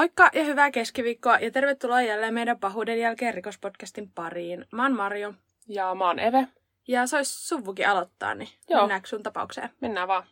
Moikka 0.00 0.30
ja 0.32 0.44
hyvää 0.44 0.70
keskiviikkoa 0.70 1.38
ja 1.38 1.50
tervetuloa 1.50 2.02
jälleen 2.02 2.34
meidän 2.34 2.58
pahuuden 2.58 3.00
jälkeen 3.00 3.34
rikospodcastin 3.34 4.10
pariin. 4.14 4.66
Mä 4.72 4.82
oon 4.82 4.96
Marjo. 4.96 5.34
Ja 5.68 5.94
mä 5.94 6.06
oon 6.06 6.18
Eve. 6.18 6.48
Ja 6.88 7.06
se 7.06 7.16
olisi 7.16 7.48
suvukin 7.48 7.88
aloittaa, 7.88 8.34
niin 8.34 8.48
Joo. 8.68 8.80
mennäänkö 8.80 9.08
sun 9.08 9.22
tapaukseen? 9.22 9.70
Mennään 9.80 10.08
vaan. 10.08 10.22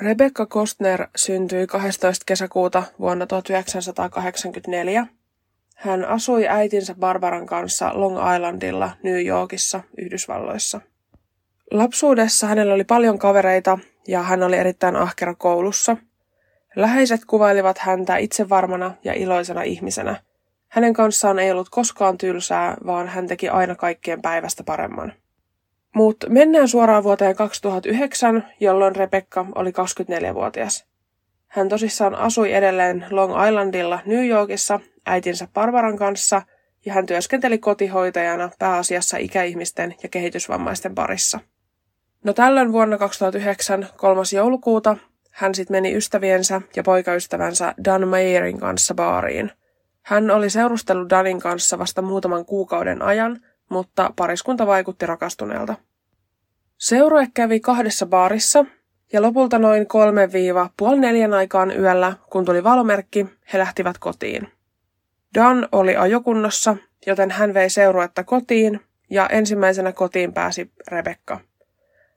Rebecca 0.00 0.46
Kostner 0.46 1.06
syntyi 1.16 1.66
12. 1.66 2.24
kesäkuuta 2.26 2.82
vuonna 3.00 3.26
1984. 3.26 5.06
Hän 5.76 6.04
asui 6.04 6.48
äitinsä 6.48 6.94
Barbaran 6.94 7.46
kanssa 7.46 7.90
Long 7.94 8.34
Islandilla 8.34 8.90
New 9.02 9.26
Yorkissa, 9.26 9.80
Yhdysvalloissa. 9.98 10.80
Lapsuudessa 11.70 12.46
hänellä 12.46 12.74
oli 12.74 12.84
paljon 12.84 13.18
kavereita 13.18 13.78
ja 14.08 14.22
hän 14.22 14.42
oli 14.42 14.56
erittäin 14.56 14.96
ahkera 14.96 15.34
koulussa. 15.34 15.96
Läheiset 16.76 17.20
kuvailivat 17.24 17.78
häntä 17.78 18.16
itsevarmana 18.16 18.94
ja 19.04 19.12
iloisena 19.12 19.62
ihmisenä. 19.62 20.16
Hänen 20.68 20.92
kanssaan 20.92 21.38
ei 21.38 21.50
ollut 21.50 21.68
koskaan 21.70 22.18
tylsää, 22.18 22.76
vaan 22.86 23.08
hän 23.08 23.26
teki 23.26 23.48
aina 23.48 23.74
kaikkien 23.74 24.22
päivästä 24.22 24.64
paremman. 24.64 25.12
Mutta 25.94 26.30
mennään 26.30 26.68
suoraan 26.68 27.04
vuoteen 27.04 27.36
2009, 27.36 28.46
jolloin 28.60 28.96
Rebecca 28.96 29.46
oli 29.54 29.70
24-vuotias. 29.70 30.86
Hän 31.46 31.68
tosissaan 31.68 32.14
asui 32.14 32.52
edelleen 32.52 33.06
Long 33.10 33.32
Islandilla 33.48 34.00
New 34.06 34.26
Yorkissa 34.26 34.80
äitinsä 35.06 35.48
Barbaran 35.54 35.96
kanssa 35.96 36.42
ja 36.86 36.92
hän 36.92 37.06
työskenteli 37.06 37.58
kotihoitajana 37.58 38.50
pääasiassa 38.58 39.16
ikäihmisten 39.16 39.94
ja 40.02 40.08
kehitysvammaisten 40.08 40.94
parissa. 40.94 41.40
No 42.24 42.32
tällöin 42.32 42.72
vuonna 42.72 42.98
2009, 42.98 43.88
3. 43.96 44.22
joulukuuta, 44.34 44.96
hän 45.34 45.54
sitten 45.54 45.74
meni 45.74 45.96
ystäviensä 45.96 46.60
ja 46.76 46.82
poikaystävänsä 46.82 47.74
Dan 47.84 48.08
Mayerin 48.08 48.60
kanssa 48.60 48.94
baariin. 48.94 49.50
Hän 50.02 50.30
oli 50.30 50.50
seurustellut 50.50 51.10
Danin 51.10 51.40
kanssa 51.40 51.78
vasta 51.78 52.02
muutaman 52.02 52.44
kuukauden 52.44 53.02
ajan, 53.02 53.40
mutta 53.70 54.10
pariskunta 54.16 54.66
vaikutti 54.66 55.06
rakastuneelta. 55.06 55.74
Seurue 56.78 57.28
kävi 57.34 57.60
kahdessa 57.60 58.06
baarissa 58.06 58.64
ja 59.12 59.22
lopulta 59.22 59.58
noin 59.58 59.86
kolme 59.86 60.32
viiva 60.32 60.70
puoli 60.76 61.00
neljän 61.00 61.34
aikaan 61.34 61.78
yöllä, 61.78 62.12
kun 62.30 62.44
tuli 62.44 62.64
valomerkki, 62.64 63.26
he 63.52 63.58
lähtivät 63.58 63.98
kotiin. 63.98 64.48
Dan 65.34 65.68
oli 65.72 65.96
ajokunnossa, 65.96 66.76
joten 67.06 67.30
hän 67.30 67.54
vei 67.54 67.70
seuruetta 67.70 68.24
kotiin 68.24 68.80
ja 69.10 69.26
ensimmäisenä 69.26 69.92
kotiin 69.92 70.32
pääsi 70.32 70.70
Rebekka. 70.88 71.40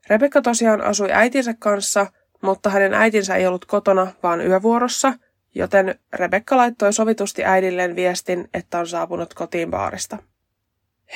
Rebekka 0.08 0.42
tosiaan 0.42 0.80
asui 0.80 1.12
äitinsä 1.12 1.54
kanssa, 1.58 2.06
mutta 2.42 2.70
hänen 2.70 2.94
äitinsä 2.94 3.36
ei 3.36 3.46
ollut 3.46 3.64
kotona, 3.64 4.06
vaan 4.22 4.46
yövuorossa, 4.46 5.14
joten 5.54 5.98
Rebekka 6.12 6.56
laittoi 6.56 6.92
sovitusti 6.92 7.44
äidilleen 7.44 7.96
viestin, 7.96 8.48
että 8.54 8.78
on 8.78 8.86
saapunut 8.86 9.34
kotiin 9.34 9.70
baarista. 9.70 10.18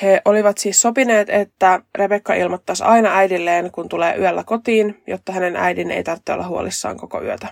He 0.01 0.21
olivat 0.25 0.57
siis 0.57 0.81
sopineet, 0.81 1.29
että 1.29 1.81
Rebekka 1.95 2.33
ilmoittaisi 2.33 2.83
aina 2.83 3.15
äidilleen, 3.15 3.71
kun 3.71 3.89
tulee 3.89 4.17
yöllä 4.17 4.43
kotiin, 4.43 5.03
jotta 5.07 5.31
hänen 5.31 5.55
äidin 5.55 5.91
ei 5.91 6.03
tarvitse 6.03 6.33
olla 6.33 6.47
huolissaan 6.47 6.97
koko 6.97 7.21
yötä. 7.23 7.47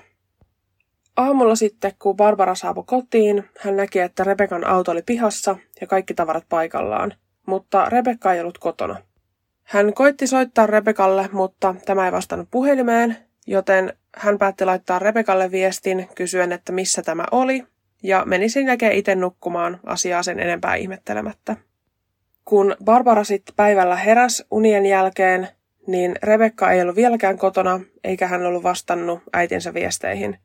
Aamulla 1.17 1.55
sitten, 1.55 1.91
kun 1.99 2.15
Barbara 2.15 2.55
saapui 2.55 2.83
kotiin, 2.87 3.49
hän 3.59 3.75
näki, 3.75 3.99
että 3.99 4.23
Rebekan 4.23 4.67
auto 4.67 4.91
oli 4.91 5.01
pihassa 5.01 5.55
ja 5.81 5.87
kaikki 5.87 6.13
tavarat 6.13 6.45
paikallaan, 6.49 7.13
mutta 7.45 7.89
Rebekka 7.89 8.33
ei 8.33 8.41
ollut 8.41 8.57
kotona. 8.57 8.95
Hän 9.63 9.93
koitti 9.93 10.27
soittaa 10.27 10.67
Rebekalle, 10.67 11.29
mutta 11.31 11.75
tämä 11.85 12.05
ei 12.05 12.11
vastannut 12.11 12.47
puhelimeen, 12.51 13.17
joten 13.47 13.93
hän 14.15 14.37
päätti 14.37 14.65
laittaa 14.65 14.99
Rebekalle 14.99 15.51
viestin 15.51 16.09
kysyen, 16.15 16.51
että 16.51 16.71
missä 16.71 17.01
tämä 17.01 17.23
oli, 17.31 17.63
ja 18.03 18.23
meni 18.25 18.49
sen 18.49 18.67
jälkeen 18.67 18.93
itse 18.93 19.15
nukkumaan 19.15 19.79
asiaa 19.85 20.23
sen 20.23 20.39
enempää 20.39 20.75
ihmettelemättä. 20.75 21.55
Kun 22.45 22.75
Barbara 22.83 23.23
sitten 23.23 23.55
päivällä 23.55 23.95
heräs 23.95 24.45
unien 24.51 24.85
jälkeen, 24.85 25.47
niin 25.87 26.15
Rebekka 26.23 26.71
ei 26.71 26.81
ollut 26.81 26.95
vieläkään 26.95 27.37
kotona, 27.37 27.79
eikä 28.03 28.27
hän 28.27 28.45
ollut 28.45 28.63
vastannut 28.63 29.19
äitinsä 29.33 29.73
viesteihin. 29.73 30.37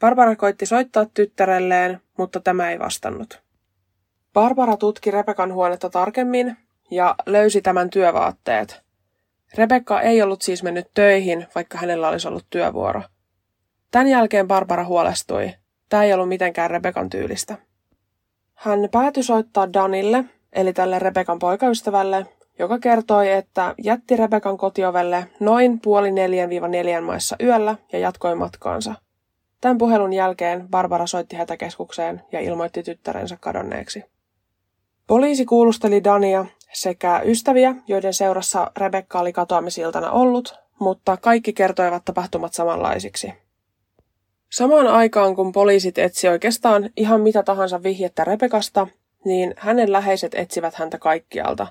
Barbara 0.00 0.36
koitti 0.36 0.66
soittaa 0.66 1.06
tyttärelleen, 1.14 2.00
mutta 2.18 2.40
tämä 2.40 2.70
ei 2.70 2.78
vastannut. 2.78 3.42
Barbara 4.32 4.76
tutki 4.76 5.10
Rebekan 5.10 5.52
huonetta 5.52 5.90
tarkemmin 5.90 6.56
ja 6.90 7.14
löysi 7.26 7.62
tämän 7.62 7.90
työvaatteet. 7.90 8.82
Rebekka 9.54 10.00
ei 10.00 10.22
ollut 10.22 10.42
siis 10.42 10.62
mennyt 10.62 10.86
töihin, 10.94 11.46
vaikka 11.54 11.78
hänellä 11.78 12.08
olisi 12.08 12.28
ollut 12.28 12.46
työvuoro. 12.50 13.02
Tämän 13.90 14.08
jälkeen 14.08 14.48
Barbara 14.48 14.84
huolestui. 14.84 15.54
Tämä 15.88 16.04
ei 16.04 16.12
ollut 16.12 16.28
mitenkään 16.28 16.70
Rebekan 16.70 17.10
tyylistä. 17.10 17.56
Hän 18.54 18.88
päätyi 18.92 19.22
soittaa 19.22 19.72
Danille, 19.72 20.24
eli 20.52 20.72
tälle 20.72 20.98
Rebekan 20.98 21.38
poikaystävälle, 21.38 22.26
joka 22.58 22.78
kertoi, 22.78 23.30
että 23.30 23.74
jätti 23.82 24.16
Rebekan 24.16 24.56
kotiovelle 24.56 25.26
noin 25.40 25.80
puoli 25.80 26.12
neljän 26.12 26.48
viiva 26.48 26.68
neljän 26.68 27.04
maissa 27.04 27.36
yöllä 27.42 27.76
ja 27.92 27.98
jatkoi 27.98 28.34
matkaansa. 28.34 28.94
Tämän 29.60 29.78
puhelun 29.78 30.12
jälkeen 30.12 30.68
Barbara 30.68 31.06
soitti 31.06 31.36
hätäkeskukseen 31.36 32.22
ja 32.32 32.40
ilmoitti 32.40 32.82
tyttärensä 32.82 33.36
kadonneeksi. 33.40 34.04
Poliisi 35.10 35.44
kuulusteli 35.44 36.04
Dania 36.04 36.46
sekä 36.72 37.20
ystäviä, 37.24 37.74
joiden 37.86 38.14
seurassa 38.14 38.70
Rebekka 38.76 39.20
oli 39.20 39.32
katoamisiltana 39.32 40.10
ollut, 40.10 40.54
mutta 40.78 41.16
kaikki 41.16 41.52
kertoivat 41.52 42.04
tapahtumat 42.04 42.54
samanlaisiksi. 42.54 43.32
Samaan 44.50 44.86
aikaan, 44.86 45.36
kun 45.36 45.52
poliisit 45.52 45.98
etsi 45.98 46.28
oikeastaan 46.28 46.90
ihan 46.96 47.20
mitä 47.20 47.42
tahansa 47.42 47.82
vihjettä 47.82 48.24
Rebekasta, 48.24 48.86
niin 49.24 49.54
hänen 49.56 49.92
läheiset 49.92 50.34
etsivät 50.34 50.74
häntä 50.74 50.98
kaikkialta. 50.98 51.66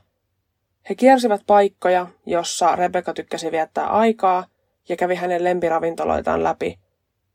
He 0.89 0.95
kiersivät 0.95 1.41
paikkoja, 1.47 2.07
jossa 2.25 2.75
Rebekka 2.75 3.13
tykkäsi 3.13 3.51
viettää 3.51 3.87
aikaa 3.87 4.45
ja 4.89 4.95
kävi 4.95 5.15
hänen 5.15 5.43
lempiravintoloitaan 5.43 6.43
läpi, 6.43 6.79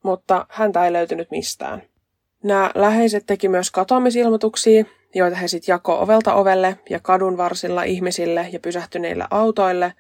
mutta 0.03 0.47
häntä 0.49 0.85
ei 0.85 0.93
löytynyt 0.93 1.31
mistään. 1.31 1.83
Nämä 2.43 2.71
läheiset 2.75 3.27
teki 3.27 3.49
myös 3.49 3.71
katoamisilmoituksia, 3.71 4.85
joita 5.15 5.37
he 5.37 5.49
sitten 5.49 5.73
jako 5.73 5.99
ovelta 5.99 6.35
ovelle 6.35 6.79
ja 6.91 7.01
kadun 7.01 7.37
varsilla 7.37 7.83
ihmisille 7.83 8.49
ja 8.53 8.61
pysähtyneille 8.61 9.27
autoille, 9.31 9.93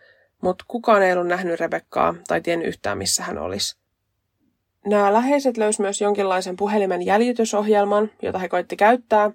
mutta 0.42 0.64
kukaan 0.68 1.02
ei 1.02 1.12
ollut 1.12 1.26
nähnyt 1.26 1.60
Rebekkaa 1.60 2.14
tai 2.28 2.40
tiennyt 2.40 2.68
yhtään 2.68 2.98
missä 2.98 3.22
hän 3.22 3.38
olisi. 3.38 3.76
Nämä 4.86 5.12
läheiset 5.12 5.56
löysivät 5.56 5.84
myös 5.84 6.00
jonkinlaisen 6.00 6.56
puhelimen 6.56 7.02
jäljitysohjelman, 7.06 8.10
jota 8.22 8.38
he 8.38 8.48
koitti 8.48 8.76
käyttää, 8.76 9.30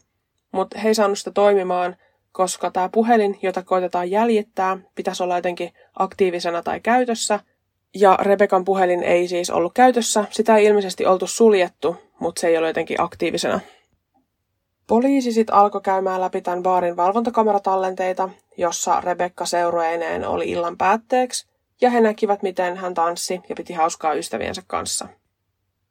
mutta 0.52 0.80
he 0.80 0.88
ei 0.88 0.96
saanut 0.96 1.18
sitä 1.18 1.32
toimimaan, 1.32 1.96
koska 2.32 2.72
tämä 2.72 2.90
puhelin, 2.90 3.40
jota 3.42 3.64
koitetaan 3.64 4.12
jäljittää, 4.12 4.78
pitäisi 4.96 5.24
olla 5.24 5.36
jotenkin 5.36 5.74
aktiivisena 5.96 6.64
tai 6.64 6.80
käytössä, 6.80 7.40
ja 7.96 8.18
Rebekan 8.22 8.66
puhelin 8.66 9.04
ei 9.04 9.28
siis 9.28 9.50
ollut 9.50 9.74
käytössä, 9.74 10.26
sitä 10.30 10.58
ei 10.58 10.66
ilmeisesti 10.66 11.06
oltu 11.06 11.28
suljettu, 11.28 11.96
mutta 12.20 12.42
se 12.42 12.48
ei 12.48 12.58
ole 12.58 12.68
jotenkin 12.68 13.02
aktiivisena. 13.02 13.60
Poliisi 14.90 15.32
sitten 15.32 15.56
alkoi 15.56 15.82
käymään 15.82 16.22
läpi 16.22 16.42
tämän 16.42 16.64
baarin 16.64 16.98
valvontakameratallenteita, 16.98 18.30
jossa 18.58 19.02
Rebekka 19.02 19.46
seurueineen 19.46 20.28
oli 20.28 20.50
illan 20.50 20.78
päätteeksi, 20.78 21.48
ja 21.82 21.90
he 21.90 22.02
näkivät, 22.02 22.44
miten 22.44 22.78
hän 22.78 22.94
tanssi 22.94 23.42
ja 23.50 23.56
piti 23.56 23.74
hauskaa 23.74 24.14
ystäviensä 24.14 24.62
kanssa. 24.68 25.08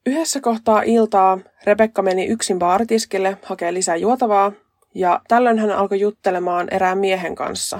Yhdessä 0.05 0.41
kohtaa 0.41 0.81
iltaa 0.81 1.39
Rebekka 1.63 2.01
meni 2.01 2.25
yksin 2.25 2.59
baaritiskille 2.59 3.37
hakemaan 3.45 3.73
lisää 3.73 3.95
juotavaa, 3.95 4.51
ja 4.95 5.21
tällöin 5.27 5.59
hän 5.59 5.71
alkoi 5.71 5.99
juttelemaan 5.99 6.67
erään 6.71 6.97
miehen 6.97 7.35
kanssa. 7.35 7.79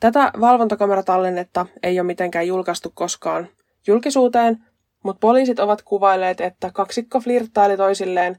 Tätä 0.00 0.32
valvontakamaratallennetta 0.40 1.66
ei 1.82 2.00
ole 2.00 2.06
mitenkään 2.06 2.46
julkaistu 2.46 2.92
koskaan 2.94 3.48
julkisuuteen, 3.86 4.64
mutta 5.04 5.20
poliisit 5.20 5.60
ovat 5.60 5.82
kuvailleet, 5.82 6.40
että 6.40 6.70
kaksikko 6.74 7.20
flirttaili 7.20 7.76
toisilleen 7.76 8.36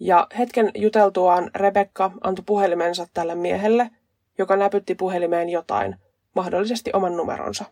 ja 0.00 0.26
hetken 0.38 0.70
juteltuaan 0.74 1.50
Rebekka 1.54 2.10
antoi 2.20 2.44
puhelimensa 2.46 3.06
tälle 3.14 3.34
miehelle, 3.34 3.90
joka 4.38 4.56
näpytti 4.56 4.94
puhelimeen 4.94 5.48
jotain, 5.48 5.96
mahdollisesti 6.34 6.90
oman 6.92 7.16
numeronsa. 7.16 7.64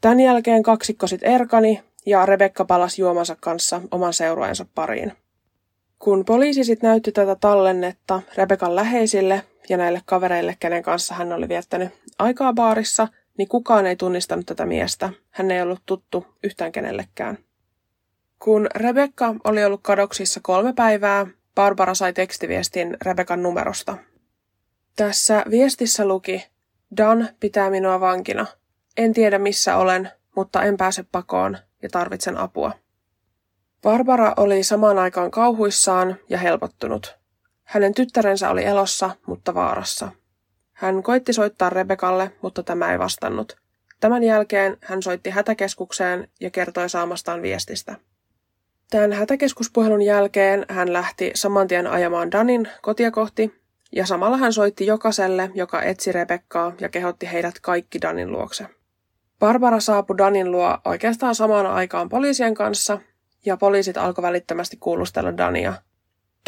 Tämän 0.00 0.20
jälkeen 0.20 0.62
kaksikko 0.62 1.06
sit 1.06 1.20
erkani 1.22 1.82
ja 2.06 2.26
Rebekka 2.26 2.64
palasi 2.64 3.02
juomansa 3.02 3.36
kanssa 3.40 3.80
oman 3.90 4.12
seurueensa 4.12 4.66
pariin. 4.74 5.12
Kun 5.98 6.24
poliisi 6.24 6.64
sitten 6.64 6.88
näytti 6.88 7.12
tätä 7.12 7.36
tallennetta 7.40 8.22
Rebekan 8.36 8.76
läheisille 8.76 9.42
ja 9.68 9.76
näille 9.76 10.02
kavereille, 10.04 10.56
kenen 10.60 10.82
kanssa 10.82 11.14
hän 11.14 11.32
oli 11.32 11.48
viettänyt 11.48 11.88
aikaa 12.18 12.52
baarissa, 12.52 13.08
niin 13.38 13.48
kukaan 13.48 13.86
ei 13.86 13.96
tunnistanut 13.96 14.46
tätä 14.46 14.66
miestä. 14.66 15.10
Hän 15.30 15.50
ei 15.50 15.62
ollut 15.62 15.82
tuttu 15.86 16.26
yhtään 16.42 16.72
kenellekään. 16.72 17.38
Kun 18.38 18.66
Rebekka 18.74 19.34
oli 19.44 19.64
ollut 19.64 19.80
kadoksissa 19.82 20.40
kolme 20.42 20.72
päivää, 20.72 21.26
Barbara 21.54 21.94
sai 21.94 22.12
tekstiviestin 22.12 22.96
Rebekan 23.02 23.42
numerosta. 23.42 23.96
Tässä 24.96 25.44
viestissä 25.50 26.08
luki, 26.08 26.46
Dan 26.96 27.28
pitää 27.40 27.70
minua 27.70 28.00
vankina. 28.00 28.46
En 28.96 29.12
tiedä 29.12 29.38
missä 29.38 29.76
olen, 29.76 30.10
mutta 30.36 30.62
en 30.62 30.76
pääse 30.76 31.04
pakoon 31.12 31.58
ja 31.82 31.88
tarvitsen 31.88 32.36
apua. 32.36 32.72
Barbara 33.82 34.34
oli 34.36 34.62
samaan 34.62 34.98
aikaan 34.98 35.30
kauhuissaan 35.30 36.16
ja 36.28 36.38
helpottunut. 36.38 37.18
Hänen 37.64 37.94
tyttärensä 37.94 38.50
oli 38.50 38.64
elossa, 38.64 39.10
mutta 39.26 39.54
vaarassa. 39.54 40.12
Hän 40.72 41.02
koitti 41.02 41.32
soittaa 41.32 41.70
Rebekalle, 41.70 42.32
mutta 42.42 42.62
tämä 42.62 42.92
ei 42.92 42.98
vastannut. 42.98 43.56
Tämän 44.00 44.22
jälkeen 44.22 44.76
hän 44.82 45.02
soitti 45.02 45.30
hätäkeskukseen 45.30 46.28
ja 46.40 46.50
kertoi 46.50 46.88
saamastaan 46.88 47.42
viestistä. 47.42 47.96
Tämän 48.90 49.12
hätäkeskuspuhelun 49.12 50.02
jälkeen 50.02 50.66
hän 50.68 50.92
lähti 50.92 51.30
saman 51.34 51.68
tien 51.68 51.86
ajamaan 51.86 52.30
Danin 52.30 52.68
kotia 52.82 53.10
kohti, 53.10 53.54
ja 53.92 54.06
samalla 54.06 54.36
hän 54.36 54.52
soitti 54.52 54.86
jokaiselle, 54.86 55.50
joka 55.54 55.82
etsi 55.82 56.12
Rebekkaa 56.12 56.72
ja 56.80 56.88
kehotti 56.88 57.32
heidät 57.32 57.54
kaikki 57.62 58.00
Danin 58.02 58.32
luokse. 58.32 58.66
Barbara 59.38 59.80
saapui 59.80 60.18
Danin 60.18 60.50
luo 60.50 60.78
oikeastaan 60.84 61.34
samaan 61.34 61.66
aikaan 61.66 62.08
poliisien 62.08 62.54
kanssa, 62.54 62.98
ja 63.46 63.56
poliisit 63.56 63.96
alkoi 63.96 64.22
välittömästi 64.22 64.76
kuulustella 64.80 65.36
Dania. 65.36 65.74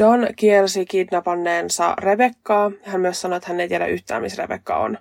Don 0.02 0.26
kielsi 0.36 0.86
kidnappanneensa 0.86 1.94
Rebekkaa. 1.98 2.70
Hän 2.82 3.00
myös 3.00 3.20
sanoi, 3.20 3.36
että 3.36 3.48
hän 3.48 3.60
ei 3.60 3.68
tiedä 3.68 3.86
yhtään, 3.86 4.22
missä 4.22 4.42
Rebekka 4.42 4.76
on. 4.76 4.98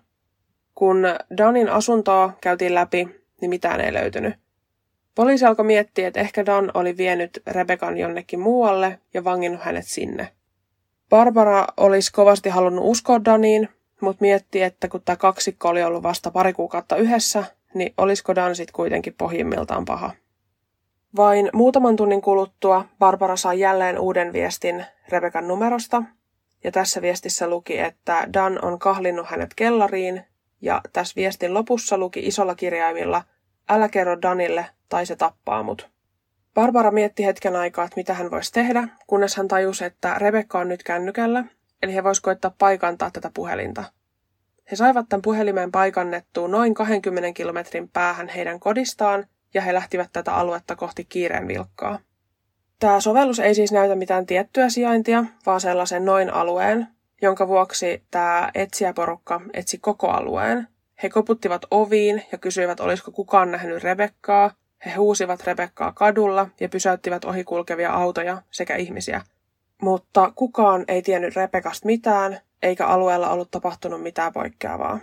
Kun 0.75 1.03
Danin 1.37 1.69
asuntoa 1.69 2.33
käytiin 2.41 2.75
läpi, 2.75 3.07
niin 3.41 3.49
mitään 3.49 3.81
ei 3.81 3.93
löytynyt. 3.93 4.33
Poliisi 5.17 5.45
alkoi 5.45 5.65
miettiä, 5.65 6.07
että 6.07 6.19
ehkä 6.19 6.45
Dan 6.45 6.71
oli 6.73 6.97
vienyt 6.97 7.41
Rebekan 7.47 7.97
jonnekin 7.97 8.39
muualle 8.39 8.99
ja 9.13 9.23
vanginnut 9.23 9.61
hänet 9.61 9.85
sinne. 9.87 10.29
Barbara 11.09 11.67
olisi 11.77 12.11
kovasti 12.11 12.49
halunnut 12.49 12.85
uskoa 12.85 13.25
Daniin, 13.25 13.69
mutta 14.01 14.21
mietti, 14.21 14.61
että 14.61 14.87
kun 14.87 15.01
tämä 15.05 15.15
kaksikko 15.15 15.69
oli 15.69 15.83
ollut 15.83 16.03
vasta 16.03 16.31
pari 16.31 16.53
kuukautta 16.53 16.95
yhdessä, 16.95 17.43
niin 17.73 17.93
olisiko 17.97 18.35
Dan 18.35 18.55
sitten 18.55 18.73
kuitenkin 18.73 19.13
pohjimmiltaan 19.17 19.85
paha. 19.85 20.11
Vain 21.15 21.49
muutaman 21.53 21.95
tunnin 21.95 22.21
kuluttua 22.21 22.85
Barbara 22.99 23.35
sai 23.35 23.59
jälleen 23.59 23.99
uuden 23.99 24.33
viestin 24.33 24.85
Rebekan 25.09 25.47
numerosta, 25.47 26.03
ja 26.63 26.71
tässä 26.71 27.01
viestissä 27.01 27.49
luki, 27.49 27.79
että 27.79 28.27
Dan 28.33 28.65
on 28.65 28.79
kahlinnut 28.79 29.27
hänet 29.27 29.53
kellariin, 29.55 30.23
ja 30.61 30.81
tässä 30.93 31.13
viestin 31.15 31.53
lopussa 31.53 31.97
luki 31.97 32.19
isolla 32.19 32.55
kirjaimilla, 32.55 33.23
älä 33.69 33.89
kerro 33.89 34.21
Danille 34.21 34.65
tai 34.89 35.05
se 35.05 35.15
tappaa 35.15 35.63
mut. 35.63 35.89
Barbara 36.53 36.91
mietti 36.91 37.25
hetken 37.25 37.55
aikaa, 37.55 37.85
että 37.85 37.97
mitä 37.97 38.13
hän 38.13 38.31
voisi 38.31 38.51
tehdä, 38.51 38.87
kunnes 39.07 39.35
hän 39.35 39.47
tajusi, 39.47 39.85
että 39.85 40.15
Rebekka 40.17 40.59
on 40.59 40.67
nyt 40.67 40.83
kännykällä, 40.83 41.43
eli 41.83 41.93
he 41.93 42.03
voisivat 42.03 42.23
koittaa 42.23 42.55
paikantaa 42.57 43.11
tätä 43.11 43.31
puhelinta. 43.33 43.83
He 44.71 44.75
saivat 44.75 45.09
tämän 45.09 45.21
puhelimen 45.21 45.71
paikannettua 45.71 46.47
noin 46.47 46.73
20 46.73 47.33
kilometrin 47.33 47.89
päähän 47.89 48.27
heidän 48.27 48.59
kodistaan, 48.59 49.25
ja 49.53 49.61
he 49.61 49.73
lähtivät 49.73 50.09
tätä 50.13 50.33
aluetta 50.33 50.75
kohti 50.75 51.05
kiireen 51.05 51.47
vilkkaa. 51.47 51.99
Tämä 52.79 52.99
sovellus 52.99 53.39
ei 53.39 53.55
siis 53.55 53.71
näytä 53.71 53.95
mitään 53.95 54.25
tiettyä 54.25 54.69
sijaintia, 54.69 55.25
vaan 55.45 55.61
sellaisen 55.61 56.05
noin 56.05 56.33
alueen, 56.33 56.87
jonka 57.21 57.47
vuoksi 57.47 58.03
tämä 58.11 58.51
etsijäporukka 58.55 59.41
etsi 59.53 59.77
koko 59.77 60.07
alueen. 60.07 60.67
He 61.03 61.09
koputtivat 61.09 61.61
oviin 61.71 62.23
ja 62.31 62.37
kysyivät, 62.37 62.79
olisiko 62.79 63.11
kukaan 63.11 63.51
nähnyt 63.51 63.83
Rebekkaa. 63.83 64.51
He 64.85 64.91
huusivat 64.91 65.43
Rebekkaa 65.47 65.91
kadulla 65.91 66.47
ja 66.59 66.69
pysäyttivät 66.69 67.25
ohikulkevia 67.25 67.93
autoja 67.93 68.41
sekä 68.51 68.75
ihmisiä. 68.75 69.21
Mutta 69.81 70.31
kukaan 70.35 70.85
ei 70.87 71.01
tiennyt 71.01 71.35
Rebekasta 71.35 71.85
mitään, 71.85 72.39
eikä 72.63 72.87
alueella 72.87 73.29
ollut 73.29 73.51
tapahtunut 73.51 74.03
mitään 74.03 74.33
poikkeavaa. 74.33 74.99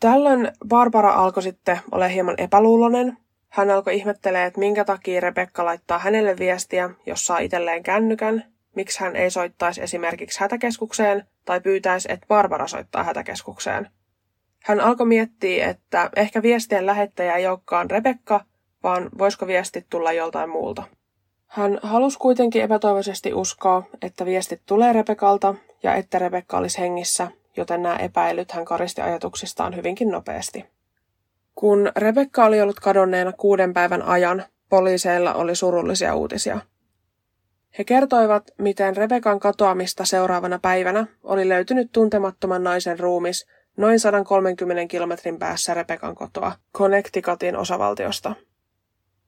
Tällöin 0.00 0.52
Barbara 0.68 1.12
alkoi 1.12 1.42
sitten 1.42 1.80
olla 1.92 2.08
hieman 2.08 2.34
epäluulonen. 2.38 3.16
Hän 3.48 3.70
alkoi 3.70 3.96
ihmettelee, 3.96 4.44
että 4.46 4.60
minkä 4.60 4.84
takia 4.84 5.20
Rebekka 5.20 5.64
laittaa 5.64 5.98
hänelle 5.98 6.36
viestiä, 6.38 6.90
jos 7.06 7.24
saa 7.24 7.38
itselleen 7.38 7.82
kännykän, 7.82 8.44
miksi 8.76 9.00
hän 9.00 9.16
ei 9.16 9.30
soittaisi 9.30 9.82
esimerkiksi 9.82 10.40
hätäkeskukseen 10.40 11.24
tai 11.44 11.60
pyytäisi, 11.60 12.12
että 12.12 12.26
Barbara 12.26 12.66
soittaa 12.66 13.04
hätäkeskukseen. 13.04 13.90
Hän 14.68 14.80
alkoi 14.80 15.06
miettiä, 15.06 15.68
että 15.68 16.10
ehkä 16.16 16.42
viestien 16.42 16.86
lähettäjä 16.86 17.36
ei 17.36 17.46
olekaan 17.46 17.90
Rebekka, 17.90 18.44
vaan 18.82 19.08
voisiko 19.18 19.46
viestit 19.46 19.86
tulla 19.90 20.12
joltain 20.12 20.50
muulta. 20.50 20.82
Hän 21.46 21.78
halusi 21.82 22.18
kuitenkin 22.18 22.62
epätoivoisesti 22.62 23.34
uskoa, 23.34 23.82
että 24.02 24.24
viestit 24.24 24.62
tulee 24.66 24.92
Rebekalta 24.92 25.54
ja 25.82 25.94
että 25.94 26.18
Rebekka 26.18 26.58
olisi 26.58 26.78
hengissä, 26.78 27.30
joten 27.56 27.82
nämä 27.82 27.96
epäilyt 27.96 28.52
hän 28.52 28.64
karisti 28.64 29.00
ajatuksistaan 29.00 29.76
hyvinkin 29.76 30.10
nopeasti. 30.10 30.64
Kun 31.54 31.92
Rebekka 31.96 32.44
oli 32.44 32.60
ollut 32.60 32.80
kadonneena 32.80 33.32
kuuden 33.32 33.72
päivän 33.72 34.02
ajan, 34.02 34.44
poliiseilla 34.68 35.34
oli 35.34 35.54
surullisia 35.54 36.14
uutisia. 36.14 36.60
He 37.78 37.84
kertoivat, 37.84 38.50
miten 38.58 38.96
Rebekan 38.96 39.40
katoamista 39.40 40.04
seuraavana 40.04 40.58
päivänä 40.58 41.06
oli 41.22 41.48
löytynyt 41.48 41.92
tuntemattoman 41.92 42.64
naisen 42.64 42.98
ruumis 42.98 43.46
noin 43.78 44.00
130 44.00 44.86
kilometrin 44.86 45.38
päässä 45.38 45.74
Rebekan 45.74 46.14
kotoa, 46.14 46.52
Connecticutin 46.74 47.56
osavaltiosta. 47.56 48.34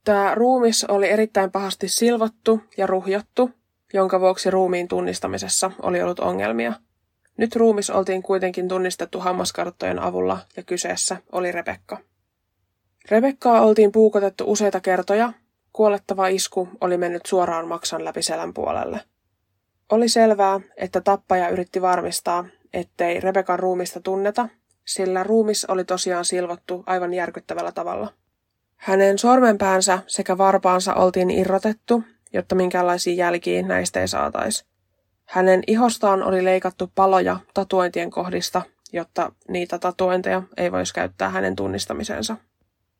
Tämä 0.04 0.34
ruumis 0.34 0.84
oli 0.84 1.08
erittäin 1.08 1.50
pahasti 1.50 1.88
silvottu 1.88 2.60
ja 2.76 2.86
ruhjottu, 2.86 3.50
jonka 3.92 4.20
vuoksi 4.20 4.50
ruumiin 4.50 4.88
tunnistamisessa 4.88 5.70
oli 5.82 6.02
ollut 6.02 6.20
ongelmia. 6.20 6.72
Nyt 7.36 7.56
ruumis 7.56 7.90
oltiin 7.90 8.22
kuitenkin 8.22 8.68
tunnistettu 8.68 9.20
hammaskarttojen 9.20 9.98
avulla 9.98 10.38
ja 10.56 10.62
kyseessä 10.62 11.16
oli 11.32 11.52
Rebekka. 11.52 11.98
Rebekkaa 13.10 13.60
oltiin 13.60 13.92
puukotettu 13.92 14.44
useita 14.46 14.80
kertoja. 14.80 15.32
Kuolettava 15.72 16.28
isku 16.28 16.68
oli 16.80 16.96
mennyt 16.96 17.26
suoraan 17.26 17.68
maksan 17.68 18.04
läpi 18.04 18.22
selän 18.22 18.54
puolelle. 18.54 19.00
Oli 19.92 20.08
selvää, 20.08 20.60
että 20.76 21.00
tappaja 21.00 21.48
yritti 21.48 21.82
varmistaa, 21.82 22.44
ettei 22.72 23.20
Rebekan 23.20 23.58
ruumista 23.58 24.00
tunneta, 24.00 24.48
sillä 24.86 25.22
ruumis 25.22 25.64
oli 25.64 25.84
tosiaan 25.84 26.24
silvottu 26.24 26.82
aivan 26.86 27.14
järkyttävällä 27.14 27.72
tavalla. 27.72 28.12
Hänen 28.76 29.18
sormenpäänsä 29.18 29.98
sekä 30.06 30.38
varpaansa 30.38 30.94
oltiin 30.94 31.30
irrotettu, 31.30 32.02
jotta 32.32 32.54
minkäänlaisia 32.54 33.14
jälkiä 33.14 33.62
näistä 33.62 34.00
ei 34.00 34.08
saataisi. 34.08 34.64
Hänen 35.24 35.62
ihostaan 35.66 36.22
oli 36.22 36.44
leikattu 36.44 36.92
paloja 36.94 37.36
tatuointien 37.54 38.10
kohdista, 38.10 38.62
jotta 38.92 39.32
niitä 39.48 39.78
tatuointeja 39.78 40.42
ei 40.56 40.72
voisi 40.72 40.94
käyttää 40.94 41.28
hänen 41.28 41.56
tunnistamisensa. 41.56 42.36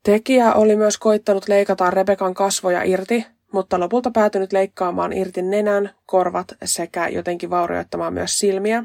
Tekijä 0.03 0.53
oli 0.53 0.75
myös 0.75 0.97
koittanut 0.97 1.47
leikata 1.47 1.91
Rebekan 1.91 2.33
kasvoja 2.33 2.83
irti, 2.83 3.25
mutta 3.53 3.79
lopulta 3.79 4.11
päätynyt 4.11 4.53
leikkaamaan 4.53 5.13
irti 5.13 5.41
nenän, 5.41 5.89
korvat 6.05 6.47
sekä 6.65 7.07
jotenkin 7.07 7.49
vaurioittamaan 7.49 8.13
myös 8.13 8.39
silmiä. 8.39 8.83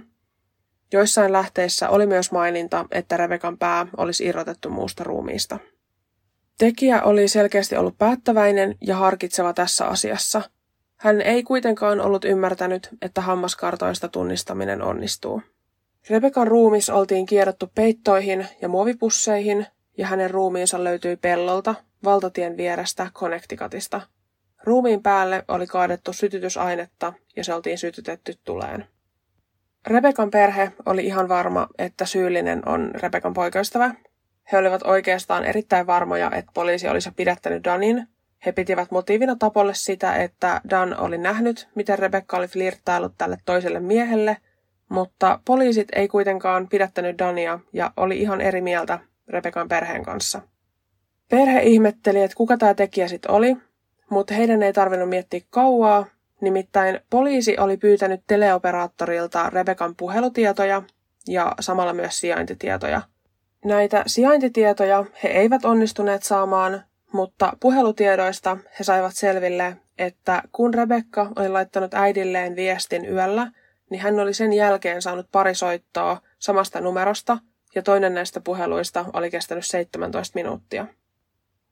Joissain 0.92 1.32
lähteissä 1.32 1.88
oli 1.88 2.06
myös 2.06 2.32
maininta, 2.32 2.84
että 2.90 3.16
Rebekan 3.16 3.58
pää 3.58 3.86
olisi 3.96 4.24
irrotettu 4.24 4.70
muusta 4.70 5.04
ruumiista. 5.04 5.58
Tekijä 6.58 7.02
oli 7.02 7.28
selkeästi 7.28 7.76
ollut 7.76 7.98
päättäväinen 7.98 8.74
ja 8.80 8.96
harkitseva 8.96 9.52
tässä 9.52 9.86
asiassa. 9.86 10.42
Hän 10.96 11.20
ei 11.20 11.42
kuitenkaan 11.42 12.00
ollut 12.00 12.24
ymmärtänyt, 12.24 12.88
että 13.02 13.20
hammaskartoista 13.20 14.08
tunnistaminen 14.08 14.82
onnistuu. 14.82 15.42
Rebekan 16.10 16.46
ruumis 16.46 16.90
oltiin 16.90 17.26
kierrottu 17.26 17.70
peittoihin 17.74 18.46
ja 18.62 18.68
muovipusseihin, 18.68 19.66
ja 19.98 20.06
hänen 20.06 20.30
ruumiinsa 20.30 20.84
löytyi 20.84 21.16
pellolta, 21.16 21.74
valtatien 22.04 22.56
vierestä 22.56 23.10
Connecticutista. 23.14 24.00
Ruumiin 24.64 25.02
päälle 25.02 25.44
oli 25.48 25.66
kaadettu 25.66 26.12
sytytysainetta 26.12 27.12
ja 27.36 27.44
se 27.44 27.54
oltiin 27.54 27.78
sytytetty 27.78 28.34
tuleen. 28.44 28.86
Rebekan 29.86 30.30
perhe 30.30 30.72
oli 30.86 31.06
ihan 31.06 31.28
varma, 31.28 31.66
että 31.78 32.04
syyllinen 32.04 32.68
on 32.68 32.90
Rebekan 32.94 33.34
poikaystävä. 33.34 33.94
He 34.52 34.58
olivat 34.58 34.82
oikeastaan 34.82 35.44
erittäin 35.44 35.86
varmoja, 35.86 36.30
että 36.34 36.50
poliisi 36.54 36.88
olisi 36.88 37.10
pidättänyt 37.16 37.64
Danin. 37.64 38.08
He 38.46 38.52
pitivät 38.52 38.90
motiivina 38.90 39.36
tapolle 39.36 39.74
sitä, 39.74 40.16
että 40.16 40.60
Dan 40.70 41.00
oli 41.00 41.18
nähnyt, 41.18 41.68
miten 41.74 41.98
Rebekka 41.98 42.36
oli 42.36 42.48
flirttaillut 42.48 43.12
tälle 43.18 43.36
toiselle 43.44 43.80
miehelle, 43.80 44.36
mutta 44.88 45.40
poliisit 45.44 45.88
ei 45.92 46.08
kuitenkaan 46.08 46.68
pidättänyt 46.68 47.18
Dania 47.18 47.58
ja 47.72 47.90
oli 47.96 48.20
ihan 48.20 48.40
eri 48.40 48.60
mieltä 48.60 48.98
Rebekan 49.28 49.68
perheen 49.68 50.04
kanssa. 50.04 50.40
Perhe 51.28 51.62
ihmetteli, 51.62 52.22
että 52.22 52.36
kuka 52.36 52.56
tämä 52.56 52.74
tekijä 52.74 53.08
sitten 53.08 53.30
oli, 53.30 53.56
mutta 54.10 54.34
heidän 54.34 54.62
ei 54.62 54.72
tarvinnut 54.72 55.08
miettiä 55.08 55.40
kauaa, 55.50 56.06
nimittäin 56.40 57.00
poliisi 57.10 57.58
oli 57.58 57.76
pyytänyt 57.76 58.20
teleoperaattorilta 58.26 59.50
Rebekan 59.50 59.96
puhelutietoja 59.96 60.82
ja 61.28 61.54
samalla 61.60 61.92
myös 61.92 62.20
sijaintitietoja. 62.20 63.02
Näitä 63.64 64.02
sijaintitietoja 64.06 65.04
he 65.22 65.28
eivät 65.28 65.64
onnistuneet 65.64 66.22
saamaan, 66.22 66.82
mutta 67.12 67.52
puhelutiedoista 67.60 68.56
he 68.78 68.84
saivat 68.84 69.12
selville, 69.14 69.76
että 69.98 70.42
kun 70.52 70.74
Rebekka 70.74 71.32
oli 71.36 71.48
laittanut 71.48 71.94
äidilleen 71.94 72.56
viestin 72.56 73.08
yöllä, 73.08 73.52
niin 73.90 74.00
hän 74.00 74.20
oli 74.20 74.34
sen 74.34 74.52
jälkeen 74.52 75.02
saanut 75.02 75.26
pari 75.32 75.54
soittoa 75.54 76.20
samasta 76.38 76.80
numerosta, 76.80 77.38
ja 77.74 77.82
toinen 77.82 78.14
näistä 78.14 78.40
puheluista 78.40 79.04
oli 79.12 79.30
kestänyt 79.30 79.66
17 79.66 80.34
minuuttia. 80.34 80.86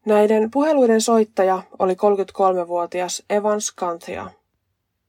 Näiden 0.07 0.51
puheluiden 0.51 1.01
soittaja 1.01 1.63
oli 1.79 1.95
33-vuotias 1.95 3.23
Evans 3.31 3.73
Kanthia. 3.73 4.31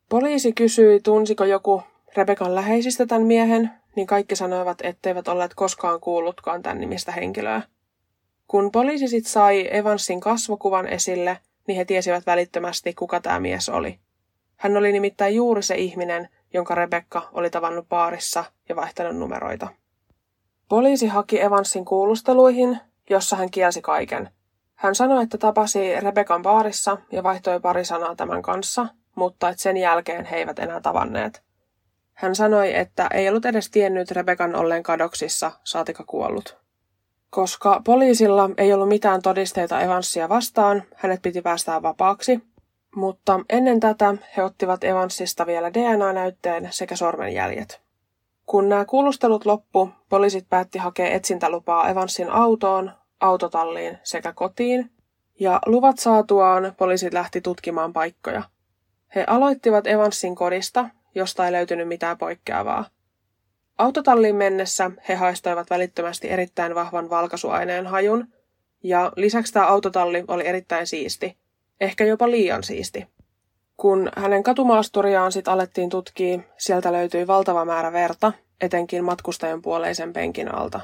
Poliisi 0.10 0.54
kysyi, 0.54 1.00
tunsiko 1.00 1.46
joku 1.46 1.84
Rebekan 2.18 2.56
läheisistä 2.56 3.06
tämän 3.06 3.28
miehen, 3.28 3.72
niin 3.96 4.08
kaikki 4.08 4.36
sanoivat, 4.36 4.78
etteivät 4.84 5.28
olleet 5.28 5.54
koskaan 5.54 6.00
kuullutkaan 6.00 6.62
tämän 6.62 6.80
nimistä 6.80 7.12
henkilöä. 7.12 7.62
Kun 8.48 8.72
poliisi 8.72 9.08
sitten 9.08 9.32
sai 9.32 9.68
Evansin 9.72 10.20
kasvokuvan 10.20 10.88
esille, 10.88 11.38
niin 11.68 11.78
he 11.78 11.86
tiesivät 11.86 12.26
välittömästi, 12.26 12.94
kuka 12.94 13.20
tämä 13.20 13.40
mies 13.40 13.70
oli. 13.70 14.00
Hän 14.56 14.78
oli 14.78 14.92
nimittäin 14.92 15.36
juuri 15.36 15.64
se 15.64 15.76
ihminen, 15.76 16.30
jonka 16.54 16.76
Rebekka 16.76 17.30
oli 17.34 17.50
tavannut 17.50 17.90
baarissa 17.90 18.44
ja 18.70 18.76
vaihtanut 18.76 19.18
numeroita. 19.18 19.68
Poliisi 20.70 21.08
haki 21.08 21.42
Evansin 21.42 21.86
kuulusteluihin, 21.86 22.80
jossa 23.10 23.36
hän 23.36 23.52
kielsi 23.52 23.82
kaiken. 23.82 24.30
Hän 24.76 24.96
sanoi, 24.96 25.24
että 25.24 25.38
tapasi 25.38 26.00
Rebekan 26.00 26.42
baarissa 26.42 26.98
ja 27.12 27.24
vaihtoi 27.24 27.60
pari 27.60 27.86
sanaa 27.86 28.16
tämän 28.16 28.42
kanssa, 28.42 28.88
mutta 29.16 29.50
että 29.50 29.62
sen 29.62 29.78
jälkeen 29.78 30.26
he 30.26 30.38
eivät 30.38 30.60
enää 30.60 30.82
tavanneet. 30.82 31.44
Hän 32.14 32.36
sanoi, 32.36 32.76
että 32.76 33.08
ei 33.14 33.30
ollut 33.30 33.46
edes 33.46 33.70
tiennyt 33.70 34.12
Rebekan 34.12 34.56
olleen 34.56 34.84
kadoksissa, 34.84 35.52
saatika 35.64 36.04
kuollut. 36.04 36.58
Koska 37.30 37.82
poliisilla 37.86 38.50
ei 38.58 38.74
ollut 38.74 38.90
mitään 38.90 39.22
todisteita 39.22 39.82
Evansia 39.82 40.30
vastaan, 40.30 40.84
hänet 40.96 41.22
piti 41.22 41.42
päästää 41.42 41.82
vapaaksi, 41.82 42.44
mutta 42.96 43.40
ennen 43.50 43.80
tätä 43.80 44.16
he 44.38 44.44
ottivat 44.44 44.84
Evansista 44.84 45.46
vielä 45.46 45.74
DNA-näytteen 45.74 46.68
sekä 46.72 46.96
sormenjäljet. 46.96 47.82
Kun 48.46 48.70
nämä 48.70 48.86
kuulustelut 48.86 49.46
loppu, 49.46 49.90
poliisit 50.10 50.50
päätti 50.50 50.78
hakea 50.78 51.10
etsintälupaa 51.10 51.90
Evansin 51.90 52.30
autoon, 52.30 52.92
autotalliin 53.20 53.98
sekä 54.04 54.34
kotiin, 54.34 54.92
ja 55.40 55.60
luvat 55.66 56.00
saatuaan 56.00 56.74
poliisit 56.78 57.14
lähti 57.14 57.42
tutkimaan 57.42 57.94
paikkoja. 57.94 58.44
He 59.16 59.24
aloittivat 59.28 59.88
Evansin 59.88 60.36
kodista, 60.36 60.90
josta 61.16 61.46
ei 61.46 61.52
löytynyt 61.52 61.88
mitään 61.88 62.18
poikkeavaa. 62.18 62.86
Autotalliin 63.78 64.36
mennessä 64.36 64.92
he 65.10 65.16
haistoivat 65.16 65.70
välittömästi 65.70 66.30
erittäin 66.30 66.76
vahvan 66.76 67.10
valkaisuaineen 67.10 67.88
hajun, 67.88 68.28
ja 68.84 69.12
lisäksi 69.16 69.54
tämä 69.54 69.68
autotalli 69.68 70.24
oli 70.28 70.48
erittäin 70.48 70.88
siisti, 70.88 71.38
ehkä 71.82 72.06
jopa 72.06 72.32
liian 72.32 72.64
siisti. 72.64 73.08
Kun 73.78 74.10
hänen 74.18 74.44
katumaasturiaan 74.44 75.32
sitten 75.32 75.54
alettiin 75.54 75.90
tutkia, 75.90 76.40
sieltä 76.58 76.92
löytyi 76.92 77.28
valtava 77.28 77.66
määrä 77.66 77.94
verta, 77.94 78.34
etenkin 78.62 79.04
matkustajan 79.04 79.62
puoleisen 79.62 80.14
penkin 80.14 80.56
alta. 80.56 80.80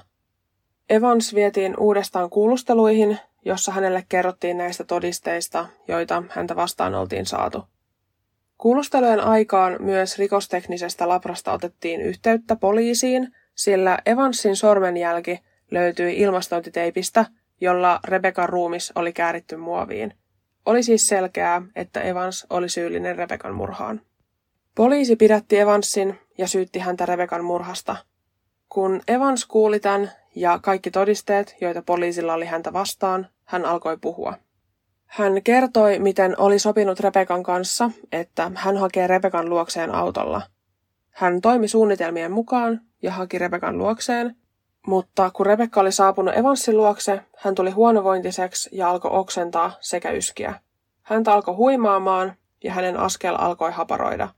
Evans 0.90 1.36
vietiin 1.36 1.76
uudestaan 1.80 2.30
kuulusteluihin, 2.30 3.20
jossa 3.46 3.72
hänelle 3.72 4.06
kerrottiin 4.10 4.58
näistä 4.58 4.84
todisteista, 4.84 5.68
joita 5.88 6.24
häntä 6.30 6.56
vastaan 6.56 6.96
oltiin 6.96 7.26
saatu. 7.26 7.64
Kuulustelujen 8.62 9.20
aikaan 9.20 9.78
myös 9.80 10.18
rikosteknisestä 10.18 11.08
labrasta 11.10 11.52
otettiin 11.52 12.02
yhteyttä 12.02 12.56
poliisiin, 12.56 13.36
sillä 13.56 13.98
Evansin 14.06 14.56
sormenjälki 14.56 15.40
löytyi 15.72 16.20
ilmastointiteipistä, 16.20 17.26
jolla 17.62 18.00
Rebekan 18.04 18.50
ruumis 18.50 18.92
oli 18.96 19.14
kääritty 19.14 19.56
muoviin. 19.58 20.14
Oli 20.66 20.84
siis 20.84 21.08
selkeää, 21.08 21.62
että 21.76 22.02
Evans 22.02 22.48
oli 22.50 22.70
syyllinen 22.70 23.16
Rebekan 23.16 23.56
murhaan. 23.56 24.02
Poliisi 24.76 25.16
pidätti 25.16 25.60
Evansin 25.60 26.20
ja 26.38 26.48
syytti 26.48 26.80
häntä 26.80 27.06
Rebekan 27.06 27.46
murhasta. 27.46 27.96
Kun 28.70 29.02
Evans 29.08 29.46
kuuli 29.46 29.80
tämän 29.80 30.12
ja 30.36 30.60
kaikki 30.60 30.92
todisteet, 30.92 31.56
joita 31.62 31.82
poliisilla 31.82 32.34
oli 32.34 32.46
häntä 32.46 32.74
vastaan, 32.74 33.28
hän 33.46 33.66
alkoi 33.66 33.98
puhua. 33.98 34.38
Hän 35.12 35.44
kertoi, 35.44 36.00
miten 36.00 36.40
oli 36.40 36.60
sopinut 36.60 37.00
Rebekan 37.00 37.44
kanssa, 37.44 37.92
että 38.12 38.52
hän 38.56 38.78
hakee 38.78 39.08
Rebekan 39.08 39.50
luokseen 39.50 39.96
autolla. 39.96 40.42
Hän 41.10 41.42
toimi 41.42 41.68
suunnitelmien 41.68 42.32
mukaan 42.32 42.82
ja 43.02 43.12
haki 43.12 43.38
Rebekan 43.38 43.78
luokseen, 43.78 44.36
mutta 44.88 45.32
kun 45.34 45.46
Rebekka 45.46 45.82
oli 45.82 45.92
saapunut 45.92 46.38
Evansin 46.38 46.78
luokse, 46.78 47.22
hän 47.38 47.56
tuli 47.56 47.72
huonovointiseksi 47.72 48.70
ja 48.74 48.90
alkoi 48.90 49.12
oksentaa 49.14 49.72
sekä 49.80 50.12
yskiä. 50.12 50.54
Häntä 51.02 51.34
alkoi 51.34 51.56
huimaamaan 51.56 52.34
ja 52.64 52.74
hänen 52.74 52.98
askel 52.98 53.36
alkoi 53.40 53.72
haparoida. 53.72 54.30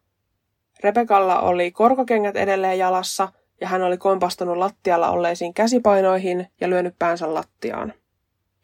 Rebekalla 0.84 1.40
oli 1.40 1.72
korkokengät 1.72 2.36
edelleen 2.36 2.80
jalassa 2.80 3.28
ja 3.62 3.68
hän 3.68 3.82
oli 3.82 3.98
kompastunut 3.98 4.58
lattialla 4.58 5.10
olleisiin 5.10 5.54
käsipainoihin 5.54 6.48
ja 6.62 6.70
lyönyt 6.70 6.96
päänsä 7.00 7.34
lattiaan. 7.34 7.94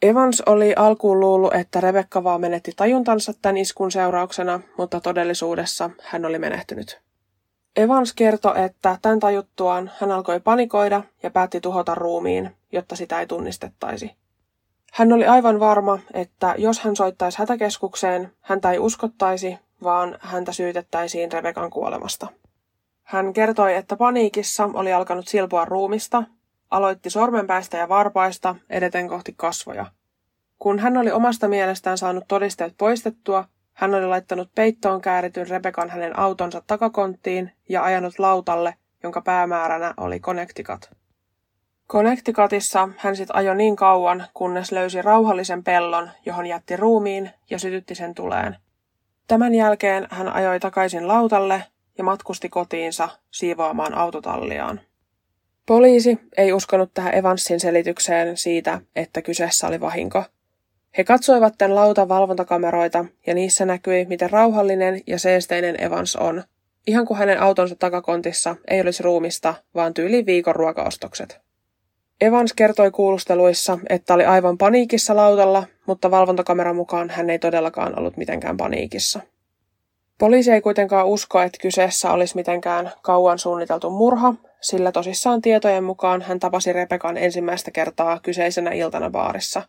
Evans 0.01 0.41
oli 0.45 0.73
alkuun 0.75 1.19
luullut, 1.19 1.53
että 1.53 1.81
Rebekka 1.81 2.23
vaan 2.23 2.41
menetti 2.41 2.71
tajuntansa 2.75 3.33
tämän 3.41 3.57
iskun 3.57 3.91
seurauksena, 3.91 4.59
mutta 4.77 5.01
todellisuudessa 5.01 5.89
hän 6.01 6.25
oli 6.25 6.39
menehtynyt. 6.39 7.01
Evans 7.75 8.13
kertoi, 8.13 8.63
että 8.63 8.97
tämän 9.01 9.19
tajuttuaan 9.19 9.91
hän 9.99 10.11
alkoi 10.11 10.39
panikoida 10.39 11.03
ja 11.23 11.31
päätti 11.31 11.61
tuhota 11.61 11.95
ruumiin, 11.95 12.55
jotta 12.71 12.95
sitä 12.95 13.19
ei 13.19 13.27
tunnistettaisi. 13.27 14.11
Hän 14.93 15.13
oli 15.13 15.25
aivan 15.25 15.59
varma, 15.59 15.99
että 16.13 16.55
jos 16.57 16.79
hän 16.79 16.95
soittaisi 16.95 17.39
hätäkeskukseen, 17.39 18.31
häntä 18.41 18.71
ei 18.71 18.79
uskottaisi, 18.79 19.57
vaan 19.83 20.17
häntä 20.19 20.51
syytettäisiin 20.51 21.31
Rebekan 21.31 21.69
kuolemasta. 21.69 22.27
Hän 23.03 23.33
kertoi, 23.33 23.75
että 23.75 23.95
paniikissa 23.95 24.69
oli 24.73 24.93
alkanut 24.93 25.27
silpoa 25.27 25.65
ruumista 25.65 26.23
aloitti 26.71 27.09
sormenpäistä 27.09 27.77
ja 27.77 27.89
varpaista 27.89 28.55
edeten 28.69 29.07
kohti 29.07 29.33
kasvoja. 29.37 29.85
Kun 30.59 30.79
hän 30.79 30.97
oli 30.97 31.11
omasta 31.11 31.47
mielestään 31.47 31.97
saanut 31.97 32.23
todisteet 32.27 32.73
poistettua, 32.77 33.45
hän 33.73 33.93
oli 33.93 34.05
laittanut 34.05 34.49
peittoon 34.55 35.01
käärityn 35.01 35.47
Rebekan 35.47 35.89
hänen 35.89 36.19
autonsa 36.19 36.61
takakonttiin 36.67 37.51
ja 37.69 37.83
ajanut 37.83 38.19
lautalle, 38.19 38.75
jonka 39.03 39.21
päämääränä 39.21 39.93
oli 39.97 40.19
Connecticut. 40.19 40.91
Connecticutissa 41.89 42.89
hän 42.97 43.15
sitten 43.15 43.35
ajoi 43.35 43.55
niin 43.55 43.75
kauan, 43.75 44.25
kunnes 44.33 44.71
löysi 44.71 45.01
rauhallisen 45.01 45.63
pellon, 45.63 46.09
johon 46.25 46.45
jätti 46.45 46.77
ruumiin 46.77 47.31
ja 47.49 47.59
sytytti 47.59 47.95
sen 47.95 48.15
tuleen. 48.15 48.55
Tämän 49.27 49.55
jälkeen 49.55 50.07
hän 50.11 50.29
ajoi 50.29 50.59
takaisin 50.59 51.07
lautalle 51.07 51.63
ja 51.97 52.03
matkusti 52.03 52.49
kotiinsa 52.49 53.09
siivoamaan 53.31 53.93
autotalliaan. 53.93 54.81
Poliisi 55.65 56.19
ei 56.37 56.53
uskonut 56.53 56.93
tähän 56.93 57.15
Evansin 57.15 57.59
selitykseen 57.59 58.37
siitä, 58.37 58.81
että 58.95 59.21
kyseessä 59.21 59.67
oli 59.67 59.79
vahinko. 59.79 60.23
He 60.97 61.03
katsoivat 61.03 61.53
tämän 61.57 61.75
lautan 61.75 62.09
valvontakameroita 62.09 63.05
ja 63.27 63.33
niissä 63.33 63.65
näkyi, 63.65 64.05
miten 64.05 64.29
rauhallinen 64.29 65.01
ja 65.07 65.19
seesteinen 65.19 65.83
Evans 65.83 66.15
on. 66.15 66.43
Ihan 66.87 67.05
kuin 67.05 67.17
hänen 67.17 67.41
autonsa 67.41 67.75
takakontissa 67.75 68.55
ei 68.67 68.81
olisi 68.81 69.03
ruumista, 69.03 69.55
vaan 69.75 69.93
tyyli 69.93 70.25
viikon 70.25 70.55
ruokaostokset. 70.55 71.39
Evans 72.21 72.53
kertoi 72.53 72.91
kuulusteluissa, 72.91 73.79
että 73.89 74.13
oli 74.13 74.25
aivan 74.25 74.57
paniikissa 74.57 75.15
lautalla, 75.15 75.63
mutta 75.85 76.11
valvontakameran 76.11 76.75
mukaan 76.75 77.09
hän 77.09 77.29
ei 77.29 77.39
todellakaan 77.39 77.99
ollut 77.99 78.17
mitenkään 78.17 78.57
paniikissa. 78.57 79.19
Poliisi 80.19 80.51
ei 80.51 80.61
kuitenkaan 80.61 81.07
usko, 81.07 81.41
että 81.41 81.57
kyseessä 81.61 82.11
olisi 82.11 82.35
mitenkään 82.35 82.91
kauan 83.01 83.39
suunniteltu 83.39 83.89
murha, 83.89 84.33
sillä 84.61 84.91
tosissaan 84.91 85.41
tietojen 85.41 85.83
mukaan 85.83 86.21
hän 86.21 86.39
tapasi 86.39 86.73
Rebekan 86.73 87.17
ensimmäistä 87.17 87.71
kertaa 87.71 88.19
kyseisenä 88.23 88.71
iltana 88.71 89.09
baarissa. 89.09 89.61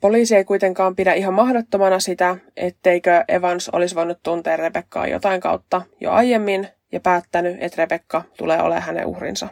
Poliisi 0.00 0.36
ei 0.36 0.44
kuitenkaan 0.44 0.96
pidä 0.96 1.12
ihan 1.12 1.34
mahdottomana 1.34 2.00
sitä, 2.00 2.36
etteikö 2.56 3.24
Evans 3.28 3.68
olisi 3.68 3.94
voinut 3.94 4.18
tuntea 4.22 4.56
Rebekkaa 4.56 5.06
jotain 5.06 5.40
kautta 5.40 5.82
jo 6.00 6.12
aiemmin 6.12 6.68
ja 6.92 7.00
päättänyt, 7.00 7.56
että 7.60 7.82
Rebekka 7.82 8.22
tulee 8.38 8.62
olemaan 8.62 8.82
hänen 8.82 9.06
uhrinsa. 9.06 9.48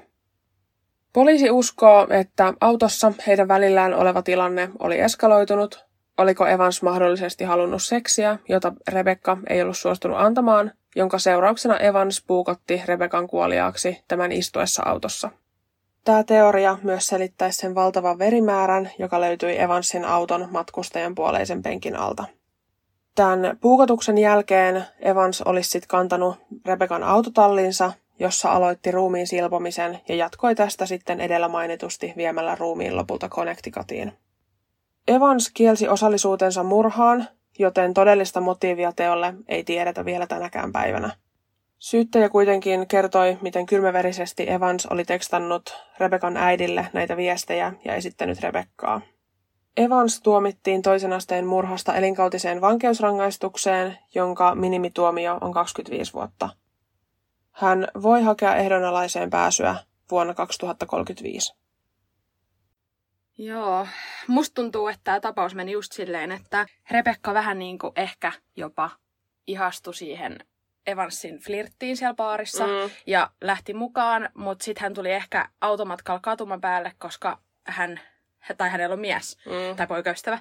Poliisi 1.12 1.50
uskoo, 1.50 2.06
että 2.10 2.54
autossa 2.60 3.12
heidän 3.26 3.48
välillään 3.48 3.94
oleva 3.94 4.22
tilanne 4.22 4.68
oli 4.78 5.00
eskaloitunut. 5.00 5.87
Oliko 6.18 6.46
Evans 6.46 6.82
mahdollisesti 6.82 7.44
halunnut 7.44 7.82
seksiä, 7.82 8.38
jota 8.48 8.72
Rebekka 8.88 9.36
ei 9.48 9.62
ollut 9.62 9.78
suostunut 9.78 10.20
antamaan, 10.20 10.72
jonka 10.96 11.18
seurauksena 11.18 11.78
Evans 11.78 12.24
puukotti 12.26 12.82
Rebekan 12.86 13.26
kuoliaaksi 13.26 14.04
tämän 14.08 14.32
istuessa 14.32 14.82
autossa. 14.86 15.30
Tämä 16.04 16.24
teoria 16.24 16.78
myös 16.82 17.06
selittäisi 17.06 17.58
sen 17.58 17.74
valtavan 17.74 18.18
verimäärän, 18.18 18.90
joka 18.98 19.20
löytyi 19.20 19.60
Evansin 19.60 20.04
auton 20.04 20.48
matkustajan 20.50 21.14
puoleisen 21.14 21.62
penkin 21.62 21.96
alta. 21.96 22.24
Tämän 23.14 23.58
puukotuksen 23.60 24.18
jälkeen 24.18 24.84
Evans 25.00 25.42
olisi 25.42 25.70
sitten 25.70 25.88
kantanut 25.88 26.36
Rebekan 26.66 27.02
autotallinsa, 27.02 27.92
jossa 28.18 28.52
aloitti 28.52 28.90
ruumiin 28.90 29.26
silpomisen 29.26 30.00
ja 30.08 30.14
jatkoi 30.14 30.54
tästä 30.54 30.86
sitten 30.86 31.20
edellä 31.20 31.48
mainitusti 31.48 32.12
viemällä 32.16 32.54
ruumiin 32.54 32.96
lopulta 32.96 33.28
Connecticutiin. 33.28 34.12
Evans 35.08 35.50
kielsi 35.54 35.88
osallisuutensa 35.88 36.62
murhaan 36.62 37.28
joten 37.58 37.94
todellista 37.94 38.40
motiivia 38.40 38.92
teolle 38.92 39.34
ei 39.48 39.64
tiedetä 39.64 40.04
vielä 40.04 40.26
tänäkään 40.26 40.72
päivänä. 40.72 41.10
Syyttäjä 41.78 42.28
kuitenkin 42.28 42.86
kertoi, 42.86 43.38
miten 43.40 43.66
kylmäverisesti 43.66 44.50
Evans 44.50 44.86
oli 44.86 45.04
tekstannut 45.04 45.76
Rebekan 45.98 46.36
äidille 46.36 46.86
näitä 46.92 47.16
viestejä 47.16 47.72
ja 47.84 47.94
esittänyt 47.94 48.40
Rebekkaa. 48.40 49.00
Evans 49.76 50.20
tuomittiin 50.20 50.82
toisen 50.82 51.12
asteen 51.12 51.46
murhasta 51.46 51.94
elinkautiseen 51.94 52.60
vankeusrangaistukseen, 52.60 53.98
jonka 54.14 54.54
minimituomio 54.54 55.38
on 55.40 55.52
25 55.52 56.12
vuotta. 56.12 56.48
Hän 57.52 57.88
voi 58.02 58.22
hakea 58.22 58.56
ehdonalaiseen 58.56 59.30
pääsyä 59.30 59.76
vuonna 60.10 60.34
2035. 60.34 61.54
Joo, 63.38 63.86
musta 64.26 64.54
tuntuu, 64.54 64.88
että 64.88 65.00
tämä 65.04 65.20
tapaus 65.20 65.54
meni 65.54 65.72
just 65.72 65.92
silleen, 65.92 66.32
että 66.32 66.66
Rebekka 66.90 67.34
vähän 67.34 67.58
niin 67.58 67.78
kuin 67.78 67.92
ehkä 67.96 68.32
jopa 68.56 68.90
ihastui 69.46 69.94
siihen 69.94 70.38
Evansin 70.86 71.38
flirttiin 71.38 71.96
siellä 71.96 72.14
baarissa 72.14 72.66
mm. 72.66 72.90
ja 73.06 73.30
lähti 73.40 73.74
mukaan, 73.74 74.28
mutta 74.34 74.64
sitten 74.64 74.82
hän 74.82 74.94
tuli 74.94 75.12
ehkä 75.12 75.48
automatkalla 75.60 76.20
katuman 76.20 76.60
päälle, 76.60 76.92
koska 76.98 77.38
hän, 77.64 78.00
tai 78.56 78.70
hänellä 78.70 78.92
on 78.92 79.00
mies 79.00 79.38
mm. 79.46 79.76
tai 79.76 79.86
poikaystävä, 79.86 80.38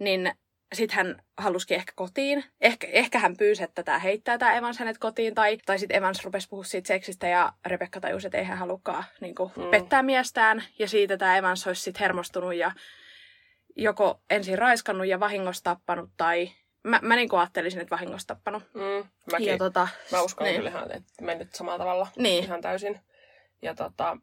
niin 0.00 0.32
sitten 0.72 0.96
hän 0.96 1.22
halusikin 1.36 1.74
ehkä 1.74 1.92
kotiin. 1.96 2.44
Ehkä, 2.60 2.86
ehkä 2.90 3.18
hän 3.18 3.36
pyysi, 3.36 3.62
että 3.62 3.82
tämä 3.82 3.98
heittää 3.98 4.38
tämä 4.38 4.54
Evans 4.54 4.78
hänet 4.78 4.98
kotiin, 4.98 5.34
tai, 5.34 5.58
tai 5.66 5.78
sitten 5.78 5.96
Evans 5.96 6.24
rupesi 6.24 6.48
puhua 6.48 6.64
siitä 6.64 6.88
seksistä, 6.88 7.28
ja 7.28 7.52
Rebekka 7.66 8.00
tajusi, 8.00 8.26
että 8.26 8.38
ei 8.38 8.44
hän 8.44 8.58
halukkaan 8.58 9.04
niin 9.20 9.34
kuin, 9.34 9.52
mm. 9.56 9.70
pettää 9.70 10.02
miestään, 10.02 10.64
ja 10.78 10.88
siitä 10.88 11.16
tämä 11.16 11.36
Evans 11.36 11.66
olisi 11.66 11.82
sitten 11.82 12.00
hermostunut 12.00 12.54
ja 12.54 12.72
joko 13.76 14.20
ensin 14.30 14.58
raiskannut 14.58 15.06
ja 15.06 15.20
vahingossa 15.20 15.64
tappanut, 15.64 16.10
tai 16.16 16.50
mä, 16.82 17.00
mä 17.02 17.16
niin 17.16 17.28
kuin 17.28 17.40
ajattelisin, 17.40 17.80
että 17.80 17.96
vahingossa 17.96 18.28
tappanut. 18.28 18.62
Mm, 18.74 19.08
mäkin. 19.32 19.46
Ja, 19.46 19.58
tota, 19.58 19.88
mä 20.12 20.22
uskon 20.22 20.44
niin. 20.44 20.56
kyllä 20.56 20.70
ihan, 20.70 20.92
että 20.92 21.24
mennyt 21.24 21.54
samalla 21.54 21.78
tavalla 21.78 22.06
niin. 22.16 22.44
ihan 22.44 22.60
täysin. 22.60 23.00
Ja 23.62 23.74
tota... 23.74 24.16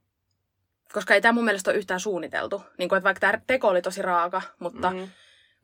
Koska 0.94 1.14
ei 1.14 1.22
tämä 1.22 1.32
mun 1.32 1.46
mielestä 1.46 1.72
ole 1.72 1.78
yhtään 1.78 2.00
suunniteltu. 2.00 2.64
Niin 2.78 2.90
kuin, 2.90 2.98
että 2.98 3.04
vaikka 3.04 3.20
tämä 3.20 3.42
teko 3.48 3.68
oli 3.68 3.82
tosi 3.82 4.02
raaka, 4.02 4.42
mutta... 4.60 4.92
Mm 4.92 5.08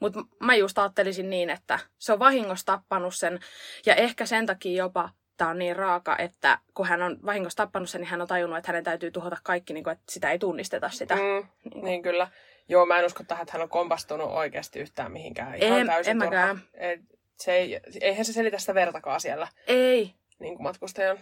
mutta 0.02 0.20
mä 0.40 0.56
just 0.56 0.78
ajattelisin 0.78 1.30
niin, 1.30 1.50
että 1.50 1.80
se 2.00 2.14
on 2.14 2.20
vahingossa 2.20 2.66
tappanut 2.66 3.16
sen. 3.16 3.40
Ja 3.86 3.96
ehkä 3.96 4.26
sen 4.26 4.46
takia 4.46 4.84
jopa 4.84 5.10
tämä 5.38 5.52
on 5.52 5.60
niin 5.60 5.76
raaka, 5.76 6.18
että 6.18 6.60
kun 6.74 6.88
hän 6.88 7.02
on 7.02 7.20
vahingossa 7.26 7.58
tappanut 7.58 7.90
sen, 7.90 8.02
niin 8.02 8.10
hän 8.10 8.22
on 8.22 8.28
tajunnut, 8.28 8.58
että 8.58 8.72
hänen 8.72 8.84
täytyy 8.84 9.12
tuhota 9.12 9.38
kaikki, 9.44 9.74
niin 9.74 9.84
kuin, 9.84 9.92
että 9.92 10.04
sitä 10.10 10.32
ei 10.32 10.40
tunnisteta 10.40 10.90
sitä. 10.90 11.16
Mm, 11.16 11.22
niin, 11.22 11.86
niin 11.86 12.02
kyllä. 12.02 12.28
Joo, 12.70 12.86
mä 12.86 13.00
en 13.00 13.06
usko 13.06 13.24
tähän, 13.24 13.42
että 13.42 13.54
hän 13.54 13.62
on 13.62 13.70
kompastunut 13.70 14.32
oikeasti 14.32 14.80
yhtään 14.80 15.12
mihinkään. 15.12 15.56
Ihan 15.56 15.80
en, 15.80 15.88
täysin 15.88 16.12
en 16.12 16.18
mäkään. 16.18 16.62
Et, 16.74 17.02
se 17.38 17.54
ei, 17.54 17.80
eihän 18.02 18.26
se 18.26 18.34
selitä 18.34 18.58
sitä 18.58 18.74
vertakaan 18.74 19.22
siellä. 19.22 19.48
Ei. 19.68 20.14
Niin 20.40 20.56
kuin 20.56 20.64
matkustajan 20.64 21.20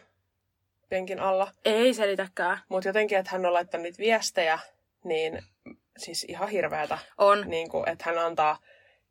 penkin 0.90 1.20
alla. 1.20 1.52
Ei 1.66 1.94
selitäkään. 1.94 2.60
Mutta 2.70 2.90
jotenkin, 2.90 3.18
että 3.18 3.32
hän 3.32 3.46
on 3.46 3.54
laittanut 3.54 3.84
niitä 3.84 3.98
viestejä, 3.98 4.60
niin 5.04 5.44
siis 6.00 6.24
ihan 6.24 6.50
hirveätä. 6.50 6.98
On. 7.18 7.44
Niin 7.48 7.70
kuin, 7.70 7.90
että 7.90 8.04
hän 8.08 8.20
antaa 8.20 8.58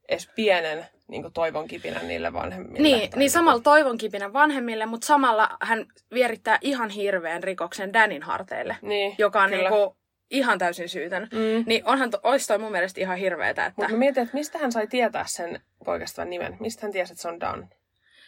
edes 0.09 0.29
pienen 0.35 0.87
niin 1.09 1.23
kuin 1.23 1.33
toivon 1.33 1.69
kipinän 1.69 2.09
niille 2.09 2.33
vanhemmille. 2.33 2.79
Niin, 2.79 2.99
niin, 2.99 3.11
niin 3.17 3.31
samalla 3.31 3.63
toivon 3.63 3.99
kipinän 3.99 4.33
vanhemmille, 4.33 4.87
mutta 4.87 5.07
samalla 5.07 5.57
hän 5.61 5.87
vierittää 6.13 6.59
ihan 6.61 6.91
hirveän 6.91 7.43
rikoksen 7.43 7.93
Danin 7.93 8.23
harteille, 8.23 8.77
niin, 8.83 9.15
joka 9.19 9.43
on 9.43 9.51
niin 9.51 9.69
kuin 9.69 9.91
ihan 10.31 10.59
täysin 10.59 10.89
syytön. 10.89 11.29
Mm. 11.33 11.65
Niin 11.67 11.83
onhan, 11.85 12.11
to, 12.11 12.21
olisi 12.23 12.47
toi 12.47 12.59
mun 12.59 12.73
mielestä 12.73 13.01
ihan 13.01 13.19
hirveetä. 13.19 13.67
Että... 13.67 13.83
Mutta 13.83 13.97
mietin, 13.97 14.23
että 14.23 14.35
mistä 14.35 14.59
hän 14.59 14.73
sai 14.73 14.87
tietää 14.87 15.25
sen 15.27 15.61
poikastavan 15.85 16.31
nimen? 16.31 16.57
Mistä 16.61 16.83
hän 16.83 16.93
tiesi, 16.93 17.13
että 17.13 17.23
se 17.23 17.29
on 17.29 17.41
Dan? 17.41 17.69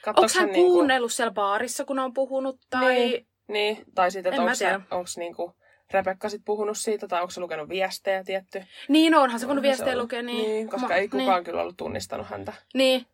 Onko 0.07 0.21
hän, 0.21 0.47
hän 0.47 0.51
kuunnellut 0.55 1.09
niinku... 1.09 1.17
siellä 1.17 1.33
baarissa, 1.33 1.85
kun 1.85 1.99
on 1.99 2.15
puhunut? 2.15 2.61
Tai... 2.71 2.95
Niin, 2.95 3.27
niin. 3.49 3.85
tai 3.95 4.11
sitten, 4.11 4.33
että 4.33 4.81
onko 4.91 5.11
niinku 5.17 5.57
Rebekka 5.93 6.29
sit 6.29 6.43
puhunut 6.45 6.79
siitä, 6.79 7.09
tai 7.09 7.21
onko 7.21 7.31
se 7.31 7.41
lukenut 7.41 7.69
viestejä 7.69 8.25
tietty? 8.25 8.65
Niin, 8.89 9.15
onhan 9.15 9.41
se 9.41 9.47
voinut 9.47 9.63
viestejä 9.63 9.99
lukea. 9.99 10.23
Niin, 10.23 10.49
niin 10.49 10.69
koska 10.69 10.89
Ma, 10.89 10.95
ei 10.95 11.09
kukaan 11.09 11.37
niin. 11.37 11.45
kyllä 11.45 11.63
ollut 11.63 11.77
tunnistanut 11.77 12.27
häntä. 12.27 12.53
Niin, 12.75 13.07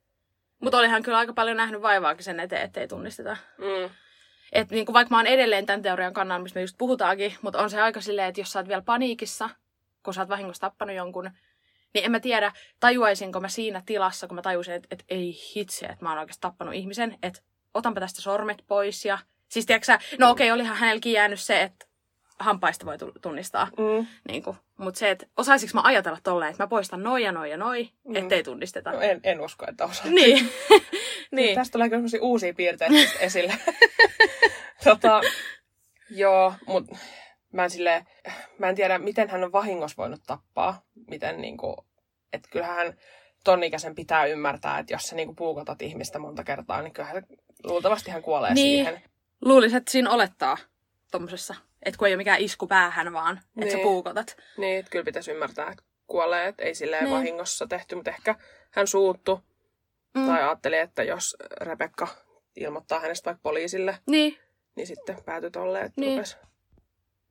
mutta 0.61 0.79
olihan 0.79 1.03
kyllä 1.03 1.19
aika 1.19 1.33
paljon 1.33 1.57
nähnyt 1.57 1.83
vaivaakin 1.83 2.25
sen 2.25 2.41
eteen, 2.41 2.63
ettei 2.63 2.89
tunnisteta. 2.89 3.37
Mm. 3.59 3.91
Et 4.53 4.71
niin 4.71 4.87
kuin 4.87 4.95
vaikka 4.95 5.15
mä 5.15 5.19
oon 5.19 5.27
edelleen 5.27 5.67
tämän 5.67 5.83
teorian 5.83 6.13
kannalla, 6.13 6.43
mistä 6.43 6.59
me 6.59 6.63
just 6.63 6.79
puhutaankin, 6.79 7.35
mutta 7.43 7.59
on 7.59 7.71
se 7.71 7.81
aika 7.81 8.01
silleen, 8.01 8.29
että 8.29 8.41
jos 8.41 8.53
sä 8.53 8.59
oot 8.59 8.69
vielä 8.69 8.83
paniikissa, 8.83 9.51
kun 10.03 10.15
sä 10.15 10.21
oot 10.21 10.29
vahingossa 10.29 10.61
tappanut 10.61 10.97
jonkun, 10.97 11.31
niin 11.95 12.05
en 12.05 12.11
mä 12.11 12.21
tiedä, 12.21 12.53
tajuaisinko 12.81 13.41
mä 13.41 13.49
siinä 13.49 13.83
tilassa, 13.87 14.27
kun 14.27 14.35
mä 14.35 14.43
tajusin, 14.43 14.75
että, 14.75 14.89
että 14.91 15.05
ei 15.09 15.39
hitse, 15.55 15.87
että 15.87 16.05
mä 16.05 16.09
oon 16.09 16.19
oikeasti 16.19 16.41
tappanut 16.41 16.75
ihmisen, 16.75 17.19
että 17.23 17.41
otanpa 17.75 18.01
tästä 18.01 18.23
sormet 18.23 18.65
pois 18.67 19.05
ja... 19.05 19.19
Siis 19.49 19.67
tiedätkö 19.67 19.99
no 20.19 20.31
okei, 20.31 20.51
okay, 20.51 20.55
olihan 20.55 20.77
hänelläkin 20.77 21.13
jäänyt 21.13 21.41
se, 21.41 21.63
että 21.63 21.87
hampaista 22.39 22.87
voi 22.87 22.97
tunnistaa. 23.23 23.69
Mm. 23.79 24.07
Niin 24.29 24.43
Mutta 24.77 24.99
se, 24.99 25.11
että 25.11 25.27
osaisinko 25.37 25.71
mä 25.75 25.81
ajatella 25.85 26.19
tolleen, 26.23 26.51
että 26.51 26.63
mä 26.63 26.69
poistan 26.69 27.03
noin 27.03 27.25
ja 27.25 27.33
noin 27.33 27.51
ja 27.51 27.57
noin, 27.57 27.91
mm. 28.05 28.17
ettei 28.17 28.43
tunnisteta. 28.43 28.93
No 28.93 29.01
en, 29.01 29.21
en 29.25 29.41
usko, 29.41 29.67
että 29.69 29.85
osaisin. 29.85 30.15
Niin. 30.15 30.51
niin. 31.37 31.55
Tästä 31.55 31.73
tulee 31.73 31.89
kyllä 31.89 32.03
uusia 32.21 32.55
piirteitä 32.55 32.95
esille. 33.21 33.55
tota, 34.85 35.21
joo, 36.11 36.55
mutta 36.67 36.97
mä 37.53 37.65
en, 37.65 37.71
silleen, 37.71 38.07
mä 38.59 38.69
en 38.69 38.75
tiedä, 38.75 38.99
miten 38.99 39.31
hän 39.31 39.45
on 39.45 39.53
vahingossa 39.53 39.97
voinut 39.97 40.21
tappaa. 40.27 40.83
Miten 41.11 41.41
niinku, 41.41 41.87
että 42.33 42.49
kyllähän 42.53 42.95
ton 43.45 43.65
ikäisen 43.65 43.95
pitää 43.95 44.27
ymmärtää, 44.27 44.79
että 44.79 44.95
jos 44.95 45.03
sä 45.03 45.17
niinku 45.17 45.35
puukotat 45.35 45.83
ihmistä 45.83 46.19
monta 46.19 46.45
kertaa, 46.45 46.83
niin 46.83 46.93
kyllähän 46.93 47.27
luultavasti 47.65 48.11
hän 48.11 48.23
kuolee 48.23 48.55
niin. 48.55 48.85
siihen. 48.87 49.03
Luulisin, 49.45 49.77
että 49.77 49.93
siinä 49.93 50.11
olettaa 50.11 50.57
tommosessa 51.11 51.55
että 51.83 51.99
kun 51.99 52.09
ei 52.09 52.15
ole 52.15 52.17
mikään 52.17 52.41
isku 52.41 52.67
päähän 52.67 53.13
vaan, 53.13 53.35
niin. 53.35 53.63
että 53.63 53.73
sä 53.73 53.77
niin. 53.77 53.87
puukotat. 53.87 54.37
Niin, 54.57 54.79
että 54.79 54.91
kyllä 54.91 55.05
pitäisi 55.05 55.31
ymmärtää, 55.31 55.71
että 55.71 55.85
kuolee, 56.07 56.49
että 56.49 56.65
ei 56.65 56.75
silleen 56.75 57.05
niin. 57.05 57.15
vahingossa 57.15 57.67
tehty, 57.67 57.95
mutta 57.95 58.11
ehkä 58.11 58.35
hän 58.71 58.87
suuttu. 58.87 59.41
Mm. 60.15 60.27
Tai 60.27 60.43
ajatteli, 60.43 60.77
että 60.77 61.03
jos 61.03 61.37
Rebekka 61.61 62.09
ilmoittaa 62.57 63.01
hänestä 63.01 63.31
vaikka 63.31 63.41
poliisille, 63.43 63.99
niin, 64.07 64.39
niin 64.77 64.87
sitten 64.87 65.23
päätyi 65.25 65.51
tolleen, 65.51 65.87
että 65.87 66.01
niin. 66.01 66.25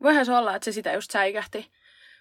Voihan 0.04 0.26
se 0.26 0.34
olla, 0.34 0.56
että 0.56 0.66
se 0.66 0.72
sitä 0.72 0.94
just 0.94 1.12
säikähti. 1.12 1.72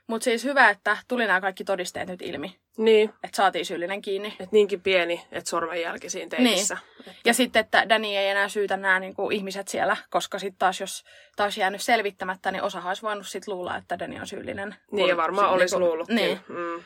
Mutta 0.06 0.24
siis 0.24 0.44
hyvä, 0.44 0.70
että 0.70 0.96
tuli 1.08 1.26
nämä 1.26 1.40
kaikki 1.40 1.64
todisteet 1.64 2.08
nyt 2.08 2.22
ilmi. 2.22 2.56
Niin. 2.76 3.08
Että 3.24 3.36
saatiin 3.36 3.66
syyllinen 3.66 4.02
kiinni. 4.02 4.36
Et 4.40 4.52
niinkin 4.52 4.80
pieni, 4.80 5.26
että 5.32 5.50
sormenjälki 5.50 6.10
siinä 6.10 6.28
teissä. 6.28 6.74
Niin. 6.74 7.08
Että... 7.08 7.20
Ja 7.24 7.34
sitten, 7.34 7.60
että 7.60 7.88
Danny 7.88 8.08
ei 8.08 8.28
enää 8.28 8.48
syytä 8.48 8.76
nämä 8.76 9.00
niin 9.00 9.14
kuin, 9.14 9.36
ihmiset 9.36 9.68
siellä, 9.68 9.96
koska 10.10 10.38
sitten 10.38 10.58
taas 10.58 10.80
jos 10.80 11.04
taas 11.36 11.58
jäänyt 11.58 11.82
selvittämättä, 11.82 12.52
niin 12.52 12.62
osa 12.62 12.82
olisi 12.86 13.02
voinut 13.02 13.28
sitten 13.28 13.54
luulla, 13.54 13.76
että 13.76 13.98
Danny 13.98 14.20
on 14.20 14.26
syyllinen. 14.26 14.76
Niin, 14.90 15.08
ja 15.08 15.16
varmaan 15.16 15.50
olisi 15.50 15.76
niin 15.76 15.84
luullutkin. 15.84 16.16
Niin. 16.16 16.40
Mm. 16.48 16.82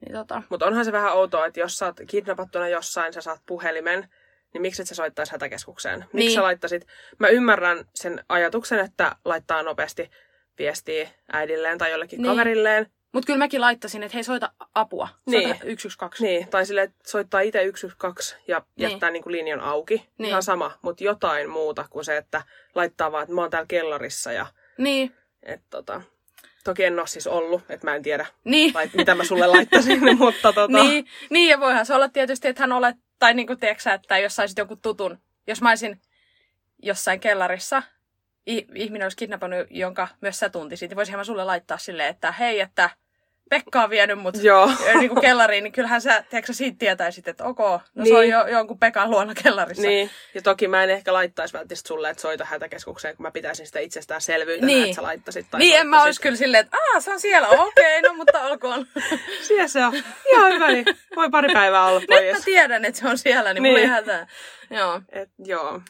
Niin, 0.00 0.12
tota. 0.12 0.42
Mutta 0.48 0.66
onhan 0.66 0.84
se 0.84 0.92
vähän 0.92 1.12
outoa, 1.12 1.46
että 1.46 1.60
jos 1.60 1.78
sä 1.78 1.86
oot 1.86 1.96
kidnapattuna 2.06 2.68
jossain, 2.68 3.12
sä 3.12 3.20
saat 3.20 3.40
puhelimen, 3.46 4.08
niin 4.52 4.62
miksi 4.62 4.82
et 4.82 4.88
sä 4.88 4.94
soittaisi 4.94 5.32
hätäkeskukseen? 5.32 5.98
Miksi 5.98 6.10
niin. 6.12 6.32
sä 6.32 6.42
laittasit? 6.42 6.86
Mä 7.18 7.28
ymmärrän 7.28 7.84
sen 7.94 8.24
ajatuksen, 8.28 8.78
että 8.78 9.16
laittaa 9.24 9.62
nopeasti 9.62 10.10
viestiä 10.58 11.10
äidilleen 11.32 11.78
tai 11.78 11.90
jollekin 11.90 12.22
niin. 12.22 12.30
kaverilleen, 12.30 12.86
mutta 13.16 13.26
kyllä 13.26 13.38
mäkin 13.38 13.60
laittaisin, 13.60 14.02
että 14.02 14.16
hei 14.16 14.24
soita 14.24 14.52
apua. 14.74 15.08
Soita 15.30 15.48
niin. 15.48 15.78
112. 15.78 16.24
Niin, 16.24 16.48
tai 16.48 16.66
sille, 16.66 16.82
että 16.82 16.96
soittaa 17.06 17.40
itse 17.40 17.58
112 17.74 18.36
ja 18.48 18.62
niin. 18.76 18.90
jättää 18.90 19.10
niinku 19.10 19.30
linjan 19.30 19.60
auki. 19.60 20.08
Niin. 20.18 20.28
Ihan 20.28 20.42
sama, 20.42 20.78
mutta 20.82 21.04
jotain 21.04 21.50
muuta 21.50 21.84
kuin 21.90 22.04
se, 22.04 22.16
että 22.16 22.42
laittaa 22.74 23.12
vaan, 23.12 23.22
että 23.22 23.34
mä 23.34 23.40
oon 23.40 23.50
täällä 23.50 23.66
kellarissa 23.66 24.32
ja... 24.32 24.46
Niin. 24.78 25.14
Et, 25.42 25.60
tota, 25.70 26.02
toki 26.64 26.84
en 26.84 26.98
ole 26.98 27.06
siis 27.06 27.26
ollut, 27.26 27.62
että 27.68 27.86
mä 27.86 27.94
en 27.94 28.02
tiedä, 28.02 28.26
niin. 28.44 28.74
lait, 28.74 28.94
mitä 28.94 29.14
mä 29.14 29.24
sulle 29.24 29.46
laittaisin, 29.46 30.00
mutta 30.18 30.52
tota... 30.52 30.82
Niin. 30.82 31.06
niin, 31.30 31.50
ja 31.50 31.60
voihan 31.60 31.86
se 31.86 31.94
olla 31.94 32.08
tietysti, 32.08 32.48
että 32.48 32.62
hän 32.62 32.72
olet, 32.72 32.96
tai 33.18 33.34
niinku 33.34 33.56
tiedätkö 33.56 33.90
että 33.90 34.18
jos 34.18 34.36
saisit 34.36 34.58
joku 34.58 34.76
tutun, 34.76 35.18
jos 35.46 35.62
mä 35.62 35.68
olisin 35.68 36.00
jossain 36.82 37.20
kellarissa, 37.20 37.82
ihminen 38.74 39.04
olisi 39.04 39.16
kidnappannut, 39.16 39.66
jonka 39.70 40.08
myös 40.20 40.38
sä 40.38 40.48
tuntisit, 40.48 40.90
niin 40.90 40.96
voisinhan 40.96 41.20
mä 41.20 41.24
sulle 41.24 41.44
laittaa 41.44 41.78
silleen, 41.78 42.08
että 42.08 42.32
hei, 42.32 42.60
että 42.60 42.90
Pekka 43.50 43.82
on 43.82 43.90
vienyt 43.90 44.18
mut 44.18 44.34
niin 44.98 45.08
kuin 45.08 45.20
kellariin, 45.20 45.64
niin 45.64 45.72
kyllähän 45.72 46.00
sä, 46.00 46.24
tiedätkö, 46.30 46.52
siitä 46.52 46.78
tietäisit, 46.78 47.28
että 47.28 47.44
ok, 47.44 47.58
no 47.58 47.80
niin. 47.94 48.06
se 48.06 48.14
on 48.14 48.20
niin. 48.20 48.30
jo, 48.30 48.46
jonkun 48.46 48.78
Pekan 48.78 49.10
luona 49.10 49.34
kellarissa. 49.42 49.86
Niin, 49.86 50.10
ja 50.34 50.42
toki 50.42 50.68
mä 50.68 50.84
en 50.84 50.90
ehkä 50.90 51.12
laittaisi 51.12 51.54
välttämättä 51.54 51.88
sulle, 51.88 52.10
että 52.10 52.20
soita 52.20 52.44
hätäkeskukseen, 52.44 53.16
kun 53.16 53.22
mä 53.22 53.30
pitäisin 53.30 53.66
sitä 53.66 53.78
itsestäänselvyytenä, 53.78 54.66
niin. 54.66 54.84
että 54.84 54.94
sä 54.94 55.02
laittaisit. 55.02 55.46
Tai 55.50 55.60
niin, 55.60 55.76
en 55.76 55.86
mä 55.86 56.02
olisi 56.02 56.20
kyllä 56.20 56.36
silleen, 56.36 56.64
että 56.64 56.76
aah, 56.76 57.02
se 57.02 57.10
on 57.12 57.20
siellä, 57.20 57.48
okei, 57.48 57.98
okay, 57.98 58.10
no 58.10 58.14
mutta 58.14 58.42
olkoon. 58.42 58.86
siellä 59.46 59.68
se 59.68 59.84
on. 59.84 59.94
Ihan 60.32 60.52
hyvä, 60.52 60.68
niin 60.68 60.84
voi 61.16 61.30
pari 61.30 61.48
päivää 61.52 61.86
olla 61.86 62.02
pois. 62.08 62.22
Nyt 62.22 62.32
mä 62.32 62.44
tiedän, 62.44 62.84
että 62.84 63.00
se 63.00 63.08
on 63.08 63.18
siellä, 63.18 63.54
niin, 63.54 63.62
niin. 63.62 63.72
mulla 63.72 63.80
ei 63.80 63.86
hätää. 63.86 64.26
Joo. 64.70 65.00
Et, 65.08 65.30
joo. 65.38 65.80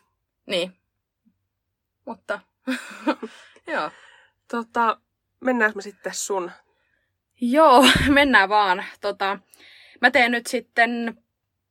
Niin. 0.47 0.73
Mutta, 2.07 2.41
joo. 3.73 3.91
Tota, 4.49 5.01
mennäänkö 5.41 5.77
me 5.77 5.83
sitten 5.83 6.15
sun 6.15 6.51
Joo, 7.41 7.85
mennään 8.09 8.49
vaan. 8.49 8.85
Tota, 9.01 9.39
mä 10.01 10.11
teen 10.11 10.33
nyt 10.33 10.47
sitten 10.47 11.17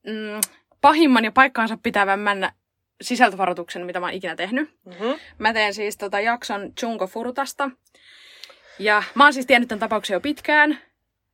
mm, 0.03 0.41
pahimman 0.81 1.25
ja 1.25 1.31
paikkaansa 1.31 1.77
pitävämmän 1.83 2.51
sisältövaroituksen, 3.01 3.85
mitä 3.85 3.99
mä 3.99 4.05
oon 4.05 4.13
ikinä 4.13 4.35
tehnyt. 4.35 4.69
Mm-hmm. 4.85 5.19
Mä 5.37 5.53
teen 5.53 5.73
siis 5.73 5.97
tota 5.97 6.19
jakson 6.19 6.73
Junko 6.81 7.07
Furutasta. 7.07 7.71
Ja 8.79 9.03
mä 9.15 9.23
oon 9.23 9.33
siis 9.33 9.45
tiennyt 9.45 9.69
tämän 9.69 9.79
tapauksen 9.79 10.15
jo 10.15 10.21
pitkään. 10.21 10.79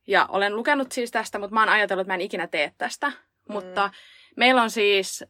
Ja 0.06 0.26
olen 0.26 0.56
lukenut 0.56 0.92
siis 0.92 1.10
tästä, 1.10 1.38
mutta 1.38 1.54
mä 1.54 1.60
oon 1.60 1.68
ajatellut, 1.68 2.00
että 2.00 2.10
mä 2.10 2.14
en 2.14 2.20
ikinä 2.20 2.46
tee 2.46 2.72
tästä. 2.78 3.08
Mm. 3.08 3.14
Mutta 3.52 3.90
meillä 4.36 4.62
on 4.62 4.70
siis 4.70 5.24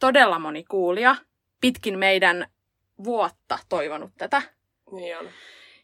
todella 0.00 0.38
moni 0.38 0.64
kuulija 0.64 1.16
pitkin 1.60 1.98
meidän 1.98 2.46
vuotta 3.04 3.58
toivonut 3.68 4.10
tätä. 4.18 4.42
Niin 4.92 5.18
on. 5.18 5.28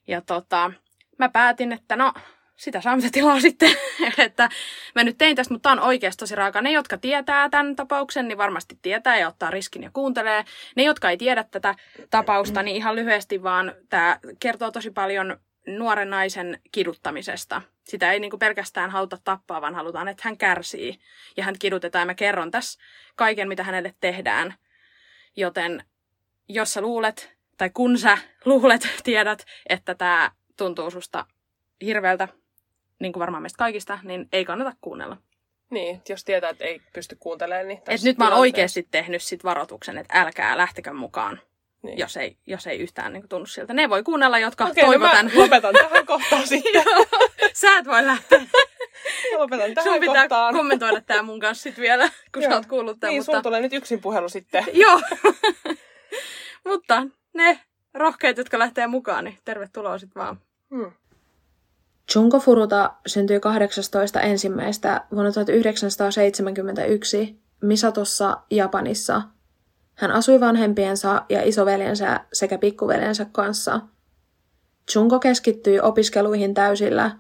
Ja 0.09 0.21
tota, 0.21 0.73
mä 1.19 1.29
päätin, 1.29 1.73
että 1.73 1.97
no, 1.97 2.13
sitä 2.57 2.81
saa 2.81 2.97
mitä 2.97 3.09
tilaa 3.13 3.41
sitten. 3.41 3.71
että 4.19 4.49
mä 4.95 5.05
nyt 5.05 5.19
tein 5.19 5.37
tästä, 5.37 5.55
mutta 5.55 5.69
tämä 5.69 5.83
on 5.83 5.89
oikeasti 5.89 6.21
tosi 6.21 6.35
raaka. 6.35 6.63
Ne, 6.63 6.73
jotka 6.73 6.99
tietää 6.99 7.49
tämän 7.49 7.77
tapauksen, 7.77 8.29
niin 8.29 8.39
varmasti 8.39 8.79
tietää 8.83 9.19
ja 9.19 9.29
ottaa 9.29 9.51
riskin 9.51 9.83
ja 9.83 9.91
kuuntelee. 9.93 10.45
Ne, 10.77 10.83
jotka 10.83 11.11
ei 11.11 11.17
tiedä 11.17 11.45
tätä 11.45 11.75
tapausta, 12.11 12.63
niin 12.63 12.77
ihan 12.77 12.97
lyhyesti 12.97 13.43
vaan 13.43 13.75
tämä 13.89 14.19
kertoo 14.41 14.71
tosi 14.71 14.91
paljon 14.91 15.37
nuoren 15.67 16.11
naisen 16.11 16.61
kiduttamisesta. 16.73 17.63
Sitä 17.85 18.13
ei 18.13 18.21
niinku 18.21 18.39
pelkästään 18.39 18.91
haluta 18.91 19.19
tappaa, 19.25 19.61
vaan 19.61 19.75
halutaan, 19.75 20.09
että 20.09 20.23
hän 20.25 20.39
kärsii. 20.39 20.99
Ja 21.37 21.45
hän 21.45 21.59
kidutetaan 21.59 22.03
ja 22.03 22.07
mä 22.07 22.15
kerron 22.15 22.51
tässä 22.51 22.81
kaiken, 23.17 23.49
mitä 23.49 23.63
hänelle 23.63 23.95
tehdään. 24.01 24.55
Joten 25.37 25.85
jos 26.49 26.73
sä 26.73 26.81
luulet, 26.81 27.33
tai 27.59 27.71
kun 27.75 27.99
sä 27.99 28.19
luulet, 28.45 28.89
tiedät, 29.05 29.45
että 29.69 29.95
tämä 29.95 30.31
tuntuu 30.57 30.91
susta 30.91 31.27
hirveältä, 31.85 32.29
niin 33.01 33.13
kuin 33.13 33.21
varmaan 33.21 33.43
meistä 33.43 33.59
kaikista, 33.59 33.99
niin 34.03 34.29
ei 34.33 34.45
kannata 34.45 34.73
kuunnella. 34.81 35.17
Niin, 35.71 36.03
jos 36.09 36.25
tietää, 36.25 36.51
että 36.51 36.65
ei 36.65 36.81
pysty 36.93 37.17
kuuntelemaan, 37.21 37.69
niin 37.69 37.83
Et 37.89 38.03
nyt 38.03 38.19
mä 38.19 38.29
oon 38.29 38.39
oikeasti 38.39 38.89
tehnyt 38.91 39.23
sit 39.23 39.45
varoituksen, 39.45 39.99
että 39.99 40.21
älkää 40.21 40.57
lähtekö 40.59 40.93
mukaan, 40.93 41.41
Niin. 41.83 41.99
jos, 41.99 42.17
ei, 42.17 42.37
jos 42.47 42.67
ei 42.67 42.79
yhtään 42.79 43.13
niin 43.13 43.29
tunnu 43.29 43.47
siltä. 43.47 43.75
Ne 43.75 43.91
voi 43.91 44.03
kuunnella, 44.03 44.39
jotka 44.39 44.65
Okei, 44.65 44.83
no 44.83 44.89
toivoo 44.91 45.09
mä 45.09 45.25
lopetan 45.35 45.75
tähän 45.75 46.07
kohtaan 46.13 46.47
sitten. 46.57 46.85
Sä 47.55 47.79
et 47.79 47.87
voi 47.87 48.07
lähteä. 48.07 48.39
Mä 48.39 49.39
lopetan 49.39 49.75
tähän 49.75 49.93
Sun 49.93 50.01
pitää 50.01 50.23
kohtaan. 50.29 50.55
kommentoida 50.55 51.01
tää 51.01 51.23
mun 51.23 51.41
kanssa 51.41 51.63
sit 51.63 51.79
vielä, 51.79 52.11
kun 52.33 52.43
sä 52.43 52.49
Joo. 52.49 52.55
oot 52.57 52.67
kuullut 52.67 53.01
tämän. 53.01 53.11
Niin, 53.11 53.21
mutta... 53.21 53.33
sulla 53.33 53.43
tulee 53.43 53.61
nyt 53.61 53.73
yksin 53.73 54.01
puhelu 54.01 54.29
sitten. 54.29 54.65
Joo. 54.73 55.01
Mutta 56.85 57.17
ne 57.35 57.61
rohkeat, 57.95 58.37
jotka 58.37 58.59
lähtee 58.59 58.87
mukaan, 58.87 59.25
niin 59.25 59.39
tervetuloa 59.45 59.99
sit 59.99 60.15
vaan. 60.15 60.39
Hmm. 60.75 60.93
Junko 62.15 62.41
Furuta 62.41 62.95
syntyi 63.07 63.41
18. 63.41 64.21
ensimmäistä 64.21 65.05
vuonna 65.13 65.33
1971 65.33 67.41
Misatossa, 67.63 68.37
Japanissa. 68.51 69.23
Hän 69.95 70.11
asui 70.11 70.41
vanhempiensa 70.41 71.23
ja 71.29 71.43
isoveljensä 71.43 72.21
sekä 72.33 72.59
pikkuveljensä 72.59 73.27
kanssa. 73.33 73.81
Junko 74.95 75.19
keskittyi 75.19 75.81
opiskeluihin 75.81 76.55
täysillä. 76.55 77.11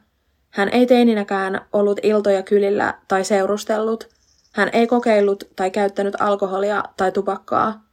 Hän 0.50 0.68
ei 0.68 0.86
teininäkään 0.86 1.66
ollut 1.72 2.00
iltoja 2.02 2.42
kylillä 2.42 2.94
tai 3.08 3.24
seurustellut. 3.24 4.08
Hän 4.52 4.70
ei 4.72 4.86
kokeillut 4.86 5.44
tai 5.56 5.70
käyttänyt 5.70 6.20
alkoholia 6.20 6.84
tai 6.96 7.12
tupakkaa. 7.12 7.83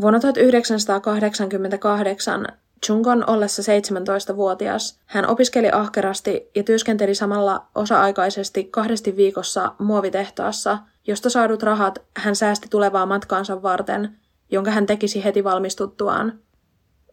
Vuonna 0.00 0.20
1988 0.20 2.46
Chunkon 2.86 3.24
ollessa 3.26 3.62
17-vuotias 3.62 4.98
hän 5.06 5.26
opiskeli 5.26 5.70
ahkerasti 5.72 6.50
ja 6.54 6.62
työskenteli 6.62 7.14
samalla 7.14 7.66
osa-aikaisesti 7.74 8.64
kahdesti 8.64 9.16
viikossa 9.16 9.72
muovitehtaassa, 9.78 10.78
josta 11.06 11.30
saadut 11.30 11.62
rahat 11.62 11.98
hän 12.16 12.36
säästi 12.36 12.68
tulevaa 12.70 13.06
matkaansa 13.06 13.62
varten, 13.62 14.16
jonka 14.50 14.70
hän 14.70 14.86
tekisi 14.86 15.24
heti 15.24 15.44
valmistuttuaan. 15.44 16.38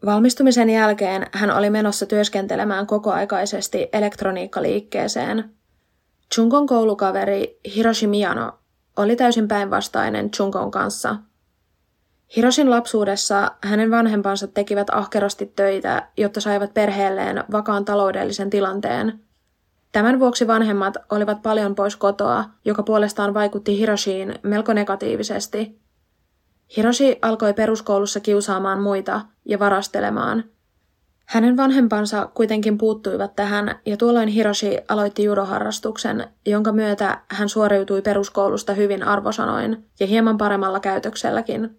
Valmistumisen 0.04 0.70
jälkeen 0.70 1.26
hän 1.32 1.50
oli 1.50 1.70
menossa 1.70 2.06
työskentelemään 2.06 2.86
kokoaikaisesti 2.86 3.88
elektroniikkaliikkeeseen. 3.92 5.50
Chunkon 6.34 6.66
koulukaveri 6.66 7.60
Hiroshi 7.74 8.06
Miyano 8.06 8.58
oli 8.96 9.16
täysin 9.16 9.48
päinvastainen 9.48 10.30
Chunkon 10.30 10.70
kanssa– 10.70 11.16
Hiroshin 12.36 12.70
lapsuudessa 12.70 13.50
hänen 13.64 13.90
vanhempansa 13.90 14.46
tekivät 14.46 14.90
ahkerasti 14.90 15.52
töitä, 15.56 16.08
jotta 16.16 16.40
saivat 16.40 16.74
perheelleen 16.74 17.44
vakaan 17.52 17.84
taloudellisen 17.84 18.50
tilanteen. 18.50 19.20
Tämän 19.92 20.20
vuoksi 20.20 20.46
vanhemmat 20.46 20.94
olivat 21.10 21.42
paljon 21.42 21.74
pois 21.74 21.96
kotoa, 21.96 22.44
joka 22.64 22.82
puolestaan 22.82 23.34
vaikutti 23.34 23.78
Hiroshiin 23.78 24.34
melko 24.42 24.72
negatiivisesti. 24.72 25.78
Hiroshi 26.76 27.18
alkoi 27.22 27.54
peruskoulussa 27.54 28.20
kiusaamaan 28.20 28.82
muita 28.82 29.20
ja 29.44 29.58
varastelemaan. 29.58 30.44
Hänen 31.26 31.56
vanhempansa 31.56 32.26
kuitenkin 32.34 32.78
puuttuivat 32.78 33.36
tähän 33.36 33.80
ja 33.86 33.96
tuolloin 33.96 34.28
Hiroshi 34.28 34.78
aloitti 34.88 35.24
judoharrastuksen, 35.24 36.28
jonka 36.46 36.72
myötä 36.72 37.20
hän 37.28 37.48
suoriutui 37.48 38.02
peruskoulusta 38.02 38.72
hyvin 38.72 39.02
arvosanoin 39.02 39.84
ja 40.00 40.06
hieman 40.06 40.38
paremmalla 40.38 40.80
käytökselläkin. 40.80 41.78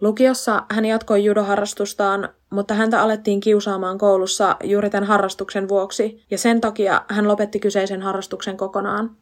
Lukiossa 0.00 0.62
hän 0.70 0.84
jatkoi 0.84 1.24
judoharrastustaan, 1.24 2.28
mutta 2.50 2.74
häntä 2.74 3.02
alettiin 3.02 3.40
kiusaamaan 3.40 3.98
koulussa 3.98 4.56
juuri 4.64 4.90
tämän 4.90 5.08
harrastuksen 5.08 5.68
vuoksi, 5.68 6.24
ja 6.30 6.38
sen 6.38 6.60
takia 6.60 7.02
hän 7.08 7.28
lopetti 7.28 7.60
kyseisen 7.60 8.02
harrastuksen 8.02 8.56
kokonaan. 8.56 9.16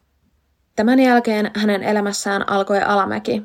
Tämän 0.75 0.99
jälkeen 0.99 1.51
hänen 1.55 1.83
elämässään 1.83 2.49
alkoi 2.49 2.81
alamäki. 2.81 3.43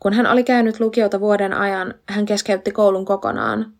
Kun 0.00 0.12
hän 0.12 0.26
oli 0.26 0.44
käynyt 0.44 0.80
lukiota 0.80 1.20
vuoden 1.20 1.52
ajan, 1.52 1.94
hän 2.08 2.26
keskeytti 2.26 2.72
koulun 2.72 3.04
kokonaan. 3.04 3.72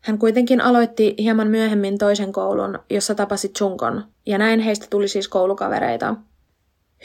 Hän 0.00 0.18
kuitenkin 0.18 0.60
aloitti 0.60 1.14
hieman 1.18 1.48
myöhemmin 1.48 1.98
toisen 1.98 2.32
koulun, 2.32 2.78
jossa 2.90 3.14
tapasi 3.14 3.48
Chunkon, 3.48 4.04
ja 4.26 4.38
näin 4.38 4.60
heistä 4.60 4.86
tuli 4.90 5.08
siis 5.08 5.28
koulukavereita. 5.28 6.14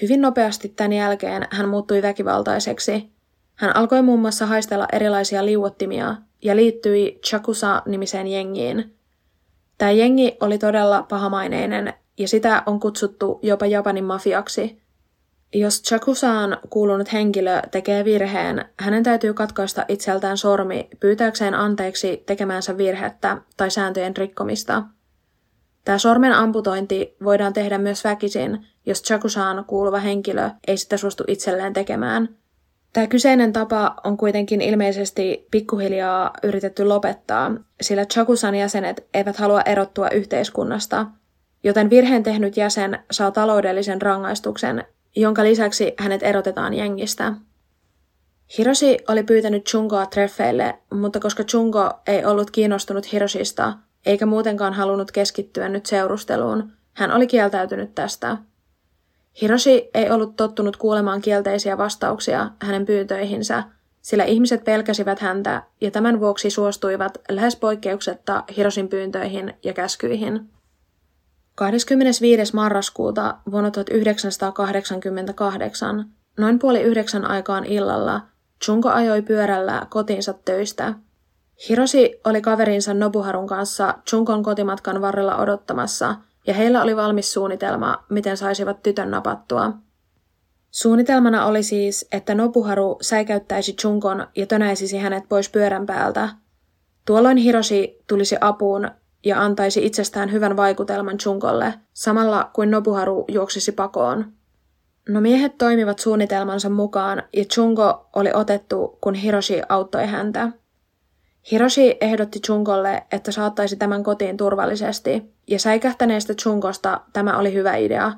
Hyvin 0.01 0.21
nopeasti 0.21 0.69
tämän 0.69 0.93
jälkeen 0.93 1.47
hän 1.51 1.69
muuttui 1.69 2.01
väkivaltaiseksi, 2.01 3.14
hän 3.55 3.75
alkoi 3.75 4.01
muun 4.01 4.19
muassa 4.19 4.45
haistella 4.45 4.87
erilaisia 4.93 5.45
liuottimia 5.45 6.15
ja 6.41 6.55
liittyi 6.55 7.19
Chakusa-nimiseen 7.25 8.27
jengiin. 8.27 8.95
Tämä 9.77 9.91
jengi 9.91 10.37
oli 10.39 10.57
todella 10.57 11.03
pahamaineinen 11.03 11.93
ja 12.17 12.27
sitä 12.27 12.63
on 12.65 12.79
kutsuttu 12.79 13.39
jopa 13.43 13.65
Japanin 13.65 14.03
mafiaksi. 14.03 14.81
Jos 15.53 15.81
Chakusaan 15.83 16.57
kuulunut 16.69 17.13
henkilö 17.13 17.61
tekee 17.71 18.05
virheen, 18.05 18.65
hänen 18.79 19.03
täytyy 19.03 19.33
katkaista 19.33 19.85
itseltään 19.87 20.37
sormi 20.37 20.89
pyytääkseen 20.99 21.53
anteeksi 21.53 22.23
tekemäänsä 22.25 22.77
virhettä 22.77 23.37
tai 23.57 23.71
sääntöjen 23.71 24.17
rikkomista. 24.17 24.83
Tämä 25.85 25.97
sormen 25.97 26.33
amputointi 26.33 27.15
voidaan 27.23 27.53
tehdä 27.53 27.77
myös 27.77 28.03
väkisin, 28.03 28.67
jos 28.85 29.03
Chakusaan 29.03 29.65
kuuluva 29.65 29.99
henkilö 29.99 30.49
ei 30.67 30.77
sitä 30.77 30.97
suostu 30.97 31.23
itselleen 31.27 31.73
tekemään– 31.73 32.29
Tämä 32.95 33.07
kyseinen 33.07 33.53
tapa 33.53 33.95
on 34.03 34.17
kuitenkin 34.17 34.61
ilmeisesti 34.61 35.47
pikkuhiljaa 35.51 36.31
yritetty 36.43 36.85
lopettaa, 36.85 37.51
sillä 37.81 38.05
Chakusan 38.05 38.55
jäsenet 38.55 39.07
eivät 39.13 39.37
halua 39.37 39.61
erottua 39.61 40.09
yhteiskunnasta, 40.09 41.07
joten 41.63 41.89
virheen 41.89 42.23
tehnyt 42.23 42.57
jäsen 42.57 42.99
saa 43.11 43.31
taloudellisen 43.31 44.01
rangaistuksen, 44.01 44.83
jonka 45.15 45.43
lisäksi 45.43 45.93
hänet 45.97 46.23
erotetaan 46.23 46.73
jengistä. 46.73 47.33
Hiroshi 48.57 48.97
oli 49.07 49.23
pyytänyt 49.23 49.65
Chungoa 49.65 50.05
treffeille, 50.05 50.79
mutta 50.93 51.19
koska 51.19 51.43
Chungo 51.43 51.91
ei 52.07 52.25
ollut 52.25 52.51
kiinnostunut 52.51 53.11
Hiroshista, 53.11 53.73
eikä 54.05 54.25
muutenkaan 54.25 54.73
halunnut 54.73 55.11
keskittyä 55.11 55.69
nyt 55.69 55.85
seurusteluun, 55.85 56.71
hän 56.93 57.11
oli 57.11 57.27
kieltäytynyt 57.27 57.95
tästä– 57.95 58.37
Hiroshi 59.41 59.89
ei 59.93 60.09
ollut 60.09 60.35
tottunut 60.35 60.77
kuulemaan 60.77 61.21
kielteisiä 61.21 61.77
vastauksia 61.77 62.49
hänen 62.61 62.85
pyyntöihinsä, 62.85 63.63
sillä 64.01 64.23
ihmiset 64.23 64.63
pelkäsivät 64.63 65.19
häntä 65.19 65.63
ja 65.81 65.91
tämän 65.91 66.19
vuoksi 66.19 66.49
suostuivat 66.49 67.17
lähes 67.29 67.55
poikkeuksetta 67.55 68.43
Hiroshin 68.57 68.87
pyyntöihin 68.87 69.53
ja 69.63 69.73
käskyihin. 69.73 70.49
25. 71.55 72.55
marraskuuta 72.55 73.37
vuonna 73.51 73.71
1988, 73.71 76.05
noin 76.37 76.59
puoli 76.59 76.81
yhdeksän 76.81 77.25
aikaan 77.25 77.65
illalla, 77.65 78.21
Chunko 78.65 78.89
ajoi 78.89 79.21
pyörällä 79.21 79.87
kotiinsa 79.89 80.33
töistä. 80.33 80.93
Hiroshi 81.69 82.19
oli 82.25 82.41
kaverinsa 82.41 82.93
Nobuharun 82.93 83.47
kanssa 83.47 83.93
Chunkon 84.09 84.43
kotimatkan 84.43 85.01
varrella 85.01 85.37
odottamassa– 85.37 86.15
ja 86.47 86.53
heillä 86.53 86.81
oli 86.81 86.95
valmis 86.95 87.33
suunnitelma, 87.33 88.03
miten 88.09 88.37
saisivat 88.37 88.83
tytön 88.83 89.11
napattua. 89.11 89.73
Suunnitelmana 90.71 91.45
oli 91.45 91.63
siis, 91.63 92.07
että 92.11 92.35
Nobuharu 92.35 92.97
säikäyttäisi 93.01 93.73
Chunkon 93.73 94.27
ja 94.35 94.47
tönäisisi 94.47 94.97
hänet 94.97 95.23
pois 95.29 95.49
pyörän 95.49 95.85
päältä. 95.85 96.29
Tuolloin 97.05 97.37
Hiroshi 97.37 98.03
tulisi 98.07 98.35
apuun 98.41 98.91
ja 99.25 99.41
antaisi 99.41 99.85
itsestään 99.85 100.31
hyvän 100.31 100.57
vaikutelman 100.57 101.17
Chunkolle, 101.17 101.73
samalla 101.93 102.49
kuin 102.53 102.71
Nobuharu 102.71 103.25
juoksisi 103.27 103.71
pakoon. 103.71 104.25
No 105.09 105.21
miehet 105.21 105.57
toimivat 105.57 105.99
suunnitelmansa 105.99 106.69
mukaan 106.69 107.23
ja 107.33 107.45
Chunko 107.45 108.09
oli 108.15 108.31
otettu, 108.33 108.97
kun 109.01 109.13
Hiroshi 109.13 109.61
auttoi 109.69 110.05
häntä. 110.05 110.51
Hiroshi 111.51 111.97
ehdotti 112.01 112.39
Chunkolle, 112.39 113.03
että 113.11 113.31
saattaisi 113.31 113.75
tämän 113.75 114.03
kotiin 114.03 114.37
turvallisesti, 114.37 115.23
ja 115.47 115.59
säikähtäneestä 115.59 116.33
Chunkosta 116.33 117.01
tämä 117.13 117.37
oli 117.37 117.53
hyvä 117.53 117.75
idea. 117.75 118.11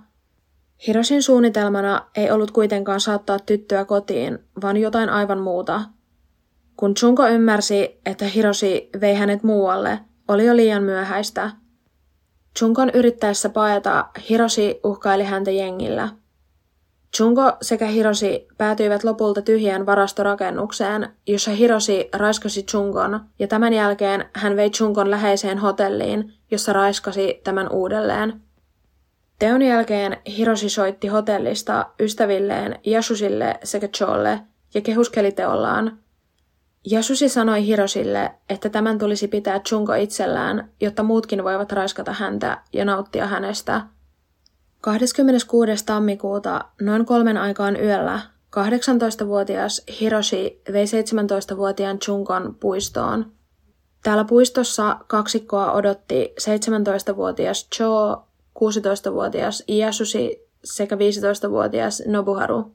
Hiroshin 0.88 1.24
suunnitelmana 1.24 2.06
ei 2.16 2.32
ollut 2.32 2.52
kuitenkaan 2.52 3.00
saattaa 3.00 3.40
tyttöä 3.40 3.86
kotiin, 3.86 4.40
vaan 4.62 4.78
jotain 4.78 5.10
aivan 5.10 5.40
muuta. 5.40 5.82
Kun 6.78 6.96
Chunko 6.96 7.28
ymmärsi, 7.28 8.00
että 8.06 8.26
Hiroshi 8.26 8.90
vei 9.02 9.14
hänet 9.14 9.44
muualle, 9.44 10.00
oli 10.28 10.46
jo 10.46 10.56
liian 10.56 10.84
myöhäistä. 10.84 11.52
Chunkon 12.60 12.90
yrittäessä 12.94 13.50
paeta 13.50 14.06
Hiroshi 14.30 14.80
uhkaili 14.84 15.24
häntä 15.24 15.52
jengillä– 15.52 16.10
Chungo 17.16 17.58
sekä 17.62 17.88
Hiroshi 17.88 18.48
päätyivät 18.58 19.04
lopulta 19.04 19.42
tyhjään 19.42 19.86
varastorakennukseen, 19.86 21.10
jossa 21.28 21.52
Hiroshi 21.52 22.10
raiskasi 22.14 22.64
Chungon, 22.64 23.20
ja 23.40 23.48
tämän 23.48 23.74
jälkeen 23.74 24.26
hän 24.34 24.56
vei 24.56 24.70
Chungon 24.70 25.12
läheiseen 25.12 25.58
hotelliin, 25.58 26.34
jossa 26.52 26.74
raiskasi 26.74 27.42
tämän 27.44 27.72
uudelleen. 27.72 28.42
Teon 29.40 29.62
jälkeen 29.62 30.18
Hiroshi 30.38 30.70
soitti 30.70 31.08
hotellista 31.08 31.86
ystävilleen 32.00 32.80
Yasusille 32.88 33.60
sekä 33.64 33.88
Cholle 33.88 34.40
ja 34.74 34.82
kehuskeli 34.82 35.32
teollaan. 35.32 35.98
Yasushi 36.94 37.30
sanoi 37.30 37.66
Hirosille, 37.66 38.32
että 38.50 38.70
tämän 38.70 38.98
tulisi 38.98 39.28
pitää 39.28 39.60
Chungo 39.60 39.94
itsellään, 39.94 40.72
jotta 40.82 41.04
muutkin 41.04 41.44
voivat 41.44 41.72
raiskata 41.72 42.14
häntä 42.14 42.62
ja 42.74 42.86
nauttia 42.86 43.28
hänestä– 43.28 43.82
26. 44.82 45.86
tammikuuta 45.86 46.66
noin 46.82 47.06
kolmen 47.06 47.38
aikaan 47.38 47.80
yöllä 47.84 48.20
18-vuotias 48.58 49.82
Hiroshi 50.00 50.62
vei 50.74 50.86
17-vuotiaan 50.86 52.00
Chunkon 52.00 52.56
puistoon. 52.60 53.32
Täällä 54.04 54.24
puistossa 54.24 54.98
kaksikkoa 55.08 55.72
odotti 55.72 56.34
17-vuotias 56.42 57.68
Cho, 57.76 58.24
16-vuotias 58.60 59.64
Iyasushi 59.70 60.48
sekä 60.64 60.96
15-vuotias 60.96 62.04
Nobuharu. 62.06 62.72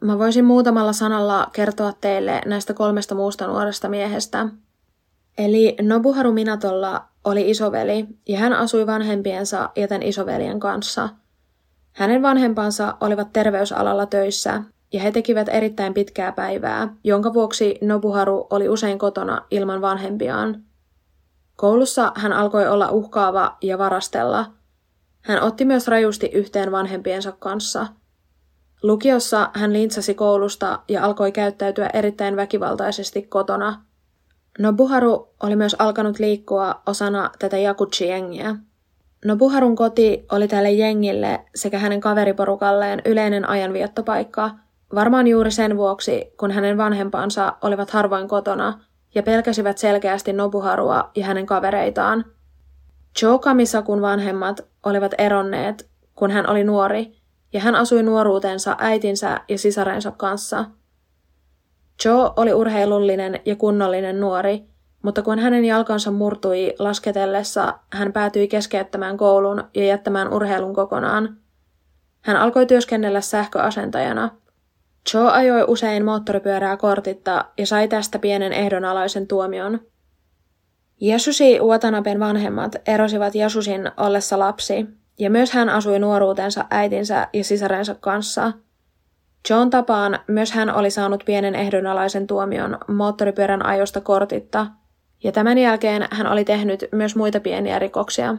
Mä 0.00 0.18
voisin 0.18 0.44
muutamalla 0.44 0.92
sanalla 0.92 1.50
kertoa 1.52 1.92
teille 2.00 2.40
näistä 2.46 2.74
kolmesta 2.74 3.14
muusta 3.14 3.46
nuoresta 3.46 3.88
miehestä. 3.88 4.48
Eli 5.38 5.76
Nobuharu 5.82 6.32
Minatolla 6.32 7.04
oli 7.24 7.50
isoveli 7.50 8.06
ja 8.28 8.38
hän 8.38 8.52
asui 8.52 8.86
vanhempiensa 8.86 9.70
joten 9.76 10.02
isoveljen 10.02 10.60
kanssa– 10.60 11.08
hänen 11.96 12.22
vanhempansa 12.22 12.96
olivat 13.00 13.32
terveysalalla 13.32 14.06
töissä 14.06 14.62
ja 14.92 15.00
he 15.00 15.12
tekivät 15.12 15.48
erittäin 15.48 15.94
pitkää 15.94 16.32
päivää, 16.32 16.88
jonka 17.04 17.34
vuoksi 17.34 17.78
Nobuharu 17.82 18.46
oli 18.50 18.68
usein 18.68 18.98
kotona 18.98 19.42
ilman 19.50 19.80
vanhempiaan. 19.80 20.62
Koulussa 21.56 22.12
hän 22.14 22.32
alkoi 22.32 22.68
olla 22.68 22.90
uhkaava 22.90 23.56
ja 23.62 23.78
varastella. 23.78 24.46
Hän 25.22 25.42
otti 25.42 25.64
myös 25.64 25.88
rajusti 25.88 26.26
yhteen 26.26 26.72
vanhempiensa 26.72 27.32
kanssa. 27.32 27.86
Lukiossa 28.82 29.50
hän 29.54 29.72
lintsasi 29.72 30.14
koulusta 30.14 30.78
ja 30.88 31.04
alkoi 31.04 31.32
käyttäytyä 31.32 31.90
erittäin 31.92 32.36
väkivaltaisesti 32.36 33.22
kotona. 33.22 33.82
Nobuharu 34.58 35.28
oli 35.42 35.56
myös 35.56 35.76
alkanut 35.78 36.18
liikkua 36.18 36.82
osana 36.86 37.30
tätä 37.38 37.56
Yakuchi-jengiä. 39.16 39.26
Nobuharun 39.26 39.76
koti 39.76 40.26
oli 40.32 40.48
tälle 40.48 40.70
jengille 40.70 41.44
sekä 41.54 41.78
hänen 41.78 42.00
kaveriporukalleen 42.00 43.02
yleinen 43.04 43.48
ajanviettopaikka, 43.48 44.50
varmaan 44.94 45.26
juuri 45.26 45.50
sen 45.50 45.76
vuoksi, 45.76 46.32
kun 46.38 46.50
hänen 46.50 46.76
vanhempansa 46.76 47.56
olivat 47.62 47.90
harvoin 47.90 48.28
kotona 48.28 48.80
ja 49.14 49.22
pelkäsivät 49.22 49.78
selkeästi 49.78 50.32
Nobuharua 50.32 51.10
ja 51.16 51.26
hänen 51.26 51.46
kavereitaan. 51.46 52.24
Joe 53.22 53.38
Kamisakun 53.38 54.00
vanhemmat 54.02 54.60
olivat 54.82 55.14
eronneet, 55.18 55.88
kun 56.14 56.30
hän 56.30 56.50
oli 56.50 56.64
nuori, 56.64 57.12
ja 57.52 57.60
hän 57.60 57.74
asui 57.74 58.02
nuoruutensa 58.02 58.76
äitinsä 58.78 59.40
ja 59.48 59.58
sisarensa 59.58 60.10
kanssa. 60.10 60.64
Joe 62.04 62.30
oli 62.36 62.52
urheilullinen 62.52 63.40
ja 63.44 63.56
kunnollinen 63.56 64.20
nuori, 64.20 64.75
mutta 65.06 65.22
kun 65.22 65.38
hänen 65.38 65.64
jalkansa 65.64 66.10
murtui 66.10 66.74
lasketellessa, 66.78 67.78
hän 67.92 68.12
päätyi 68.12 68.48
keskeyttämään 68.48 69.16
koulun 69.16 69.64
ja 69.74 69.84
jättämään 69.84 70.32
urheilun 70.32 70.74
kokonaan. 70.74 71.36
Hän 72.20 72.36
alkoi 72.36 72.66
työskennellä 72.66 73.20
sähköasentajana. 73.20 74.30
Joe 75.14 75.30
ajoi 75.30 75.64
usein 75.68 76.04
moottoripyörää 76.04 76.76
kortitta 76.76 77.44
ja 77.58 77.66
sai 77.66 77.88
tästä 77.88 78.18
pienen 78.18 78.52
ehdonalaisen 78.52 79.26
tuomion. 79.26 79.80
Jesusi 81.00 81.60
Watanaben 81.60 82.20
vanhemmat 82.20 82.76
erosivat 82.86 83.34
Jesusin 83.34 83.90
ollessa 83.96 84.38
lapsi, 84.38 84.86
ja 85.18 85.30
myös 85.30 85.52
hän 85.52 85.68
asui 85.68 85.98
nuoruutensa 85.98 86.64
äitinsä 86.70 87.28
ja 87.32 87.44
sisarensa 87.44 87.94
kanssa. 87.94 88.52
John 89.50 89.70
tapaan 89.70 90.18
myös 90.28 90.52
hän 90.52 90.74
oli 90.74 90.90
saanut 90.90 91.22
pienen 91.26 91.54
ehdonalaisen 91.54 92.26
tuomion 92.26 92.78
moottoripyörän 92.88 93.66
ajosta 93.66 94.00
kortitta– 94.00 94.66
ja 95.24 95.32
tämän 95.32 95.58
jälkeen 95.58 96.08
hän 96.10 96.26
oli 96.26 96.44
tehnyt 96.44 96.84
myös 96.92 97.16
muita 97.16 97.40
pieniä 97.40 97.78
rikoksia. 97.78 98.36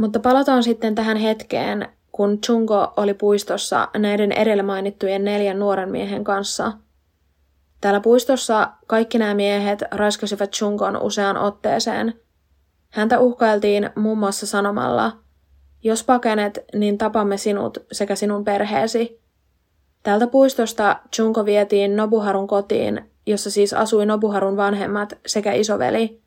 Mutta 0.00 0.20
palataan 0.20 0.62
sitten 0.62 0.94
tähän 0.94 1.16
hetkeen, 1.16 1.88
kun 2.12 2.40
Chungo 2.40 2.92
oli 2.96 3.14
puistossa 3.14 3.88
näiden 3.98 4.32
edellä 4.32 4.62
mainittujen 4.62 5.24
neljän 5.24 5.58
nuoren 5.58 5.90
miehen 5.90 6.24
kanssa. 6.24 6.72
Täällä 7.80 8.00
puistossa 8.00 8.70
kaikki 8.86 9.18
nämä 9.18 9.34
miehet 9.34 9.82
raiskasivat 9.90 10.50
Chungon 10.50 11.02
useaan 11.02 11.36
otteeseen. 11.36 12.14
Häntä 12.90 13.20
uhkailtiin 13.20 13.90
muun 13.96 14.18
muassa 14.18 14.46
sanomalla, 14.46 15.12
jos 15.82 16.04
pakenet, 16.04 16.64
niin 16.74 16.98
tapamme 16.98 17.36
sinut 17.36 17.78
sekä 17.92 18.16
sinun 18.16 18.44
perheesi. 18.44 19.20
Tältä 20.02 20.26
puistosta 20.26 21.00
Chunko 21.14 21.44
vietiin 21.44 21.96
Nobuharun 21.96 22.46
kotiin 22.46 23.11
jossa 23.26 23.50
siis 23.50 23.74
asui 23.74 24.06
Nobuharun 24.06 24.56
vanhemmat 24.56 25.18
sekä 25.26 25.52
isoveli. 25.52 26.22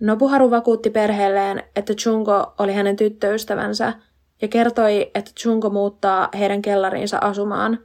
Nobuharu 0.00 0.50
vakuutti 0.50 0.90
perheelleen, 0.90 1.62
että 1.76 1.94
Chungo 1.94 2.54
oli 2.58 2.72
hänen 2.72 2.96
tyttöystävänsä 2.96 3.92
ja 4.42 4.48
kertoi, 4.48 5.10
että 5.14 5.30
Chungo 5.40 5.70
muuttaa 5.70 6.28
heidän 6.38 6.62
kellariinsa 6.62 7.18
asumaan. 7.20 7.78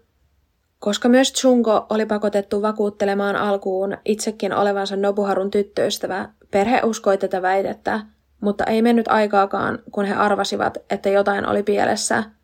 Koska 0.80 1.10
myös 1.10 1.34
Chungo 1.34 1.86
oli 1.90 2.06
pakotettu 2.06 2.62
vakuuttelemaan 2.62 3.36
alkuun 3.36 3.98
itsekin 4.06 4.54
olevansa 4.54 4.96
Nobuharun 4.96 5.52
tyttöystävä, 5.52 6.30
perhe 6.52 6.82
uskoi 6.84 7.18
tätä 7.18 7.42
väitettä, 7.42 8.00
mutta 8.42 8.64
ei 8.64 8.82
mennyt 8.82 9.08
aikaakaan, 9.08 9.80
kun 9.92 10.06
he 10.06 10.14
arvasivat, 10.14 10.78
että 10.90 11.10
jotain 11.10 11.48
oli 11.48 11.64
pielessä– 11.64 12.24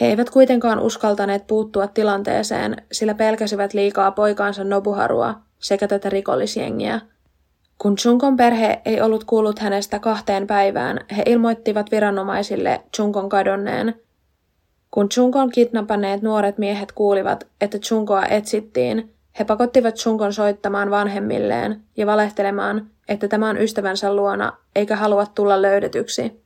he 0.00 0.06
eivät 0.06 0.30
kuitenkaan 0.30 0.80
uskaltaneet 0.80 1.46
puuttua 1.46 1.86
tilanteeseen, 1.86 2.76
sillä 2.92 3.14
pelkäsivät 3.14 3.74
liikaa 3.74 4.10
poikaansa 4.10 4.64
Nobuharua 4.64 5.34
sekä 5.58 5.88
tätä 5.88 6.10
rikollisjengiä. 6.10 7.00
Kun 7.78 7.96
Chunkon 7.96 8.36
perhe 8.36 8.80
ei 8.84 9.00
ollut 9.00 9.24
kuullut 9.24 9.58
hänestä 9.58 9.98
kahteen 9.98 10.46
päivään, 10.46 11.00
he 11.16 11.22
ilmoittivat 11.26 11.90
viranomaisille 11.90 12.80
Chunkon 12.96 13.28
kadonneen. 13.28 13.94
Kun 14.90 15.08
Chunkon 15.08 15.50
kidnappaneet 15.50 16.22
nuoret 16.22 16.58
miehet 16.58 16.92
kuulivat, 16.92 17.46
että 17.60 17.78
Chunkoa 17.78 18.26
etsittiin, 18.26 19.14
he 19.38 19.44
pakottivat 19.44 19.94
Chunkon 19.94 20.32
soittamaan 20.32 20.90
vanhemmilleen 20.90 21.80
ja 21.96 22.06
valehtelemaan, 22.06 22.90
että 23.08 23.28
tämä 23.28 23.48
on 23.48 23.58
ystävänsä 23.58 24.14
luona 24.14 24.52
eikä 24.76 24.96
halua 24.96 25.26
tulla 25.26 25.62
löydetyksi. 25.62 26.42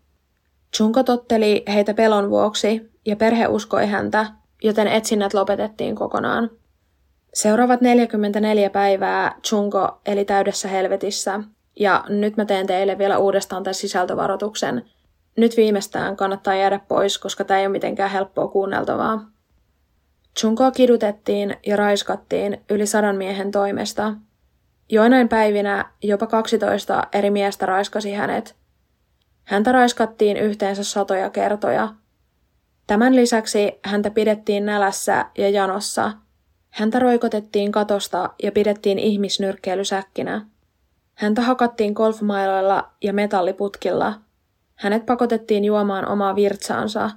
Chunko 0.76 1.02
totteli 1.02 1.62
heitä 1.68 1.94
pelon 1.94 2.30
vuoksi 2.30 2.95
ja 3.07 3.16
perhe 3.16 3.47
uskoi 3.47 3.87
häntä, 3.87 4.27
joten 4.62 4.88
etsinnät 4.88 5.35
lopetettiin 5.35 5.95
kokonaan. 5.95 6.51
Seuraavat 7.35 7.81
44 7.81 8.71
päivää 8.71 9.35
Chunko 9.45 10.01
eli 10.07 10.25
täydessä 10.25 10.69
helvetissä, 10.69 11.40
ja 11.81 12.05
nyt 12.09 12.37
mä 12.37 12.45
teen 12.45 12.66
teille 12.66 12.99
vielä 12.99 13.19
uudestaan 13.19 13.62
tämän 13.62 13.75
sisältövaroituksen. 13.75 14.85
Nyt 15.37 15.57
viimeistään 15.57 16.16
kannattaa 16.16 16.55
jäädä 16.55 16.81
pois, 16.88 17.19
koska 17.19 17.45
tämä 17.45 17.61
ei 17.61 17.66
ole 17.66 17.73
mitenkään 17.73 18.11
helppoa 18.11 18.49
kuunneltavaa. 18.49 19.31
Chunkoa 20.38 20.71
kidutettiin 20.71 21.57
ja 21.66 21.77
raiskattiin 21.77 22.61
yli 22.71 22.87
sadan 22.87 23.16
miehen 23.16 23.51
toimesta. 23.51 24.14
Joinain 24.88 25.29
päivinä 25.29 25.90
jopa 26.03 26.27
12 26.27 27.03
eri 27.12 27.31
miestä 27.31 27.66
raiskasi 27.66 28.12
hänet. 28.12 28.57
Häntä 29.45 29.73
raiskattiin 29.73 30.37
yhteensä 30.37 30.85
satoja 30.85 31.31
kertoja– 31.31 31.88
Tämän 32.87 33.16
lisäksi 33.16 33.79
häntä 33.85 34.11
pidettiin 34.11 34.66
nälässä 34.66 35.27
ja 35.38 35.49
janossa. 35.49 36.12
Häntä 36.70 36.99
roikotettiin 36.99 37.72
katosta 37.72 38.31
ja 38.42 38.53
pidettiin 38.53 38.99
ihmisnyrkkeilysäkkinä. 38.99 40.46
Häntä 41.14 41.42
hakattiin 41.42 41.92
golfmailoilla 41.92 42.90
ja 43.03 43.12
metalliputkilla. 43.12 44.14
Hänet 44.75 45.07
pakotettiin 45.07 45.64
juomaan 45.64 46.09
omaa 46.09 46.37
virtsaansa. 46.37 47.11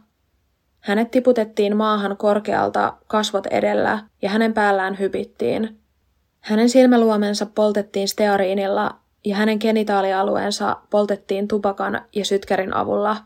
Hänet 0.79 1.11
tiputettiin 1.11 1.77
maahan 1.77 2.17
korkealta 2.17 2.93
kasvot 3.07 3.45
edellä 3.45 3.99
ja 4.21 4.29
hänen 4.29 4.53
päällään 4.53 4.99
hypittiin. 4.99 5.79
Hänen 6.39 6.69
silmäluomensa 6.69 7.45
poltettiin 7.45 8.07
steariinilla 8.07 8.95
ja 9.25 9.35
hänen 9.35 9.57
genitaalialueensa 9.61 10.77
poltettiin 10.89 11.47
tupakan 11.47 12.01
ja 12.15 12.25
sytkärin 12.25 12.73
avulla. 12.73 13.17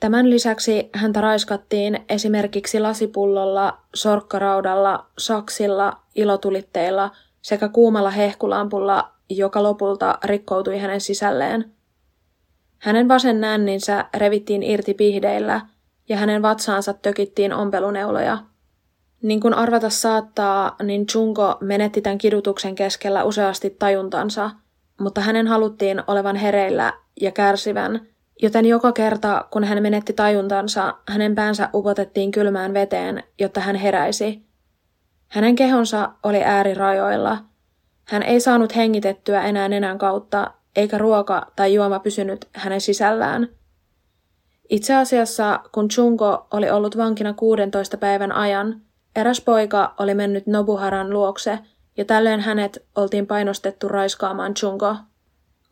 Tämän 0.00 0.30
lisäksi 0.30 0.90
häntä 0.94 1.20
raiskattiin 1.20 2.04
esimerkiksi 2.08 2.80
lasipullolla, 2.80 3.78
sorkkaraudalla, 3.94 5.06
saksilla, 5.18 5.96
ilotulitteilla 6.14 7.10
sekä 7.42 7.68
kuumalla 7.68 8.10
hehkulampulla, 8.10 9.12
joka 9.30 9.62
lopulta 9.62 10.18
rikkoutui 10.24 10.78
hänen 10.78 11.00
sisälleen. 11.00 11.72
Hänen 12.78 13.08
vasen 13.08 13.40
nänninsä 13.40 14.04
revittiin 14.16 14.62
irti 14.62 14.94
pihdeillä 14.94 15.60
ja 16.08 16.16
hänen 16.16 16.42
vatsaansa 16.42 16.92
tökittiin 16.92 17.52
ompeluneuloja. 17.52 18.38
Niin 19.22 19.40
kuin 19.40 19.54
arvata 19.54 19.90
saattaa, 19.90 20.76
niin 20.82 21.06
Chungo 21.06 21.56
menetti 21.60 22.00
tämän 22.00 22.18
kidutuksen 22.18 22.74
keskellä 22.74 23.24
useasti 23.24 23.76
tajuntansa, 23.78 24.50
mutta 25.00 25.20
hänen 25.20 25.46
haluttiin 25.46 26.02
olevan 26.06 26.36
hereillä 26.36 26.92
ja 27.20 27.30
kärsivän, 27.32 28.06
joten 28.42 28.66
joka 28.66 28.92
kerta, 28.92 29.44
kun 29.50 29.64
hän 29.64 29.82
menetti 29.82 30.12
tajuntansa, 30.12 30.94
hänen 31.08 31.34
päänsä 31.34 31.68
upotettiin 31.74 32.30
kylmään 32.30 32.74
veteen, 32.74 33.22
jotta 33.38 33.60
hän 33.60 33.76
heräisi. 33.76 34.42
Hänen 35.28 35.56
kehonsa 35.56 36.12
oli 36.22 36.42
äärirajoilla. 36.44 37.38
Hän 38.04 38.22
ei 38.22 38.40
saanut 38.40 38.76
hengitettyä 38.76 39.42
enää 39.42 39.68
nenän 39.68 39.98
kautta, 39.98 40.50
eikä 40.76 40.98
ruoka 40.98 41.46
tai 41.56 41.74
juoma 41.74 41.98
pysynyt 41.98 42.48
hänen 42.52 42.80
sisällään. 42.80 43.48
Itse 44.68 44.94
asiassa, 44.94 45.60
kun 45.72 45.88
Chungo 45.88 46.46
oli 46.50 46.70
ollut 46.70 46.96
vankina 46.96 47.32
16 47.32 47.96
päivän 47.96 48.32
ajan, 48.32 48.80
Eräs 49.16 49.40
poika 49.40 49.94
oli 49.98 50.14
mennyt 50.14 50.46
Nobuharan 50.46 51.10
luokse 51.10 51.58
ja 51.96 52.04
tällöin 52.04 52.40
hänet 52.40 52.86
oltiin 52.94 53.26
painostettu 53.26 53.88
raiskaamaan 53.88 54.54
Chungo. 54.54 54.96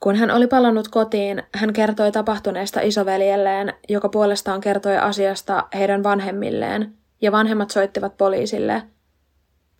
Kun 0.00 0.16
hän 0.16 0.30
oli 0.30 0.46
palannut 0.46 0.88
kotiin, 0.88 1.42
hän 1.54 1.72
kertoi 1.72 2.12
tapahtuneesta 2.12 2.80
isoveljelleen, 2.80 3.74
joka 3.88 4.08
puolestaan 4.08 4.60
kertoi 4.60 4.96
asiasta 4.96 5.68
heidän 5.74 6.02
vanhemmilleen, 6.02 6.92
ja 7.22 7.32
vanhemmat 7.32 7.70
soittivat 7.70 8.16
poliisille. 8.16 8.82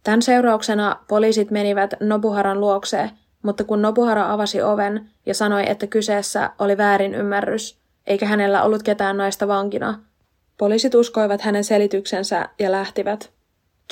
Tämän 0.03 0.23
seurauksena 0.23 0.97
poliisit 1.09 1.51
menivät 1.51 1.95
Nobuharan 2.01 2.61
luokse, 2.61 3.11
mutta 3.43 3.65
kun 3.65 3.83
Nobuhara 3.83 4.33
avasi 4.33 4.63
oven 4.63 5.11
ja 5.27 5.35
sanoi, 5.35 5.71
että 5.71 5.87
kyseessä 5.87 6.51
oli 6.59 6.77
väärin 6.77 7.15
ymmärrys, 7.15 7.79
eikä 8.07 8.27
hänellä 8.27 8.63
ollut 8.63 8.83
ketään 8.83 9.17
naista 9.17 9.49
vankina, 9.49 10.01
poliisit 10.59 10.95
uskoivat 10.95 11.41
hänen 11.41 11.65
selityksensä 11.65 12.49
ja 12.59 12.73
lähtivät. 12.73 13.31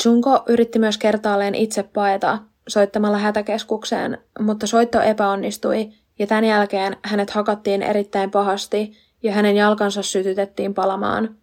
Junko 0.05 0.43
yritti 0.49 0.79
myös 0.79 0.99
kertaalleen 0.99 1.55
itse 1.55 1.83
paeta 1.83 2.39
soittamalla 2.69 3.19
hätäkeskukseen, 3.19 4.19
mutta 4.41 4.67
soitto 4.67 5.01
epäonnistui 5.01 5.93
ja 6.19 6.27
tämän 6.27 6.45
jälkeen 6.45 6.97
hänet 7.05 7.31
hakattiin 7.31 7.83
erittäin 7.83 8.31
pahasti 8.31 8.93
ja 9.23 9.33
hänen 9.33 9.57
jalkansa 9.57 10.03
sytytettiin 10.03 10.75
palamaan. 10.75 11.37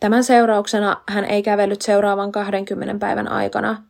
Tämän 0.00 0.24
seurauksena 0.24 1.02
hän 1.08 1.24
ei 1.24 1.42
kävellyt 1.42 1.82
seuraavan 1.82 2.32
20 2.32 2.94
päivän 2.98 3.28
aikana. 3.28 3.82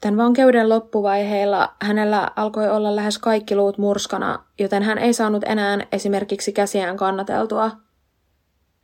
Tämän 0.00 0.16
vankeuden 0.16 0.68
loppuvaiheilla 0.68 1.74
hänellä 1.82 2.30
alkoi 2.36 2.68
olla 2.68 2.96
lähes 2.96 3.18
kaikki 3.18 3.56
luut 3.56 3.78
murskana, 3.78 4.44
joten 4.58 4.82
hän 4.82 4.98
ei 4.98 5.12
saanut 5.12 5.44
enää 5.46 5.78
esimerkiksi 5.92 6.52
käsiään 6.52 6.96
kannateltua– 6.96 7.70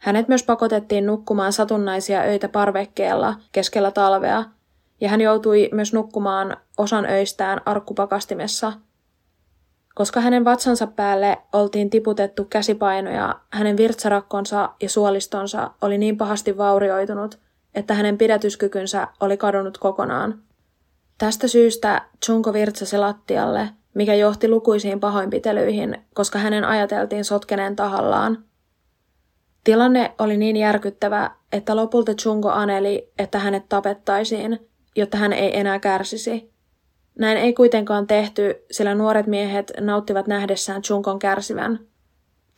hänet 0.05 0.29
myös 0.29 0.43
pakotettiin 0.43 1.07
nukkumaan 1.07 1.53
satunnaisia 1.53 2.21
öitä 2.21 2.49
parvekkeella 2.49 3.35
keskellä 3.53 3.91
talvea, 3.91 4.45
ja 5.01 5.09
hän 5.09 5.21
joutui 5.21 5.69
myös 5.73 5.93
nukkumaan 5.93 6.57
osan 6.79 7.07
öistään 7.07 7.61
arkkupakastimessa. 7.67 8.73
Koska 9.95 10.21
hänen 10.21 10.45
vatsansa 10.45 10.87
päälle 10.87 11.39
oltiin 11.53 11.91
tiputettu 11.91 12.45
käsipainoja, 12.45 13.41
hänen 13.51 13.77
virtsarakkonsa 13.77 14.71
ja 14.83 14.89
suolistonsa 14.89 15.71
oli 15.83 15.99
niin 15.99 16.17
pahasti 16.17 16.57
vaurioitunut, 16.57 17.39
että 17.75 17.95
hänen 17.95 18.19
pidätyskykynsä 18.19 19.09
oli 19.21 19.37
kadonnut 19.37 19.79
kokonaan. 19.79 20.43
Tästä 21.19 21.49
syystä 21.49 22.03
Chunko 22.25 22.53
virtsasi 22.53 22.99
lattialle, 22.99 23.69
mikä 23.95 24.15
johti 24.15 24.49
lukuisiin 24.49 25.01
pahoinpitelyihin, 25.01 26.05
koska 26.15 26.39
hänen 26.39 26.65
ajateltiin 26.65 27.25
sotkeneen 27.25 27.77
tahallaan– 27.77 28.39
Tilanne 29.65 30.15
oli 30.19 30.37
niin 30.37 30.57
järkyttävä, 30.57 31.31
että 31.53 31.77
lopulta 31.77 32.15
Chungo 32.15 32.51
aneli, 32.51 33.13
että 33.19 33.39
hänet 33.39 33.69
tapettaisiin, 33.69 34.71
jotta 34.97 35.17
hän 35.17 35.33
ei 35.33 35.59
enää 35.59 35.79
kärsisi. 35.79 36.54
Näin 37.19 37.39
ei 37.39 37.53
kuitenkaan 37.53 38.07
tehty, 38.07 38.55
sillä 38.71 38.95
nuoret 38.95 39.27
miehet 39.27 39.73
nauttivat 39.81 40.27
nähdessään 40.27 40.83
Chungon 40.83 41.19
kärsivän. 41.19 41.81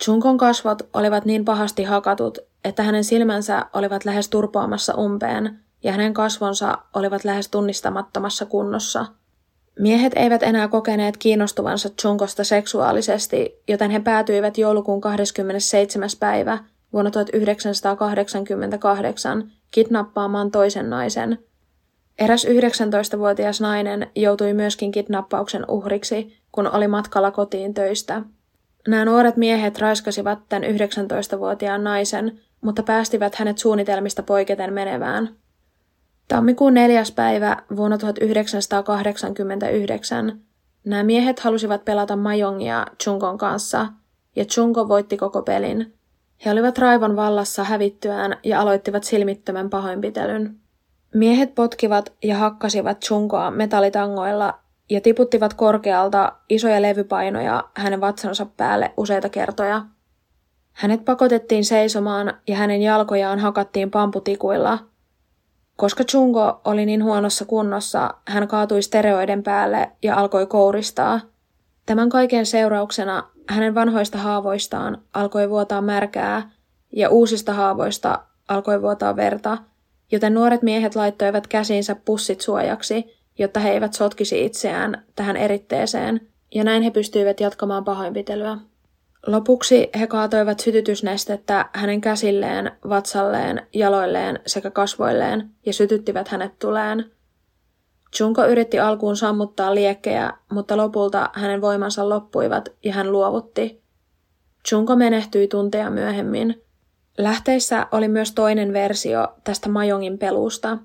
Chungon 0.05 0.38
kasvot 0.38 0.83
olivat 0.92 1.25
niin 1.25 1.45
pahasti 1.45 1.83
hakatut, 1.83 2.38
että 2.64 2.83
hänen 2.83 3.05
silmänsä 3.05 3.66
olivat 3.73 4.05
lähes 4.05 4.29
turpoamassa 4.29 4.95
umpeen 4.95 5.59
ja 5.85 5.92
hänen 5.92 6.14
kasvonsa 6.14 6.79
olivat 6.95 7.25
lähes 7.25 7.49
tunnistamattomassa 7.49 8.47
kunnossa. 8.47 9.07
Miehet 9.79 10.12
eivät 10.16 10.42
enää 10.42 10.69
kokeneet 10.69 11.16
kiinnostuvansa 11.16 11.88
Chungosta 12.01 12.45
seksuaalisesti, 12.45 13.62
joten 13.69 13.90
he 13.90 14.01
päätyivät 14.01 14.59
joulukuun 14.59 15.01
27. 15.01 16.09
päivä 16.21 16.59
vuonna 16.92 17.11
1988 17.11 19.53
kidnappaamaan 19.71 20.51
toisen 20.51 20.90
naisen. 20.90 21.38
Eräs 22.18 22.46
19-vuotias 22.46 23.61
nainen 23.61 24.11
joutui 24.14 24.55
myöskin 24.55 24.92
kidnappauksen 24.92 25.70
uhriksi, 25.70 26.37
kun 26.52 26.74
oli 26.74 26.88
matkalla 26.88 27.31
kotiin 27.31 27.74
töistä. 27.74 28.22
Nämä 28.88 29.05
nuoret 29.05 29.37
miehet 29.37 29.79
raiskasivat 29.79 30.38
tämän 30.48 30.70
19-vuotiaan 30.70 31.85
naisen, 31.85 32.40
mutta 32.61 32.83
päästivät 32.83 33.35
hänet 33.35 33.59
suunnitelmista 33.59 34.22
poiketen 34.22 34.72
menevään. 34.72 35.29
Tammikuun 36.29 36.74
neljäs 36.74 37.12
päivä 37.12 37.57
vuonna 37.76 37.98
1989 37.98 40.40
nämä 40.85 41.02
miehet 41.02 41.40
halusivat 41.40 41.85
pelata 41.85 42.16
Majongia 42.16 42.87
Chunkon 43.02 43.38
kanssa, 43.38 43.87
ja 44.37 44.44
Chunko 44.44 44.88
voitti 44.88 45.16
koko 45.16 45.42
pelin– 45.42 45.92
he 46.44 46.50
olivat 46.50 46.79
raivon 46.79 47.16
vallassa 47.16 47.64
hävittyään 47.64 48.37
ja 48.44 48.61
aloittivat 48.61 49.05
silmittömän 49.05 49.70
pahoinpitelyn. 49.70 50.61
Miehet 51.16 51.55
potkivat 51.55 52.12
ja 52.22 52.37
hakkasivat 52.37 53.00
Chunkoa 53.00 53.50
metallitangoilla 53.50 54.59
ja 54.90 55.00
tiputtivat 55.00 55.55
korkealta 55.55 56.33
isoja 56.48 56.83
levypainoja 56.83 57.64
hänen 57.74 58.00
vatsansa 58.00 58.46
päälle 58.57 58.92
useita 58.96 59.29
kertoja. 59.29 59.83
Hänet 60.72 61.05
pakotettiin 61.05 61.64
seisomaan 61.64 62.35
ja 62.48 62.57
hänen 62.57 62.83
jalkojaan 62.83 63.38
hakattiin 63.38 63.90
pamputikuilla. 63.90 64.79
Koska 65.76 66.05
Chungo 66.05 66.61
oli 66.64 66.87
niin 66.87 67.05
huonossa 67.05 67.44
kunnossa, 67.44 68.14
hän 68.29 68.48
kaatui 68.48 68.83
stereoiden 68.83 69.42
päälle 69.42 69.90
ja 70.02 70.16
alkoi 70.16 70.46
kouristaa. 70.46 71.20
Tämän 71.87 72.09
kaiken 72.09 72.46
seurauksena 72.46 73.24
hänen 73.48 73.74
vanhoista 73.74 74.18
haavoistaan 74.18 75.02
alkoi 75.14 75.50
vuotaa 75.50 75.83
märkää 75.83 76.50
ja 76.92 77.09
uusista 77.09 77.52
haavoista 77.52 78.18
alkoi 78.48 78.83
vuotaa 78.83 79.16
verta, 79.16 79.59
joten 80.12 80.35
nuoret 80.35 80.62
miehet 80.62 80.95
laittoivat 80.95 81.47
käsiinsä 81.47 81.95
pussit 81.95 82.40
suojaksi, 82.40 83.16
jotta 83.38 83.61
he 83.61 83.71
eivät 83.71 83.95
sotkisi 83.95 84.45
itseään 84.45 85.04
tähän 85.17 85.37
eritteeseen, 85.37 86.21
ja 86.54 86.65
näin 86.65 86.83
he 86.83 86.90
pystyivät 86.90 87.40
jatkamaan 87.40 87.85
pahoinpitelyä. 87.85 88.59
Lopuksi 89.27 89.88
he 90.00 90.07
kaatoivat 90.07 90.61
sytytysnestettä 90.61 91.69
hänen 91.73 92.00
käsilleen, 92.00 92.73
vatsalleen, 92.88 93.67
jaloilleen 93.75 94.40
sekä 94.46 94.71
kasvoilleen 94.71 95.50
ja 95.67 95.73
sytyttivät 95.73 96.29
hänet 96.29 96.59
tuleen– 96.59 97.04
Junko 98.21 98.46
yritti 98.46 98.79
alkuun 98.79 99.17
sammuttaa 99.17 99.75
liekkejä, 99.75 100.33
mutta 100.52 100.77
lopulta 100.77 101.31
hänen 101.33 101.61
voimansa 101.61 102.09
loppuivat 102.09 102.69
ja 102.85 102.92
hän 102.92 103.13
luovutti. 103.13 103.83
Junko 104.73 104.96
menehtyi 104.96 105.48
tunteja 105.48 105.90
myöhemmin. 105.90 106.63
Lähteissä 107.19 107.87
oli 107.92 108.08
myös 108.08 108.33
toinen 108.33 108.73
versio 108.73 109.29
tästä 109.44 109.69
Majongin 109.69 110.19
pelusta. 110.19 110.79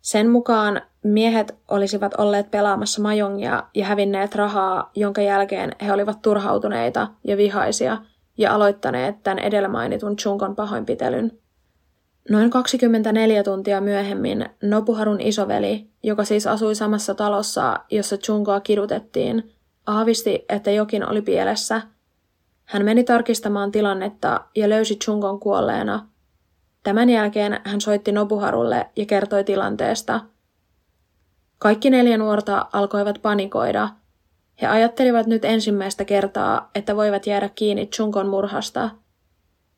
Sen 0.00 0.30
mukaan 0.30 0.82
miehet 1.04 1.54
olisivat 1.68 2.14
olleet 2.18 2.50
pelaamassa 2.50 3.02
Majongia 3.02 3.62
ja 3.74 3.84
hävinneet 3.84 4.34
rahaa, 4.34 4.90
jonka 4.96 5.22
jälkeen 5.22 5.72
he 5.86 5.92
olivat 5.92 6.22
turhautuneita 6.22 7.08
ja 7.24 7.36
vihaisia 7.36 7.98
ja 8.38 8.54
aloittaneet 8.54 9.22
tämän 9.22 9.38
edellä 9.38 9.68
mainitun 9.68 10.16
Chunkon 10.16 10.56
pahoinpitelyn. 10.56 11.38
Noin 12.30 12.50
24 12.50 13.42
tuntia 13.42 13.80
myöhemmin 13.80 14.46
Nobuharun 14.62 15.20
isoveli, 15.20 15.88
joka 16.02 16.24
siis 16.24 16.46
asui 16.46 16.74
samassa 16.74 17.14
talossa, 17.14 17.80
jossa 17.90 18.16
Chungoa 18.16 18.60
kidutettiin, 18.60 19.52
aavisti, 19.86 20.44
että 20.48 20.70
jokin 20.70 21.08
oli 21.08 21.22
pielessä. 21.22 21.82
Hän 22.64 22.84
meni 22.84 23.04
tarkistamaan 23.04 23.72
tilannetta 23.72 24.40
ja 24.56 24.68
löysi 24.68 24.96
Chungon 24.96 25.40
kuolleena. 25.40 26.08
Tämän 26.82 27.10
jälkeen 27.10 27.60
hän 27.64 27.80
soitti 27.80 28.12
Nobuharulle 28.12 28.90
ja 28.96 29.06
kertoi 29.06 29.44
tilanteesta. 29.44 30.20
Kaikki 31.58 31.90
neljä 31.90 32.18
nuorta 32.18 32.66
alkoivat 32.72 33.18
panikoida. 33.22 33.88
He 34.62 34.66
ajattelivat 34.66 35.26
nyt 35.26 35.44
ensimmäistä 35.44 36.04
kertaa, 36.04 36.70
että 36.74 36.96
voivat 36.96 37.26
jäädä 37.26 37.48
kiinni 37.48 37.86
Chunkon 37.86 38.28
murhasta. 38.28 38.90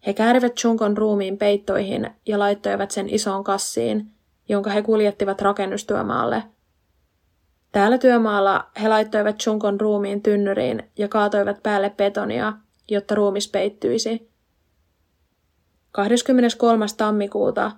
He 0.06 0.12
käärivät 0.12 0.54
Chunkon 0.54 0.96
ruumiin 0.96 1.38
peittoihin 1.38 2.10
ja 2.26 2.38
laittoivat 2.38 2.90
sen 2.90 3.08
isoon 3.08 3.44
kassiin, 3.44 4.06
jonka 4.48 4.70
he 4.70 4.82
kuljettivat 4.82 5.42
rakennustyömaalle. 5.42 6.42
Täällä 7.72 7.98
työmaalla 7.98 8.66
he 8.82 8.88
laittoivat 8.88 9.36
Chunkon 9.36 9.80
ruumiin 9.80 10.22
tynnyriin 10.22 10.90
ja 10.98 11.08
kaatoivat 11.08 11.62
päälle 11.62 11.90
betonia, 11.90 12.52
jotta 12.88 13.14
ruumis 13.14 13.48
peittyisi. 13.48 14.30
23. 15.92 16.86
tammikuuta, 16.96 17.72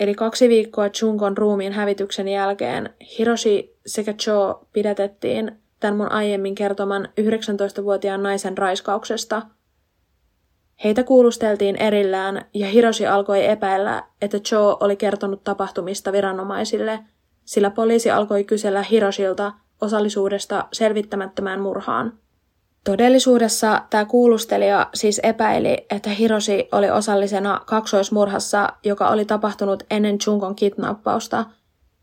eli 0.00 0.14
kaksi 0.14 0.48
viikkoa 0.48 0.88
Chunkon 0.88 1.38
ruumiin 1.38 1.72
hävityksen 1.72 2.28
jälkeen, 2.28 2.94
Hiroshi 3.18 3.76
sekä 3.86 4.12
Cho 4.12 4.66
pidätettiin 4.72 5.52
tämän 5.80 5.96
mun 5.96 6.12
aiemmin 6.12 6.54
kertoman 6.54 7.08
19-vuotiaan 7.20 8.22
naisen 8.22 8.58
raiskauksesta. 8.58 9.42
Heitä 10.84 11.04
kuulusteltiin 11.04 11.76
erillään 11.76 12.44
ja 12.54 12.66
Hiroshi 12.66 13.06
alkoi 13.06 13.46
epäillä, 13.46 14.02
että 14.22 14.38
Cho 14.38 14.76
oli 14.80 14.96
kertonut 14.96 15.44
tapahtumista 15.44 16.12
viranomaisille, 16.12 17.00
sillä 17.44 17.70
poliisi 17.70 18.10
alkoi 18.10 18.44
kysellä 18.44 18.82
Hiroshilta 18.82 19.52
osallisuudesta 19.80 20.68
selvittämättömään 20.72 21.60
murhaan. 21.60 22.18
Todellisuudessa 22.84 23.82
tämä 23.90 24.04
kuulustelija 24.04 24.90
siis 24.94 25.20
epäili, 25.22 25.86
että 25.90 26.10
Hiroshi 26.10 26.68
oli 26.72 26.90
osallisena 26.90 27.60
kaksoismurhassa, 27.66 28.68
joka 28.84 29.08
oli 29.08 29.24
tapahtunut 29.24 29.82
ennen 29.90 30.18
Chunkon 30.18 30.54
kidnappausta, 30.54 31.44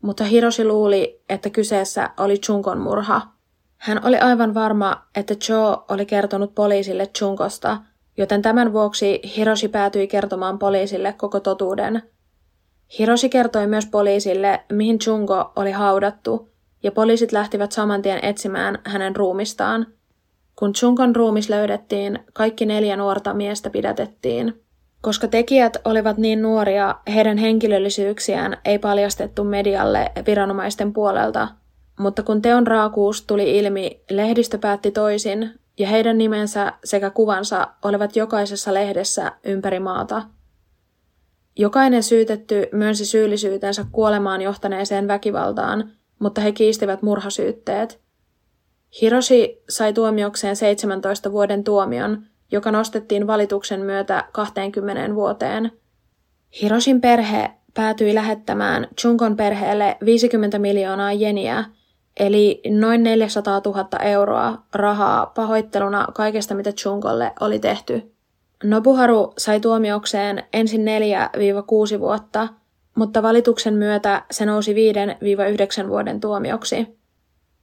mutta 0.02 0.24
Hiroshi 0.24 0.64
luuli, 0.64 1.22
että 1.28 1.50
kyseessä 1.50 2.10
oli 2.18 2.38
Chunkon 2.38 2.78
murha. 2.78 3.22
Hän 3.76 4.06
oli 4.06 4.18
aivan 4.18 4.54
varma, 4.54 5.02
että 5.14 5.34
Joe 5.48 5.76
oli 5.88 6.06
kertonut 6.06 6.54
poliisille 6.54 7.06
Chunkosta, 7.06 7.78
joten 8.16 8.42
tämän 8.42 8.72
vuoksi 8.72 9.20
Hiroshi 9.36 9.68
päätyi 9.68 10.06
kertomaan 10.06 10.58
poliisille 10.58 11.12
koko 11.12 11.40
totuuden. 11.40 12.02
Hiroshi 12.98 13.28
kertoi 13.28 13.66
myös 13.66 13.86
poliisille, 13.86 14.64
mihin 14.72 14.98
Chunko 14.98 15.52
oli 15.56 15.70
haudattu, 15.72 16.48
ja 16.82 16.92
poliisit 16.92 17.32
lähtivät 17.32 17.72
saman 17.72 18.02
tien 18.02 18.24
etsimään 18.24 18.78
hänen 18.84 19.16
ruumistaan– 19.16 19.86
kun 20.62 20.72
Chunkon 20.72 21.16
ruumis 21.16 21.48
löydettiin, 21.48 22.18
kaikki 22.32 22.66
neljä 22.66 22.96
nuorta 22.96 23.34
miestä 23.34 23.70
pidätettiin. 23.70 24.62
Koska 25.00 25.28
tekijät 25.28 25.76
olivat 25.84 26.18
niin 26.18 26.42
nuoria, 26.42 26.94
heidän 27.14 27.38
henkilöllisyyksiään 27.38 28.56
ei 28.64 28.78
paljastettu 28.78 29.44
medialle 29.44 30.12
viranomaisten 30.26 30.92
puolelta. 30.92 31.48
Mutta 31.98 32.22
kun 32.22 32.42
teon 32.42 32.66
raakuus 32.66 33.26
tuli 33.26 33.58
ilmi, 33.58 34.00
lehdistö 34.10 34.58
päätti 34.58 34.90
toisin, 34.90 35.50
ja 35.78 35.88
heidän 35.88 36.18
nimensä 36.18 36.72
sekä 36.84 37.10
kuvansa 37.10 37.68
olivat 37.84 38.16
jokaisessa 38.16 38.74
lehdessä 38.74 39.32
ympäri 39.44 39.80
maata. 39.80 40.22
Jokainen 41.58 42.02
syytetty 42.02 42.68
myönsi 42.72 43.06
syyllisyytensä 43.06 43.86
kuolemaan 43.92 44.42
johtaneeseen 44.42 45.08
väkivaltaan, 45.08 45.90
mutta 46.18 46.40
he 46.40 46.52
kiistivät 46.52 47.02
murhasyytteet– 47.02 48.02
Hiroshi 49.00 49.62
sai 49.68 49.92
tuomiokseen 49.92 50.56
17 50.56 51.32
vuoden 51.32 51.64
tuomion, 51.64 52.22
joka 52.52 52.70
nostettiin 52.70 53.26
valituksen 53.26 53.80
myötä 53.80 54.24
20 54.32 55.14
vuoteen. 55.14 55.72
Hiroshin 56.62 57.00
perhe 57.00 57.50
päätyi 57.74 58.14
lähettämään 58.14 58.88
Chunkon 59.00 59.36
perheelle 59.36 59.96
50 60.04 60.58
miljoonaa 60.58 61.12
jeniä, 61.12 61.64
eli 62.20 62.60
noin 62.70 63.02
400 63.02 63.60
000 63.64 63.88
euroa 64.02 64.62
rahaa 64.74 65.26
pahoitteluna 65.26 66.06
kaikesta, 66.14 66.54
mitä 66.54 66.72
Chunkolle 66.72 67.32
oli 67.40 67.58
tehty. 67.58 68.12
Nobuharu 68.64 69.32
sai 69.38 69.60
tuomiokseen 69.60 70.44
ensin 70.52 70.84
4-6 71.96 72.00
vuotta, 72.00 72.48
mutta 72.94 73.22
valituksen 73.22 73.74
myötä 73.74 74.22
se 74.30 74.46
nousi 74.46 74.74
5-9 75.84 75.88
vuoden 75.88 76.20
tuomioksi. 76.20 77.01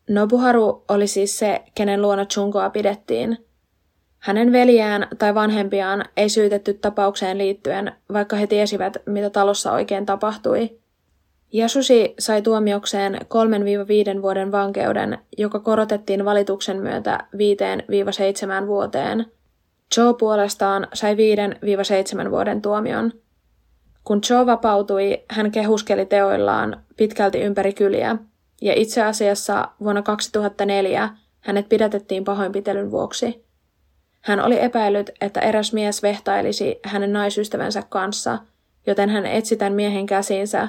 Nobuharu 0.10 0.84
oli 0.88 1.08
siis 1.08 1.40
se, 1.40 1.62
kenen 1.76 2.02
luona 2.02 2.26
Chunkoa 2.26 2.70
pidettiin. 2.70 3.38
Hänen 4.20 4.52
veljään 4.52 5.08
tai 5.20 5.36
vanhempiaan 5.36 6.06
ei 6.18 6.30
syytetty 6.30 6.74
tapaukseen 6.74 7.38
liittyen, 7.38 7.92
vaikka 8.14 8.36
he 8.36 8.48
tiesivät, 8.48 8.98
mitä 9.06 9.30
talossa 9.30 9.72
oikein 9.72 10.06
tapahtui. 10.06 10.80
Yasushi 11.54 12.14
sai 12.20 12.42
tuomiokseen 12.42 13.16
3-5 14.18 14.22
vuoden 14.22 14.52
vankeuden, 14.52 15.18
joka 15.38 15.60
korotettiin 15.60 16.26
valituksen 16.26 16.78
myötä 16.78 17.20
5-7 18.64 18.68
vuoteen. 18.68 19.26
Joe 19.98 20.14
puolestaan 20.14 20.88
sai 20.94 21.16
5-7 22.28 22.32
vuoden 22.32 22.62
tuomion. 22.62 23.12
Kun 24.04 24.22
Joe 24.30 24.46
vapautui, 24.46 25.24
hän 25.30 25.52
kehuskeli 25.52 26.06
teoillaan 26.06 26.84
pitkälti 26.98 27.42
ympäri 27.42 27.74
kyliä– 27.74 28.18
ja 28.62 28.74
itse 28.76 29.04
asiassa 29.04 29.68
vuonna 29.80 30.02
2004 30.02 31.10
hänet 31.40 31.70
pidätettiin 31.70 32.24
pahoinpitelyn 32.24 32.92
vuoksi. 32.92 33.46
Hän 34.22 34.46
oli 34.46 34.62
epäillyt, 34.62 35.10
että 35.22 35.40
eräs 35.40 35.74
mies 35.74 36.04
vehtailisi 36.04 36.80
hänen 36.84 37.14
naisystävänsä 37.14 37.84
kanssa, 37.90 38.40
joten 38.88 39.10
hän 39.10 39.26
etsi 39.26 39.56
tämän 39.56 39.74
miehen 39.74 40.06
käsiinsä, 40.06 40.68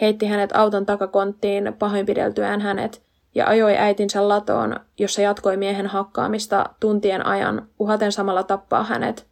heitti 0.00 0.26
hänet 0.26 0.56
auton 0.56 0.86
takakonttiin 0.86 1.72
pahoinpideltyään 1.78 2.60
hänet 2.60 3.02
ja 3.34 3.46
ajoi 3.46 3.76
äitinsä 3.76 4.28
latoon, 4.28 4.80
jossa 4.98 5.22
jatkoi 5.22 5.56
miehen 5.56 5.86
hakkaamista 5.86 6.70
tuntien 6.80 7.26
ajan, 7.26 7.68
uhaten 7.78 8.12
samalla 8.12 8.42
tappaa 8.42 8.84
hänet. 8.84 9.26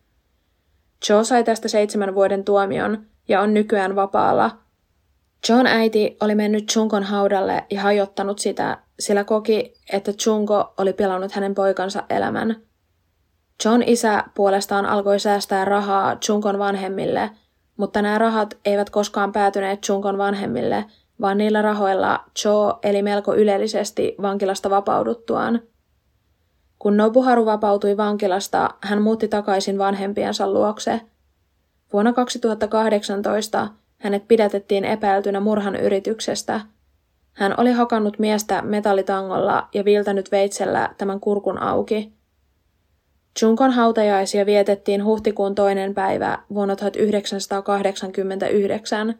Joe 1.09 1.24
sai 1.24 1.44
tästä 1.44 1.68
seitsemän 1.68 2.14
vuoden 2.14 2.44
tuomion 2.44 3.07
ja 3.28 3.40
on 3.40 3.55
nykyään 3.55 3.96
vapaalla– 3.96 4.50
John 5.49 5.66
äiti 5.66 6.16
oli 6.20 6.34
mennyt 6.34 6.66
Chunkon 6.66 7.03
haudalle 7.03 7.64
ja 7.70 7.80
hajottanut 7.80 8.38
sitä, 8.38 8.78
sillä 9.01 9.24
koki, 9.24 9.74
että 9.92 10.12
Chunko 10.12 10.74
oli 10.76 10.92
pilannut 10.92 11.32
hänen 11.32 11.55
poikansa 11.55 12.03
elämän. 12.11 12.57
John 13.64 13.82
isä 13.86 14.24
puolestaan 14.34 14.86
alkoi 14.86 15.20
säästää 15.20 15.64
rahaa 15.64 16.16
Chunkon 16.16 16.59
vanhemmille, 16.59 17.30
mutta 17.76 18.03
nämä 18.03 18.18
rahat 18.18 18.59
eivät 18.64 18.90
koskaan 18.90 19.32
päätyneet 19.32 19.80
Chunkon 19.80 20.18
vanhemmille, 20.18 20.84
vaan 21.20 21.38
niillä 21.38 21.62
rahoilla 21.62 22.24
Joe 22.45 22.74
eli 22.82 23.03
melko 23.03 23.34
ylellisesti 23.34 24.14
vankilasta 24.22 24.70
vapauduttuaan. 24.70 25.62
Kun 26.78 26.97
Nobuharu 26.97 27.47
vapautui 27.47 27.97
vankilasta, 27.97 28.70
hän 28.80 29.03
muutti 29.03 29.28
takaisin 29.28 29.78
vanhempiensa 29.78 30.53
luokse. 30.53 31.01
Vuonna 31.92 32.12
2018 32.12 33.68
hänet 34.05 34.28
pidätettiin 34.28 34.84
epäiltynä 34.84 35.40
murhan 35.40 35.76
yrityksestä. 35.76 36.61
Hän 37.32 37.55
oli 37.57 37.72
hakannut 37.72 38.18
miestä 38.18 38.62
metallitangolla 38.62 39.68
ja 39.74 39.84
viiltänyt 39.84 40.32
veitsellä 40.32 40.94
tämän 40.98 41.20
kurkun 41.20 41.59
auki. 41.59 42.12
Junkon 43.42 43.70
hautajaisia 43.70 44.46
vietettiin 44.46 45.05
huhtikuun 45.05 45.55
toinen 45.55 45.94
päivä 45.94 46.38
vuonna 46.55 46.76
1989. 46.76 49.14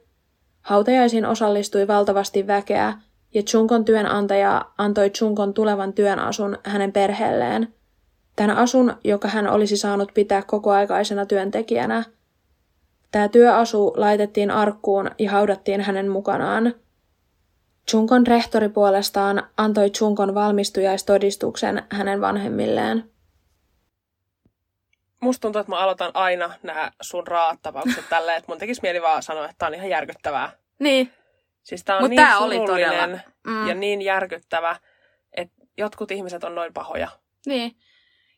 Hautajaisiin 0.63 1.27
osallistui 1.27 1.89
valtavasti 1.89 2.47
väkeä 2.47 2.95
ja 3.35 3.43
Junkon 3.53 3.85
työnantaja 3.85 4.65
antoi 4.79 5.11
Junkon 5.21 5.55
tulevan 5.55 5.93
työnasun 5.93 6.59
hänen 6.65 6.93
perheelleen. 6.93 7.75
Tämän 8.37 8.57
asun, 8.57 8.97
joka 9.05 9.29
hän 9.29 9.49
olisi 9.49 9.77
saanut 9.77 10.11
pitää 10.15 10.43
kokoaikaisena 10.43 11.27
työntekijänä– 11.27 12.05
Tämä 13.15 13.29
työasu 13.29 13.93
laitettiin 13.97 14.51
arkkuun 14.51 15.11
ja 15.19 15.31
haudattiin 15.31 15.81
hänen 15.81 16.09
mukanaan. 16.09 16.75
Chunkon 17.91 18.27
rehtori 18.27 18.69
puolestaan 18.69 19.51
antoi 19.57 19.91
Chunkon 19.91 20.35
valmistujaistodistuksen 20.35 21.83
hänen 21.91 22.21
vanhemmilleen. 22.21 23.11
Musta 25.21 25.41
tuntuu, 25.41 25.61
että 25.61 25.73
mä 25.73 25.79
aloitan 25.79 26.11
aina 26.15 26.55
nämä 26.63 26.91
sun 27.03 27.27
raattapaukset 27.27 28.09
tälleen, 28.09 28.39
että 28.39 28.53
mun 28.53 28.59
tekisi 28.59 28.83
mieli 28.83 29.03
vaan 29.03 29.23
sanoa, 29.23 29.45
että 29.45 29.55
tää 29.59 29.69
on 29.69 29.75
ihan 29.75 29.91
järkyttävää. 29.91 30.51
Niin. 30.79 31.13
Siis 31.63 31.85
tää 31.85 31.97
on 31.97 32.03
Mut 32.03 32.11
niin 32.11 32.17
tää 32.17 32.39
oli 32.39 32.59
todella. 32.59 33.19
Mm. 33.47 33.69
ja 33.69 33.75
niin 33.75 34.03
järkyttävä, 34.03 34.77
että 35.33 35.55
jotkut 35.77 36.11
ihmiset 36.11 36.45
on 36.45 36.55
noin 36.55 36.73
pahoja. 36.73 37.09
Niin. 37.47 37.77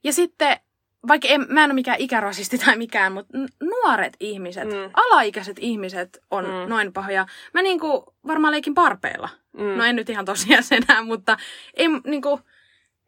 Ja 0.05 0.12
sitten 0.12 0.61
vaikka 1.09 1.29
en, 1.29 1.47
mä 1.49 1.65
en 1.65 1.71
ole 1.71 1.75
mikään 1.75 2.01
ikärasisti 2.01 2.59
tai 2.59 2.77
mikään, 2.77 3.13
mutta 3.13 3.39
nuoret 3.63 4.17
ihmiset, 4.21 4.69
mm. 4.69 4.91
alaikäiset 4.95 5.57
ihmiset 5.61 6.19
on 6.31 6.45
mm. 6.45 6.69
noin 6.69 6.93
pahoja. 6.93 7.27
Mä 7.55 7.63
niinku 7.63 8.15
varmaan 8.27 8.53
leikin 8.53 8.75
parpeilla. 8.75 9.29
Mm. 9.53 9.77
No 9.77 9.85
en 9.85 9.97
nyt 9.97 10.11
ihan 10.11 10.25
tosiaan 10.25 10.65
enää, 10.71 11.03
mutta 11.13 11.37
en, 11.75 12.01
niinku, 12.05 12.41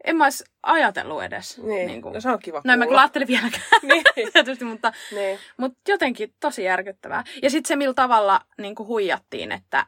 en 0.04 0.16
mä 0.16 0.24
olisi 0.24 0.44
ajatellut 0.62 1.22
edes. 1.22 1.58
Niin. 1.58 1.86
Niinku. 1.86 2.10
No 2.10 2.20
se 2.20 2.30
on 2.30 2.38
kiva 2.38 2.60
No 2.64 2.72
en 2.72 2.78
mä 2.78 2.86
kyllä 2.86 3.00
ajattelin 3.00 3.28
vieläkään 3.28 3.62
niin. 4.16 4.32
tietysti, 4.32 4.64
mutta, 4.64 4.92
niin. 5.14 5.38
mutta 5.56 5.78
jotenkin 5.88 6.34
tosi 6.40 6.64
järkyttävää. 6.64 7.24
Ja 7.42 7.50
sitten 7.50 7.68
se, 7.68 7.76
millä 7.76 7.94
tavalla 7.94 8.40
niinku 8.58 8.86
huijattiin, 8.86 9.52
että 9.52 9.86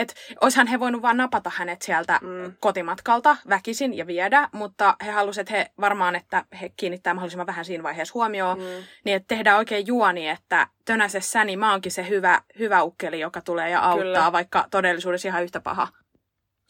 että 0.00 0.14
oishan 0.40 0.66
he 0.66 0.80
voinut 0.80 1.02
vaan 1.02 1.16
napata 1.16 1.50
hänet 1.54 1.82
sieltä 1.82 2.18
mm. 2.22 2.52
kotimatkalta 2.60 3.36
väkisin 3.48 3.96
ja 3.96 4.06
viedä, 4.06 4.48
mutta 4.52 4.96
he 5.06 5.10
halusivat, 5.10 5.48
että 5.48 5.58
he 5.58 5.70
varmaan, 5.80 6.16
että 6.16 6.44
he 6.60 6.72
kiinnittää 6.76 7.14
mahdollisimman 7.14 7.46
vähän 7.46 7.64
siinä 7.64 7.82
vaiheessa 7.82 8.14
huomioon, 8.14 8.58
mm. 8.58 8.64
niin 9.04 9.16
että 9.16 9.28
tehdään 9.28 9.58
oikein 9.58 9.86
juoni, 9.86 10.28
että 10.28 10.66
tönäse 10.84 11.20
säni, 11.20 11.56
mä 11.56 11.70
oonkin 11.70 11.92
se 11.92 12.08
hyvä, 12.08 12.40
hyvä 12.58 12.82
ukkeli, 12.82 13.20
joka 13.20 13.40
tulee 13.40 13.70
ja 13.70 13.80
auttaa, 13.80 14.04
Kyllä. 14.04 14.32
vaikka 14.32 14.66
todellisuudessa 14.70 15.28
ihan 15.28 15.42
yhtä 15.42 15.60
paha. 15.60 15.88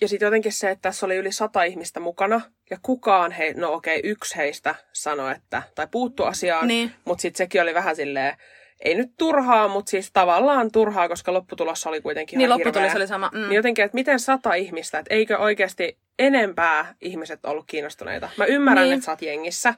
Ja 0.01 0.09
sitten 0.09 0.27
jotenkin 0.27 0.53
se, 0.53 0.71
että 0.71 0.83
tässä 0.83 1.07
oli 1.07 1.17
yli 1.17 1.33
sata 1.33 1.63
ihmistä 1.63 2.01
mukana, 2.01 2.41
ja 2.71 2.79
kukaan, 2.83 3.33
he, 3.33 3.55
no 3.57 3.73
okei, 3.73 3.99
okay, 3.99 4.11
yksi 4.11 4.37
heistä 4.37 4.75
sanoi, 4.93 5.33
että, 5.33 5.63
tai 5.75 5.87
puuttu 5.91 6.25
asiaan, 6.25 6.69
niin. 6.69 6.93
mutta 7.05 7.23
sitten 7.23 7.39
sekin 7.39 7.63
oli 7.63 7.75
vähän 7.75 7.97
silleen, 7.97 8.37
ei 8.85 8.95
nyt 8.95 9.11
turhaa, 9.19 9.69
mutta 9.69 9.91
siis 9.91 10.11
tavallaan 10.13 10.73
turhaa, 10.73 11.09
koska 11.09 11.33
lopputulos 11.33 11.87
oli 11.87 12.01
kuitenkin 12.01 12.39
Niin, 12.39 12.51
lopputulos 12.51 12.95
oli 12.95 13.07
sama. 13.07 13.31
Mm. 13.35 13.41
Niin 13.41 13.53
jotenkin, 13.53 13.85
että 13.85 13.95
miten 13.95 14.21
sata 14.21 14.55
ihmistä, 14.55 14.99
että 14.99 15.15
eikö 15.15 15.39
oikeasti 15.39 15.99
enempää 16.19 16.95
ihmiset 17.01 17.45
ollut 17.45 17.65
kiinnostuneita. 17.67 18.29
Mä 18.37 18.45
ymmärrän, 18.45 18.85
niin. 18.85 18.95
että 18.95 19.05
sä 19.05 19.13
oot 19.13 19.23
jengissä 19.23 19.75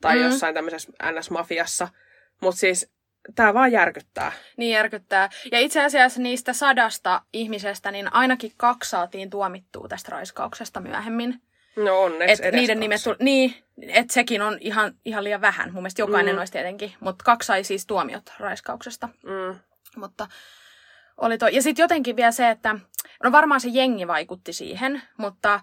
tai 0.00 0.16
mm. 0.16 0.22
jossain 0.22 0.54
tämmöisessä 0.54 0.92
NS-mafiassa, 1.02 1.88
mutta 2.40 2.58
siis 2.58 2.90
tämä 3.34 3.54
vaan 3.54 3.72
järkyttää. 3.72 4.32
Niin 4.56 4.72
järkyttää. 4.72 5.30
Ja 5.52 5.58
itse 5.58 5.84
asiassa 5.84 6.22
niistä 6.22 6.52
sadasta 6.52 7.22
ihmisestä, 7.32 7.90
niin 7.90 8.14
ainakin 8.14 8.52
kaksi 8.56 8.90
saatiin 8.90 9.30
tuomittua 9.30 9.88
tästä 9.88 10.12
raiskauksesta 10.12 10.80
myöhemmin. 10.80 11.40
No 11.76 12.02
onneksi 12.02 12.46
et 12.46 12.54
niiden 12.54 12.80
nimet 12.80 13.02
tuli, 13.04 13.16
Niin, 13.20 13.54
että 13.88 14.14
sekin 14.14 14.42
on 14.42 14.58
ihan, 14.60 14.94
ihan 15.04 15.24
liian 15.24 15.40
vähän. 15.40 15.72
Mun 15.72 15.82
mielestä 15.82 16.02
jokainen 16.02 16.34
mm. 16.34 16.38
olisi 16.38 16.52
tietenkin. 16.52 16.92
Mutta 17.00 17.24
kaksi 17.24 17.46
sai 17.46 17.64
siis 17.64 17.86
tuomiot 17.86 18.32
raiskauksesta. 18.38 19.08
Mm. 19.22 19.58
Mutta 19.96 20.28
oli 21.16 21.38
toi. 21.38 21.54
Ja 21.54 21.62
sitten 21.62 21.82
jotenkin 21.82 22.16
vielä 22.16 22.32
se, 22.32 22.50
että 22.50 22.76
no 23.22 23.32
varmaan 23.32 23.60
se 23.60 23.68
jengi 23.68 24.06
vaikutti 24.06 24.52
siihen, 24.52 25.02
mutta 25.16 25.60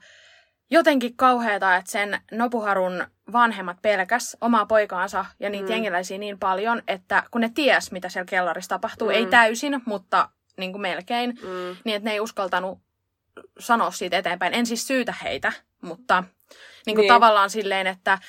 jotenkin 0.72 1.16
kauheata, 1.16 1.76
että 1.76 1.92
sen 1.92 2.22
Nopuharun 2.32 3.08
vanhemmat 3.32 3.78
pelkäs 3.82 4.38
omaa 4.42 4.66
poikaansa 4.66 5.26
ja 5.40 5.50
niitä 5.50 5.66
mm. 5.66 5.72
jengiläisiä 5.72 6.18
niin 6.18 6.40
paljon, 6.40 6.82
että 6.88 7.24
kun 7.32 7.42
ne 7.42 7.52
ties, 7.56 7.92
mitä 7.92 8.10
siellä 8.10 8.30
kellarissa 8.30 8.70
tapahtuu, 8.70 9.08
mm. 9.08 9.14
ei 9.14 9.26
täysin, 9.26 9.82
mutta 9.86 10.30
niin 10.58 10.72
kuin 10.72 10.82
melkein, 10.82 11.30
mm. 11.30 11.76
niin 11.86 11.96
että 11.96 12.10
ne 12.10 12.14
ei 12.14 12.20
uskaltanut 12.20 12.80
sanoa 13.60 13.92
siitä 13.92 14.18
eteenpäin. 14.18 14.54
En 14.54 14.66
siis 14.66 14.88
syytä 14.88 15.14
heitä, 15.24 15.54
mutta 15.82 16.24
niin 16.86 16.96
kuin 16.96 17.04
niin. 17.04 17.14
tavallaan 17.14 17.50
silleen, 17.50 17.88
että 17.88 18.20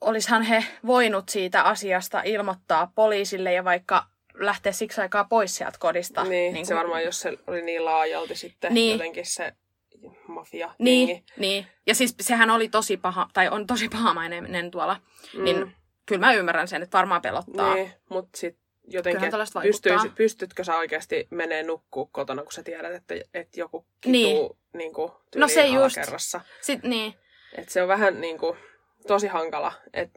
olisihan 0.00 0.42
he 0.42 0.64
voinut 0.86 1.28
siitä 1.28 1.62
asiasta 1.62 2.22
ilmoittaa 2.24 2.92
poliisille 2.94 3.52
ja 3.52 3.64
vaikka 3.64 4.06
lähteä 4.34 4.72
siksi 4.72 5.00
aikaa 5.00 5.24
pois 5.24 5.56
sieltä 5.56 5.78
kodista. 5.80 6.24
Niin, 6.24 6.54
niin 6.54 6.66
se 6.66 6.74
kuin... 6.74 6.78
varmaan, 6.78 7.04
jos 7.04 7.20
se 7.20 7.38
oli 7.46 7.62
niin 7.62 7.84
laajalti 7.84 8.34
sitten 8.34 8.74
niin. 8.74 8.92
jotenkin 8.92 9.26
se 9.26 9.52
mafia. 10.28 10.74
Niin, 10.78 11.24
niin, 11.36 11.66
ja 11.86 11.94
siis 11.94 12.14
sehän 12.20 12.50
oli 12.50 12.68
tosi 12.68 12.96
paha, 12.96 13.28
tai 13.32 13.48
on 13.48 13.66
tosi 13.66 13.88
pahamainen 13.88 14.70
tuolla, 14.70 15.00
mm. 15.34 15.44
niin 15.44 15.76
kyllä 16.06 16.26
mä 16.26 16.32
ymmärrän 16.32 16.68
sen, 16.68 16.82
että 16.82 16.98
varmaan 16.98 17.22
pelottaa. 17.22 17.74
Niin, 17.74 17.92
mutta 18.08 18.38
sitten 18.38 18.61
jotenkin, 18.86 19.30
pystyisit, 19.62 20.14
pystytkö 20.14 20.64
sä 20.64 20.76
oikeasti 20.76 21.28
menee 21.30 21.62
nukkuu 21.62 22.06
kotona, 22.06 22.42
kun 22.42 22.52
sä 22.52 22.62
tiedät, 22.62 22.92
että, 22.92 23.14
että 23.34 23.60
joku 23.60 23.86
kituu 24.00 24.12
niin. 24.12 24.50
Niin 24.72 24.92
kuin, 24.92 25.12
no 25.36 25.48
se 25.48 25.66
just. 25.66 25.94
kerrassa. 25.94 26.40
Sit, 26.60 26.82
niin. 26.82 27.14
Et 27.58 27.68
se 27.68 27.82
on 27.82 27.88
vähän 27.88 28.20
niin 28.20 28.38
kuin, 28.38 28.58
tosi 29.06 29.26
hankala. 29.26 29.72
Et... 29.92 30.10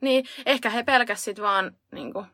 Niin, 0.00 0.24
ehkä 0.46 0.70
he 0.70 0.82
pelkäsivät 0.82 1.40
vaan 1.40 1.76
niin 1.90 2.12
kuin, 2.12 2.26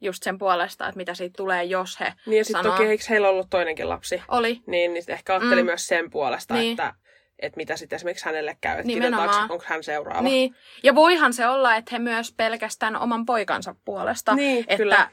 just 0.00 0.22
sen 0.22 0.38
puolesta, 0.38 0.88
että 0.88 0.96
mitä 0.96 1.14
siitä 1.14 1.36
tulee, 1.36 1.64
jos 1.64 2.00
he 2.00 2.12
Niin 2.26 2.38
ja 2.38 2.44
sitten 2.44 2.64
toki 2.64 2.84
eikö 2.84 3.04
heillä 3.10 3.28
ollut 3.28 3.50
toinenkin 3.50 3.88
lapsi? 3.88 4.22
Oli. 4.28 4.62
Niin, 4.66 4.94
niin 4.94 5.04
ehkä 5.08 5.34
ajatteli 5.34 5.62
mm. 5.62 5.66
myös 5.66 5.86
sen 5.86 6.10
puolesta, 6.10 6.54
niin. 6.54 6.70
että 6.70 6.94
että 7.42 7.56
mitä 7.56 7.76
sitten 7.76 7.96
esimerkiksi 7.96 8.24
hänelle 8.24 8.56
käy, 8.60 8.80
että 8.80 9.46
onko 9.48 9.64
hän 9.66 9.84
seuraava. 9.84 10.22
Niin, 10.22 10.54
ja 10.82 10.94
voihan 10.94 11.32
se 11.32 11.46
olla, 11.48 11.76
että 11.76 11.90
he 11.92 11.98
myös 11.98 12.34
pelkästään 12.36 12.96
oman 12.96 13.26
poikansa 13.26 13.74
puolesta, 13.84 14.34
niin, 14.34 14.58
että 14.58 14.76
kyllä. 14.76 15.10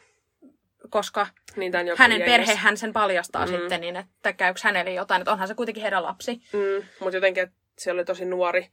koska 0.89 1.28
niin, 1.55 1.73
hänen 1.97 2.21
perhehän 2.21 2.78
sen 2.78 2.93
paljastaa 2.93 3.45
mm. 3.45 3.51
sitten, 3.51 3.82
niin 3.82 3.95
että 3.95 4.34
käykö 4.34 4.59
hänelle 4.63 4.93
jotain, 4.93 5.21
että 5.21 5.32
onhan 5.32 5.47
se 5.47 5.55
kuitenkin 5.55 5.82
heidän 5.82 6.03
lapsi. 6.03 6.41
Mm, 6.53 6.88
mutta 6.99 7.17
jotenkin, 7.17 7.43
että 7.43 7.55
se 7.78 7.91
oli 7.91 8.05
tosi 8.05 8.25
nuori, 8.25 8.71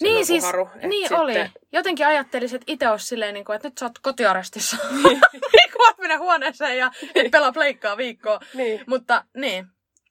niin 0.00 0.26
siis, 0.26 0.44
haru, 0.44 0.68
niin 0.82 1.08
sitten... 1.08 1.18
oli. 1.18 1.34
Jotenkin 1.72 2.06
ajattelisin, 2.06 2.56
että 2.56 2.72
itse 2.72 2.88
olisi 2.88 3.06
silleen, 3.06 3.34
niin 3.34 3.44
kuin, 3.44 3.56
että 3.56 3.68
nyt 3.68 3.78
sä 3.78 3.84
oot 3.84 3.98
kotiarestissa. 3.98 4.76
voit 5.86 5.98
mennä 5.98 6.18
huoneeseen 6.18 6.78
ja 6.78 6.90
pelaa 7.30 7.52
pleikkaa 7.52 7.96
viikkoa. 7.96 8.40
Niin. 8.54 8.80
Mutta 8.86 9.24
niin. 9.36 9.66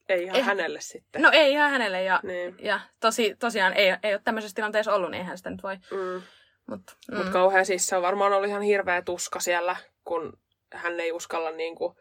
Ei 0.10 0.24
ihan 0.24 0.36
eh, 0.36 0.45
hänelle 0.45 0.82
sitten. 0.82 1.22
No 1.22 1.30
ei 1.34 1.51
ihan 1.51 1.72
hänelle. 1.72 2.03
Ja, 2.03 2.20
niin. 2.24 2.56
ja 2.60 2.80
tosi, 2.99 3.36
tosiaan 3.39 3.74
ei, 3.74 3.93
ei 4.03 4.14
ole 4.14 4.22
tämmöisessä 4.24 4.56
tilanteessa 4.56 4.93
ollut, 4.93 5.12
niin 5.12 5.22
eihän 5.22 5.38
sitä 5.38 5.49
nyt 5.49 5.64
voi. 5.64 5.76
Mm. 5.76 6.22
Mutta 6.66 6.93
mm. 7.12 7.18
Mut 7.18 7.30
kauhean 7.30 7.66
siis 7.66 7.88
se 7.88 7.95
on 7.95 8.01
varmaan 8.01 8.34
ollut 8.34 8.49
ihan 8.49 8.62
hirveä 8.62 9.01
tuska 9.01 9.39
siellä, 9.39 9.76
kun 10.03 10.39
hän 10.74 10.99
ei 10.99 11.12
uskalla 11.12 11.51
niin 11.51 11.76
kuin 11.76 11.95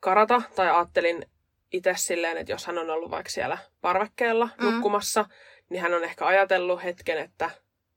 karata. 0.00 0.42
Tai 0.56 0.70
ajattelin 0.70 1.26
itse 1.72 1.94
silleen, 1.96 2.36
että 2.36 2.52
jos 2.52 2.66
hän 2.66 2.78
on 2.78 2.90
ollut 2.90 3.10
vaikka 3.10 3.30
siellä 3.30 3.58
parvekkeella 3.80 4.48
mm. 4.58 4.64
nukkumassa, 4.66 5.24
niin 5.68 5.82
hän 5.82 5.94
on 5.94 6.04
ehkä 6.04 6.26
ajatellut 6.26 6.84
hetken, 6.84 7.18
että 7.18 7.50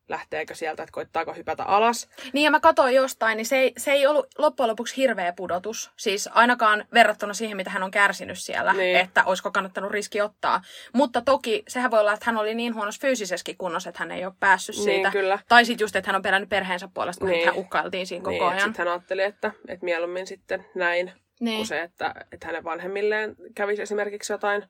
lähteekö 0.09 0.55
sieltä, 0.55 0.83
että 0.83 0.93
koittaako 0.93 1.33
hypätä 1.33 1.63
alas. 1.63 2.09
Niin 2.33 2.43
ja 2.43 2.51
mä 2.51 2.59
katsoin 2.59 2.95
jostain, 2.95 3.37
niin 3.37 3.45
se 3.45 3.57
ei, 3.57 3.73
se 3.77 3.91
ei 3.91 4.07
ollut 4.07 4.27
loppujen 4.37 4.69
lopuksi 4.69 4.97
hirveä 4.97 5.33
pudotus. 5.33 5.91
Siis 5.97 6.29
ainakaan 6.33 6.85
verrattuna 6.93 7.33
siihen, 7.33 7.57
mitä 7.57 7.69
hän 7.69 7.83
on 7.83 7.91
kärsinyt 7.91 8.39
siellä, 8.39 8.73
niin. 8.73 8.97
että 8.97 9.23
olisiko 9.25 9.51
kannattanut 9.51 9.91
riski 9.91 10.21
ottaa. 10.21 10.61
Mutta 10.93 11.21
toki 11.21 11.63
sehän 11.67 11.91
voi 11.91 11.99
olla, 11.99 12.13
että 12.13 12.25
hän 12.25 12.37
oli 12.37 12.55
niin 12.55 12.75
huonossa 12.75 13.01
fyysisessäkin 13.01 13.57
kunnossa, 13.57 13.89
että 13.89 13.99
hän 13.99 14.11
ei 14.11 14.25
ole 14.25 14.33
päässyt 14.39 14.75
niin, 14.75 14.83
siitä. 14.83 15.11
Kyllä. 15.11 15.39
Tai 15.47 15.65
sitten 15.65 15.83
just, 15.83 15.95
että 15.95 16.09
hän 16.09 16.15
on 16.15 16.21
perännyt 16.21 16.49
perheensä 16.49 16.89
puolesta, 16.93 17.19
kun 17.19 17.29
niin. 17.29 17.45
hän 17.45 17.55
uhkailtiin 17.55 18.07
siinä 18.07 18.23
koko 18.23 18.31
niin, 18.31 18.43
ajan. 18.43 18.59
Sitten 18.59 18.85
hän 18.85 18.93
ajatteli, 18.93 19.23
että, 19.23 19.51
että 19.67 19.85
mieluummin 19.85 20.27
sitten 20.27 20.65
näin, 20.75 21.11
niin. 21.39 21.57
kuin 21.57 21.67
se, 21.67 21.81
että, 21.81 22.13
että 22.31 22.47
hänen 22.47 22.63
vanhemmilleen 22.63 23.35
kävisi 23.55 23.81
esimerkiksi 23.81 24.33
jotain. 24.33 24.63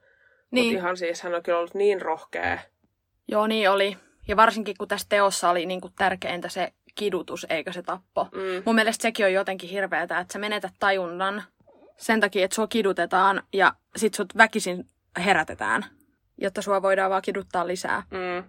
Niin. 0.52 0.66
Mutta 0.66 0.80
ihan 0.80 0.98
siis 0.98 1.22
hän 1.22 1.36
on 1.36 1.44
kyllä 1.44 1.58
ollut 1.58 1.74
niin 1.74 2.02
rohkea 2.02 2.60
Joo, 3.28 3.48
niin 3.48 3.70
oli. 3.70 3.98
Ja 4.28 4.36
varsinkin 4.36 4.76
kun 4.78 4.88
tässä 4.88 5.08
teossa 5.10 5.50
oli 5.50 5.66
niin 5.66 5.82
kuin 5.82 5.94
tärkeintä 5.98 6.50
se 6.50 6.74
kidutus, 6.96 7.46
eikä 7.50 7.72
se 7.72 7.82
tappo. 7.82 8.28
Mm. 8.32 8.64
Mun 8.66 8.76
mielestä 8.76 9.02
sekin 9.02 9.26
on 9.26 9.34
jotenkin 9.34 9.70
hirveätä, 9.70 10.20
että 10.20 10.34
sä 10.34 10.40
menetät 10.40 10.74
tajunnan 10.80 11.44
sen 11.98 12.20
takia, 12.20 12.46
että 12.46 12.56
sua 12.56 12.68
kidutetaan 12.68 13.44
ja 13.54 13.74
sit 13.96 14.14
sut 14.14 14.38
väkisin 14.38 14.86
herätetään, 15.26 15.86
jotta 16.38 16.62
sua 16.62 16.82
voidaan 16.82 17.12
vaan 17.12 17.22
kiduttaa 17.22 17.68
lisää. 17.68 18.04
Mm. 18.12 18.44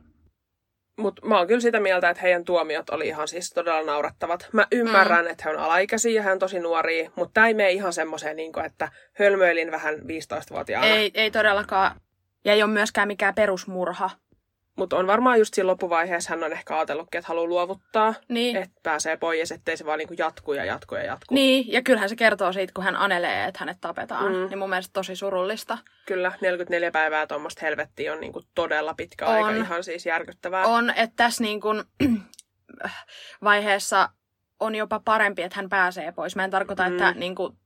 Mutta 0.98 1.26
mä 1.26 1.38
oon 1.38 1.46
kyllä 1.46 1.60
sitä 1.60 1.80
mieltä, 1.80 2.10
että 2.10 2.22
heidän 2.22 2.44
tuomiot 2.44 2.90
oli 2.90 3.08
ihan 3.08 3.28
siis 3.28 3.50
todella 3.50 3.82
naurattavat. 3.82 4.48
Mä 4.52 4.66
ymmärrän, 4.72 5.24
mm. 5.24 5.30
että 5.30 5.44
he 5.44 5.50
on 5.50 5.62
alaikäisiä 5.62 6.12
ja 6.12 6.22
hän 6.22 6.32
on 6.32 6.38
tosi 6.38 6.60
nuoria, 6.60 7.10
mutta 7.16 7.34
tämä 7.34 7.46
ei 7.46 7.54
mene 7.54 7.70
ihan 7.70 7.92
semmoiseen, 7.92 8.36
niin 8.36 8.64
että 8.64 8.88
hölmöilin 9.18 9.70
vähän 9.70 9.94
15-vuotiaana. 9.94 10.86
Ei, 10.86 11.10
ei 11.14 11.30
todellakaan. 11.30 12.00
Ja 12.44 12.52
ei 12.52 12.62
ole 12.62 12.70
myöskään 12.70 13.08
mikään 13.08 13.34
perusmurha. 13.34 14.10
Mutta 14.76 14.96
on 14.96 15.06
varmaan 15.06 15.38
just 15.38 15.54
siinä 15.54 15.66
loppuvaiheessa 15.66 16.30
hän 16.30 16.44
on 16.44 16.52
ehkä 16.52 16.76
ajatellutkin, 16.76 17.18
että 17.18 17.28
haluaa 17.28 17.46
luovuttaa, 17.46 18.14
niin. 18.28 18.56
että 18.56 18.80
pääsee 18.82 19.16
pois, 19.16 19.52
ettei 19.52 19.76
se 19.76 19.86
vaan 19.86 19.98
niinku 19.98 20.14
jatku 20.18 20.52
ja 20.52 20.64
jatku 20.64 20.94
ja 20.94 21.04
jatku. 21.04 21.34
Niin, 21.34 21.72
ja 21.72 21.82
kyllähän 21.82 22.08
se 22.08 22.16
kertoo 22.16 22.52
siitä, 22.52 22.72
kun 22.74 22.84
hän 22.84 22.96
anelee, 22.96 23.44
että 23.44 23.60
hänet 23.60 23.78
tapetaan. 23.80 24.32
Mm. 24.32 24.48
Niin 24.48 24.58
mun 24.58 24.68
mielestä 24.68 24.92
tosi 24.92 25.16
surullista. 25.16 25.78
Kyllä, 26.06 26.32
44 26.40 26.90
päivää 26.90 27.26
tuommoista 27.26 27.60
helvettiä 27.62 28.12
on 28.12 28.20
niinku 28.20 28.42
todella 28.54 28.94
pitkä 28.94 29.26
on. 29.26 29.34
aika, 29.34 29.50
ihan 29.50 29.84
siis 29.84 30.06
järkyttävää. 30.06 30.66
On, 30.66 30.90
että 30.90 31.16
tässä 31.16 31.44
niinku 31.44 31.68
vaiheessa 33.44 34.08
on 34.60 34.74
jopa 34.74 35.00
parempi, 35.04 35.42
että 35.42 35.56
hän 35.56 35.68
pääsee 35.68 36.12
pois. 36.12 36.36
Mä 36.36 36.44
en 36.44 36.50
tarkoita, 36.50 36.88
mm. 36.88 36.92
että 36.92 37.12
niinku 37.12 37.56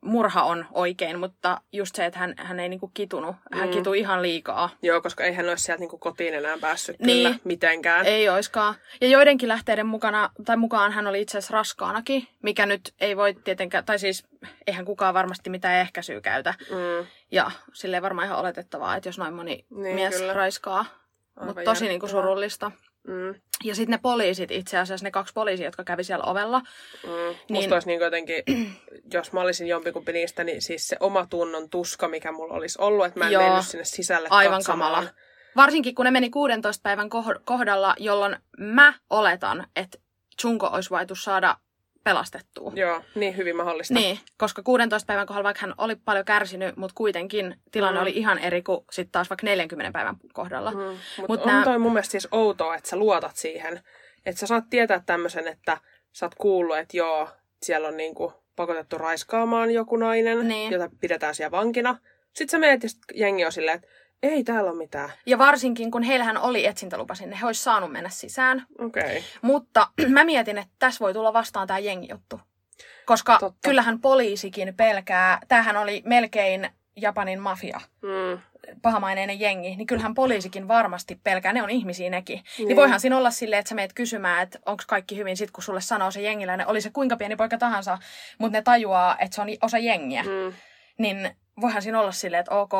murha 0.00 0.42
on 0.42 0.66
oikein, 0.72 1.18
mutta 1.18 1.60
just 1.72 1.94
se, 1.94 2.06
että 2.06 2.18
hän, 2.18 2.34
hän 2.38 2.60
ei 2.60 2.68
niinku 2.68 2.90
kitunut. 2.94 3.36
Hän 3.52 3.68
mm. 3.68 3.74
kitui 3.74 3.98
ihan 3.98 4.22
liikaa. 4.22 4.70
Joo, 4.82 5.00
koska 5.00 5.24
ei 5.24 5.32
hän 5.32 5.48
olisi 5.48 5.64
sieltä 5.64 5.80
niinku 5.80 5.98
kotiin 5.98 6.34
enää 6.34 6.58
päässyt 6.58 6.98
niin, 6.98 7.26
kyllä 7.26 7.38
mitenkään. 7.44 8.06
Ei 8.06 8.28
oiskaan. 8.28 8.74
Ja 9.00 9.08
joidenkin 9.08 9.48
lähteiden 9.48 9.86
mukana, 9.86 10.30
tai 10.44 10.56
mukaan 10.56 10.92
hän 10.92 11.06
oli 11.06 11.20
itse 11.20 11.38
asiassa 11.38 11.54
raskaanakin, 11.54 12.28
mikä 12.42 12.66
nyt 12.66 12.94
ei 13.00 13.16
voi 13.16 13.34
tietenkään, 13.34 13.84
tai 13.84 13.98
siis 13.98 14.26
eihän 14.66 14.84
kukaan 14.84 15.14
varmasti 15.14 15.50
mitään 15.50 15.80
ehkäisyä 15.80 16.20
käytä. 16.20 16.54
Mm. 16.70 17.06
Ja 17.30 17.50
silleen 17.72 18.02
varmaan 18.02 18.26
ihan 18.26 18.38
oletettavaa, 18.38 18.96
että 18.96 19.08
jos 19.08 19.18
noin 19.18 19.34
moni 19.34 19.64
niin, 19.70 19.94
mies 19.94 20.16
kyllä. 20.16 20.32
raiskaa. 20.32 20.84
Mutta 21.44 21.62
tosi 21.64 21.88
niinku 21.88 22.08
surullista. 22.08 22.72
Mm. 23.10 23.34
Ja 23.64 23.74
sitten 23.74 23.92
ne 23.92 23.98
poliisit, 24.02 24.50
itse 24.50 24.78
asiassa 24.78 25.06
ne 25.06 25.10
kaksi 25.10 25.32
poliisia, 25.34 25.66
jotka 25.66 25.84
kävi 25.84 26.04
siellä 26.04 26.24
ovella. 26.24 26.60
Mm. 26.60 27.10
Niin... 27.10 27.36
Musta 27.50 27.74
olisi 27.74 27.88
niin 27.88 28.00
jotenkin, 28.00 28.44
jos 29.14 29.32
mä 29.32 29.40
olisin 29.40 29.66
jompikumpi 29.66 30.12
niistä, 30.12 30.44
niin 30.44 30.62
siis 30.62 30.88
se 30.88 30.96
oma 31.00 31.26
tunnon 31.26 31.70
tuska, 31.70 32.08
mikä 32.08 32.32
mulla 32.32 32.54
olisi 32.54 32.78
ollut, 32.80 33.06
että 33.06 33.18
mä 33.18 33.26
en 33.26 33.32
Joo. 33.32 33.42
mennyt 33.42 33.66
sinne 33.66 33.84
sisälle 33.84 34.28
Aivan 34.30 34.62
kamala. 34.66 35.04
Varsinkin 35.56 35.94
kun 35.94 36.04
ne 36.04 36.10
meni 36.10 36.30
16 36.30 36.82
päivän 36.82 37.08
kohdalla, 37.44 37.94
jolloin 37.98 38.36
mä 38.58 38.94
oletan, 39.10 39.66
että 39.76 39.98
Chunko 40.40 40.66
olisi 40.66 40.90
voitu 40.90 41.14
saada 41.14 41.56
pelastettua. 42.04 42.72
Joo, 42.74 43.02
niin 43.14 43.36
hyvin 43.36 43.56
mahdollista. 43.56 43.94
Niin, 43.94 44.18
koska 44.38 44.62
16 44.62 45.06
päivän 45.06 45.26
kohdalla, 45.26 45.44
vaikka 45.44 45.60
hän 45.66 45.74
oli 45.78 45.96
paljon 45.96 46.24
kärsinyt, 46.24 46.76
mutta 46.76 46.94
kuitenkin 46.96 47.56
tilanne 47.72 48.00
Mm. 48.00 48.02
oli 48.02 48.10
ihan 48.16 48.38
eri 48.38 48.62
kuin 48.62 48.84
sitten 48.90 49.12
taas 49.12 49.30
vaikka 49.30 49.46
40 49.46 49.92
päivän 49.92 50.16
kohdalla. 50.32 50.70
Mm. 50.70 50.78
Mutta 50.78 50.98
Mut 51.28 51.40
on 51.40 51.46
nää- 51.46 51.64
toi 51.64 51.78
mun 51.78 51.92
mielestä 51.92 52.10
siis 52.12 52.28
outoa, 52.32 52.74
että 52.74 52.90
sä 52.90 52.96
luotat 52.96 53.36
siihen. 53.36 53.80
Että 54.26 54.38
sä 54.40 54.46
saat 54.46 54.64
tietää 54.70 55.02
tämmöisen, 55.06 55.48
että 55.48 55.78
sä 56.12 56.26
oot 56.26 56.34
kuullut, 56.34 56.78
että 56.78 56.96
joo, 56.96 57.28
siellä 57.62 57.88
on 57.88 57.96
niinku 57.96 58.32
pakotettu 58.56 58.98
raiskaamaan 58.98 59.70
joku 59.70 59.96
nainen, 59.96 60.48
Niin. 60.48 60.72
jota 60.72 60.90
pidetään 61.00 61.34
siellä 61.34 61.50
vankina. 61.50 61.98
Sitten 62.32 62.48
sä 62.50 62.58
meet 62.58 62.82
ja 62.82 62.88
sit 62.88 62.98
jengi 63.14 63.44
on 63.44 63.52
silleen, 63.52 63.76
että 63.76 63.88
ei 64.22 64.44
täällä 64.44 64.70
ole 64.70 64.78
mitään. 64.78 65.10
Ja 65.26 65.38
varsinkin, 65.38 65.90
kun 65.90 66.02
heillähän 66.02 66.38
oli 66.38 66.66
etsintälupa 66.66 67.14
sinne, 67.14 67.38
he 67.40 67.46
olisi 67.46 67.62
saanut 67.62 67.92
mennä 67.92 68.10
sisään. 68.10 68.66
Okei. 68.78 69.02
Okay. 69.02 69.22
Mutta 69.42 69.88
mä 70.08 70.24
mietin, 70.24 70.58
että 70.58 70.74
tässä 70.78 71.00
voi 71.00 71.12
tulla 71.12 71.32
vastaan 71.32 71.66
tämä 71.66 71.78
jengijuttu. 71.78 72.40
Koska 73.06 73.38
Totta. 73.38 73.68
Kyllähän 73.68 74.00
poliisikin 74.00 74.74
pelkää, 74.76 75.38
tämähän 75.48 75.76
oli 75.76 76.02
melkein 76.04 76.70
Japanin 76.96 77.40
mafia, 77.40 77.80
Mm. 78.02 78.38
pahamaineinen 78.82 79.40
jengi, 79.40 79.76
niin 79.76 79.86
kyllähän 79.86 80.14
poliisikin 80.14 80.68
varmasti 80.68 81.20
pelkää, 81.24 81.52
ne 81.52 81.62
on 81.62 81.70
ihmisiä 81.70 82.10
nekin. 82.10 82.42
Niin, 82.58 82.68
Niin. 82.68 82.76
voihan 82.76 83.00
siinä 83.00 83.16
olla 83.16 83.30
silleen, 83.30 83.60
että 83.60 83.68
sä 83.68 83.74
meet 83.74 83.92
kysymään, 83.92 84.42
että 84.42 84.58
onko 84.66 84.84
kaikki 84.86 85.16
hyvin, 85.16 85.36
sit 85.36 85.50
kun 85.50 85.64
sulle 85.64 85.80
sanoo 85.80 86.10
se 86.10 86.20
jengiläinen, 86.22 86.66
oli 86.66 86.80
se 86.80 86.90
kuinka 86.90 87.16
pieni 87.16 87.36
poika 87.36 87.58
tahansa, 87.58 87.98
mutta 88.38 88.58
ne 88.58 88.62
tajuaa, 88.62 89.16
että 89.18 89.34
se 89.34 89.40
on 89.40 89.48
osa 89.62 89.78
jengiä. 89.78 90.22
Mm. 90.22 90.52
Niin 90.98 91.36
voihan 91.60 91.82
siinä 91.82 92.00
olla 92.00 92.12
silleen, 92.12 92.40
että 92.40 92.54
ok, 92.54 92.72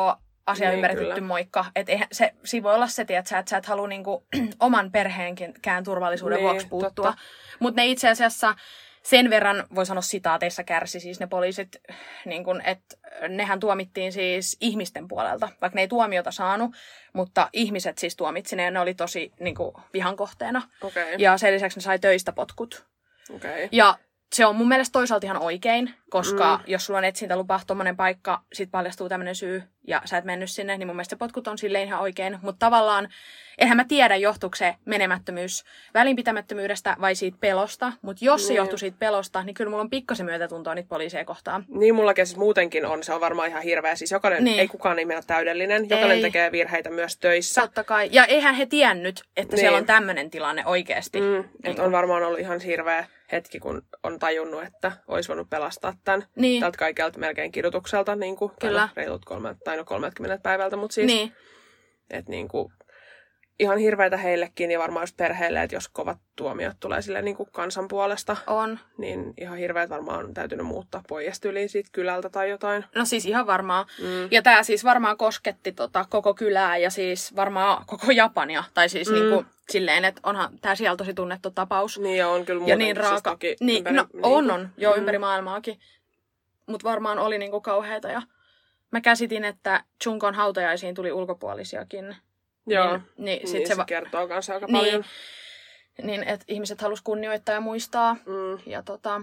asia 0.45 0.67
Niin, 0.67 0.75
ymmärretty, 0.75 1.05
kyllä. 1.05 1.21
moikka. 1.21 1.65
Että 1.75 1.91
eihän 1.91 2.07
se, 2.11 2.33
siinä 2.43 2.63
voi 2.63 2.75
olla 2.75 2.87
se, 2.87 3.01
että 3.01 3.29
sä, 3.29 3.39
että 3.39 3.49
sä 3.49 3.57
et 3.57 3.65
halua 3.65 3.87
niinku, 3.87 4.25
oman 4.59 4.91
perheenkään 4.91 5.83
turvallisuuden 5.83 6.35
Niin, 6.35 6.49
vuoksi 6.49 6.67
puuttua. 6.67 7.13
Mutta 7.59 7.81
ne 7.81 7.87
itse 7.87 8.09
asiassa 8.09 8.55
sen 9.03 9.29
verran, 9.29 9.63
voi 9.75 9.85
sanoa 9.85 10.01
sitaateissa 10.01 10.63
kärsi 10.63 10.99
siis 10.99 11.19
ne 11.19 11.27
poliisit, 11.27 11.77
niin 12.25 12.43
kun, 12.43 12.61
että 12.65 12.97
nehän 13.27 13.59
tuomittiin 13.59 14.13
siis 14.13 14.57
ihmisten 14.61 15.07
puolelta, 15.07 15.49
vaikka 15.61 15.75
ne 15.75 15.81
ei 15.81 15.87
tuomiota 15.87 16.31
saanut, 16.31 16.75
mutta 17.13 17.49
ihmiset 17.53 17.97
siis 17.97 18.15
tuomitsi 18.15 18.55
ne 18.55 18.63
ja 18.63 18.71
ne 18.71 18.79
oli 18.79 18.93
tosi 18.93 19.31
niin 19.39 19.55
kuin, 19.55 19.71
vihan 19.93 20.15
kohteena. 20.15 20.61
Okay. 20.81 21.15
Ja 21.17 21.37
sen 21.37 21.53
lisäksi 21.53 21.79
ne 21.79 21.81
sai 21.81 21.99
töistä 21.99 22.31
potkut. 22.31 22.85
Okay. 23.35 23.69
Ja 23.71 23.97
se 24.33 24.45
on 24.45 24.55
mun 24.55 24.67
mielestä 24.67 24.91
toisaalta 24.93 25.25
ihan 25.27 25.37
oikein, 25.41 25.93
koska 26.09 26.57
Mm. 26.57 26.63
jos 26.67 26.85
sulla 26.85 26.97
on 26.97 27.03
etsintälupa, 27.05 27.59
tommonen 27.67 27.97
paikka, 27.97 28.41
sit 28.53 28.71
paljastuu 28.71 29.09
tämmöinen 29.09 29.35
syy 29.35 29.63
ja 29.87 30.01
sä 30.05 30.17
et 30.17 30.25
mennyt 30.25 30.49
sinne, 30.51 30.77
niin 30.77 30.87
mun 30.87 30.95
mielestä 30.95 31.15
se 31.15 31.19
potkut 31.19 31.47
on 31.47 31.57
silleen 31.57 31.87
ihan 31.87 31.99
oikein. 32.01 32.39
Mutta 32.41 32.65
tavallaan, 32.65 33.09
eihän 33.57 33.77
mä 33.77 33.85
tiedä 33.87 34.15
johtuuko 34.15 34.55
se 34.55 34.75
menemättömyys 34.85 35.63
välinpitämättömyydestä 35.93 36.95
vai 37.01 37.15
siitä 37.15 37.37
pelosta, 37.41 37.93
mutta 38.01 38.25
jos 38.25 38.41
se 38.47 38.53
Niin. 38.53 38.57
johtuu 38.57 38.77
siitä 38.77 38.97
pelosta, 38.99 39.43
niin 39.43 39.53
kyllä 39.53 39.69
mulla 39.69 39.81
on 39.83 39.89
pikkasen 39.89 40.25
myötätuntoa 40.25 40.75
niitä 40.75 40.89
poliiseja 40.89 41.25
kohtaan. 41.25 41.65
Niin 41.67 41.95
mullakin 41.95 42.25
siis 42.25 42.37
muutenkin 42.37 42.85
on, 42.85 43.03
se 43.03 43.13
on 43.13 43.21
varmaan 43.21 43.49
ihan 43.49 43.61
hirveä. 43.63 43.95
Siis 43.95 44.11
jokainen, 44.11 44.43
niin. 44.43 44.51
Niin. 44.51 44.59
ei 44.59 44.67
kukaan 44.67 44.99
ei 44.99 45.05
mene 45.05 45.21
täydellinen. 45.27 45.89
Jokainen 45.89 46.17
Ei. 46.17 46.21
tekee 46.21 46.51
virheitä 46.51 46.89
myös 46.89 47.17
töissä. 47.17 47.61
Totta 47.61 47.83
kai. 47.83 48.09
Ja 48.11 48.25
eihän 48.25 48.55
he 48.55 48.65
tiennyt, 48.65 49.23
että 49.37 49.55
Niin. 49.55 49.59
siellä 49.61 49.77
on 49.77 49.85
tämmöinen 49.85 50.29
tilanne 50.29 50.65
oikeasti. 50.65 51.21
Mm, 51.21 51.43
et 51.63 51.79
on 51.79 51.91
varmaan 51.91 52.23
ollut 52.23 52.39
ihan 52.39 52.59
hirveä 52.59 53.05
hetki, 53.31 53.59
kun 53.59 53.81
on 54.03 54.19
tajunnut, 54.19 54.63
että 54.63 54.91
olisi 55.07 55.27
voinut 55.29 55.49
pelastaa 55.49 55.93
tämän 56.03 56.25
Niin. 56.35 56.59
tältä 56.61 56.77
kaikelta 56.77 57.19
melkein 57.19 57.51
kidutukselta, 57.51 58.15
niin 58.15 58.35
kuin, 58.35 58.51
tai 58.59 58.69
Kyllä. 58.69 58.81
no, 58.81 58.89
reilut 58.95 59.25
kolme, 59.25 59.55
tai 59.63 59.77
no 59.77 59.85
30 59.85 60.37
päivältä, 60.43 60.77
mutta 60.77 60.93
siis, 60.93 61.07
Niin. 61.07 61.33
että 62.09 62.31
niin 62.31 62.47
kuin, 62.47 62.73
ihan 63.61 63.77
hirveätä 63.77 64.17
heillekin 64.17 64.71
ja 64.71 64.79
varmaan 64.79 65.03
just 65.03 65.17
perheelle, 65.17 65.63
että 65.63 65.75
jos 65.75 65.89
kovat 65.89 66.17
tuomiot 66.35 66.77
tulee 66.79 67.01
sille 67.01 67.21
niin 67.21 67.35
kuin 67.35 67.49
kansan 67.51 67.87
puolesta, 67.87 68.37
On. 68.47 68.79
niin 68.97 69.33
ihan 69.37 69.57
hirveät 69.57 69.89
varmaan 69.89 70.25
on 70.25 70.33
täytynyt 70.33 70.65
muuttaa 70.65 71.03
pois 71.07 71.45
yli 71.45 71.67
siitä 71.67 71.89
kylältä 71.91 72.29
tai 72.29 72.49
jotain. 72.49 72.85
No 72.95 73.05
siis 73.05 73.25
ihan 73.25 73.47
varmaan. 73.47 73.85
Mm. 74.01 74.27
Ja 74.31 74.41
tämä 74.41 74.63
siis 74.63 74.83
varmaan 74.83 75.17
kosketti 75.17 75.71
tota 75.71 76.05
koko 76.09 76.33
kylää 76.33 76.77
ja 76.77 76.89
siis 76.89 77.35
varmaan 77.35 77.83
koko 77.85 78.11
Japania. 78.11 78.63
Tai 78.73 78.89
siis 78.89 79.09
Mm. 79.09 79.15
mm. 79.15 79.21
niinku 79.21 79.45
silleen, 79.69 80.05
että 80.05 80.21
onhan 80.23 80.59
tämä 80.61 80.75
siellä 80.75 80.97
tosi 80.97 81.13
tunnettu 81.13 81.51
tapaus. 81.51 81.99
Niin 81.99 82.17
ja 82.17 82.27
on 82.29 82.45
kyllä 82.45 82.63
ja 82.67 82.75
niin 82.75 82.95
siis 82.95 83.07
raaka. 83.09 83.29
toki 83.31 83.55
niin, 83.59 83.77
ympäri, 83.77 83.95
no, 83.95 84.05
niin 84.13 84.25
on, 84.25 84.43
kuin- 84.45 84.51
on. 84.51 84.69
Joo, 84.77 84.93
Mm. 84.93 84.99
ympäri 84.99 85.17
maailmaakin. 85.17 85.79
Mutta 86.65 86.89
varmaan 86.89 87.19
oli 87.19 87.37
niinku 87.37 87.61
kauheita. 87.61 88.07
Ja 88.07 88.21
mä 88.91 89.01
käsitin, 89.01 89.45
että 89.45 89.83
Chunkon 90.03 90.35
hautajaisiin 90.35 90.95
tuli 90.95 91.11
ulkopuolisiakin. 91.11 92.15
Joo, 92.73 92.97
Niin, 92.97 93.01
niin, 93.17 93.47
sit 93.47 93.53
niin 93.57 93.67
se, 93.67 93.73
se 93.73 93.77
va- 93.77 93.85
kertoo 93.85 94.27
kanssa 94.27 94.53
aika 94.53 94.65
Niin. 94.65 94.77
paljon. 94.77 95.03
niin 96.01 96.23
että 96.23 96.45
ihmiset 96.47 96.81
halus 96.81 97.01
kunnioittaa 97.01 97.55
ja 97.55 97.61
muistaa. 97.61 98.13
Mm. 98.13 98.59
Ja, 98.65 98.83
tota, 98.83 99.21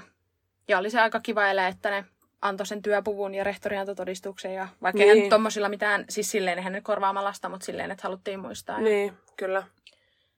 ja 0.68 0.78
oli 0.78 0.90
se 0.90 1.00
aika 1.00 1.20
kiva 1.20 1.48
ele, 1.48 1.66
että 1.66 1.90
ne 1.90 2.04
antoi 2.42 2.66
sen 2.66 2.82
työpuvun 2.82 3.34
ja 3.34 3.44
rehtori 3.44 3.76
antoi 3.76 3.94
todistuksen. 3.94 4.54
Ja 4.54 4.68
vaikka 4.82 4.98
niin. 4.98 5.10
Eihän 5.12 5.30
tommosilla 5.30 5.68
mitään, 5.68 6.04
siis 6.08 6.30
silleen 6.30 6.58
eihän 6.58 6.72
nyt 6.72 6.84
korvaama 6.84 7.24
lasta, 7.24 7.48
mutta 7.48 7.66
silleen, 7.66 7.90
että 7.90 8.02
haluttiin 8.02 8.40
muistaa. 8.40 8.80
Niin, 8.80 9.12
kyllä. 9.36 9.62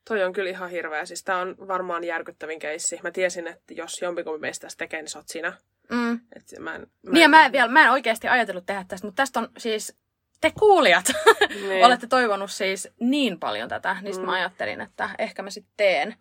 Toi 0.09 0.25
on 0.25 0.33
kyllä 0.33 0.51
ihan 0.51 0.71
hirveä. 0.71 1.05
Siis 1.05 1.25
tää 1.25 1.37
on 1.39 1.57
varmaan 1.69 2.05
järkyttävin 2.05 2.59
keissi. 2.59 3.01
Mä 3.03 3.11
tiesin, 3.11 3.47
että 3.47 3.75
jos 3.75 4.03
jompikumpi 4.03 4.41
meistä 4.41 4.67
tästä 4.67 4.79
tekee, 4.79 5.03
niin 5.03 5.09
sä 5.09 5.19
oot 5.19 5.29
sinä. 5.29 5.53
Mm. 5.91 6.21
Et 6.37 6.43
mä 6.59 6.75
en, 6.75 6.81
mä 6.81 7.13
Niin 7.13 7.23
ja 7.23 7.29
mä 7.29 7.47
en, 7.47 7.53
vielä, 7.53 7.69
mä 7.69 7.85
en 7.85 7.91
oikeasti 7.91 8.29
ajatellut 8.29 8.67
tehdä 8.67 8.85
tästä, 8.89 9.07
mutta 9.07 9.23
tästä 9.23 9.41
on 9.41 9.49
siis, 9.59 9.97
te 10.41 10.53
kuulijat 10.59 11.05
Niin. 11.69 11.85
olette 11.87 12.07
toivonut 12.07 12.51
siis 12.51 12.89
niin 13.01 13.39
paljon 13.41 13.69
tätä, 13.69 13.97
niin 14.03 14.17
Mm. 14.17 14.25
mä 14.27 14.33
ajattelin, 14.33 14.81
että 14.81 15.11
ehkä 15.19 15.43
mä 15.43 15.51
sitten 15.51 15.73
teen. 15.77 16.15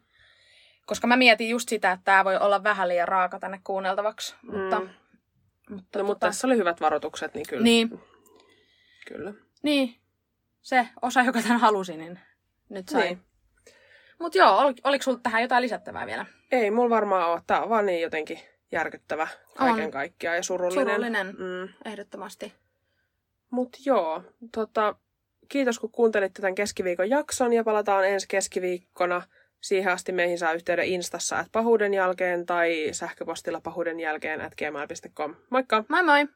Koska 0.85 1.07
mä 1.07 1.15
mietin 1.15 1.49
just 1.49 1.69
sitä, 1.69 1.91
että 1.91 2.03
tämä 2.03 2.25
voi 2.25 2.37
olla 2.37 2.63
vähän 2.63 2.87
liian 2.87 3.07
raaka 3.07 3.39
tänne 3.39 3.59
kuunneltavaksi. 3.63 4.35
Mm. 4.41 4.57
Mutta, 4.57 4.81
mutta, 5.69 5.99
No, 5.99 6.05
mutta 6.05 6.27
tässä 6.27 6.47
oli 6.47 6.57
hyvät 6.57 6.81
varoitukset, 6.81 7.33
niin 7.33 7.45
kyllä. 7.49 7.63
Niin, 7.63 7.99
Kyllä. 9.07 9.33
niin, 9.63 9.95
se 10.61 10.87
osa, 11.01 11.21
joka 11.21 11.41
tämän 11.41 11.59
halusi, 11.59 11.97
niin 11.97 12.19
nyt 12.69 12.89
sai. 12.89 13.01
Niin. 13.03 13.21
Mutta 14.19 14.37
joo, 14.37 14.57
ol, 14.57 14.73
oliko 14.83 15.03
sulla 15.03 15.19
tähän 15.23 15.41
jotain 15.41 15.61
lisättävää 15.61 16.05
vielä? 16.05 16.25
Ei 16.51 16.71
mulla 16.71 16.89
varmaan 16.89 17.29
ole. 17.29 17.41
Tää 17.47 17.61
on 17.61 17.69
vaan 17.69 17.85
niin 17.85 18.01
jotenkin 18.01 18.39
järkyttävä 18.71 19.27
kaiken 19.57 19.85
On. 19.85 19.91
kaikkiaan 19.91 20.35
ja 20.37 20.43
surullinen. 20.43 20.87
Surullinen, 20.87 21.27
Mm. 21.27 21.73
ehdottomasti. 21.85 22.53
Mut 23.49 23.77
joo, 23.85 24.23
tota, 24.51 24.95
kiitos 25.49 25.79
kun 25.79 25.91
kuuntelitte 25.91 26.41
tämän 26.41 26.55
keskiviikon 26.55 27.09
jakson 27.09 27.53
ja 27.53 27.63
palataan 27.63 28.07
ensi 28.07 28.27
keskiviikkona. 28.27 29.21
Siihen 29.61 29.93
asti 29.93 30.11
meihin 30.11 30.39
saa 30.39 30.53
yhteyden 30.53 30.85
Instassa 30.85 31.39
at 31.39 31.47
pahuuden 31.51 31.93
jälkeen 31.93 32.45
tai 32.45 32.89
sähköpostilla 32.91 33.61
pahuuden 33.61 33.99
jälkeen 33.99 34.41
at 34.41 34.55
gmail.com. 34.55 35.35
Moikka! 35.49 35.83
Moi 35.89 36.03
moi! 36.03 36.27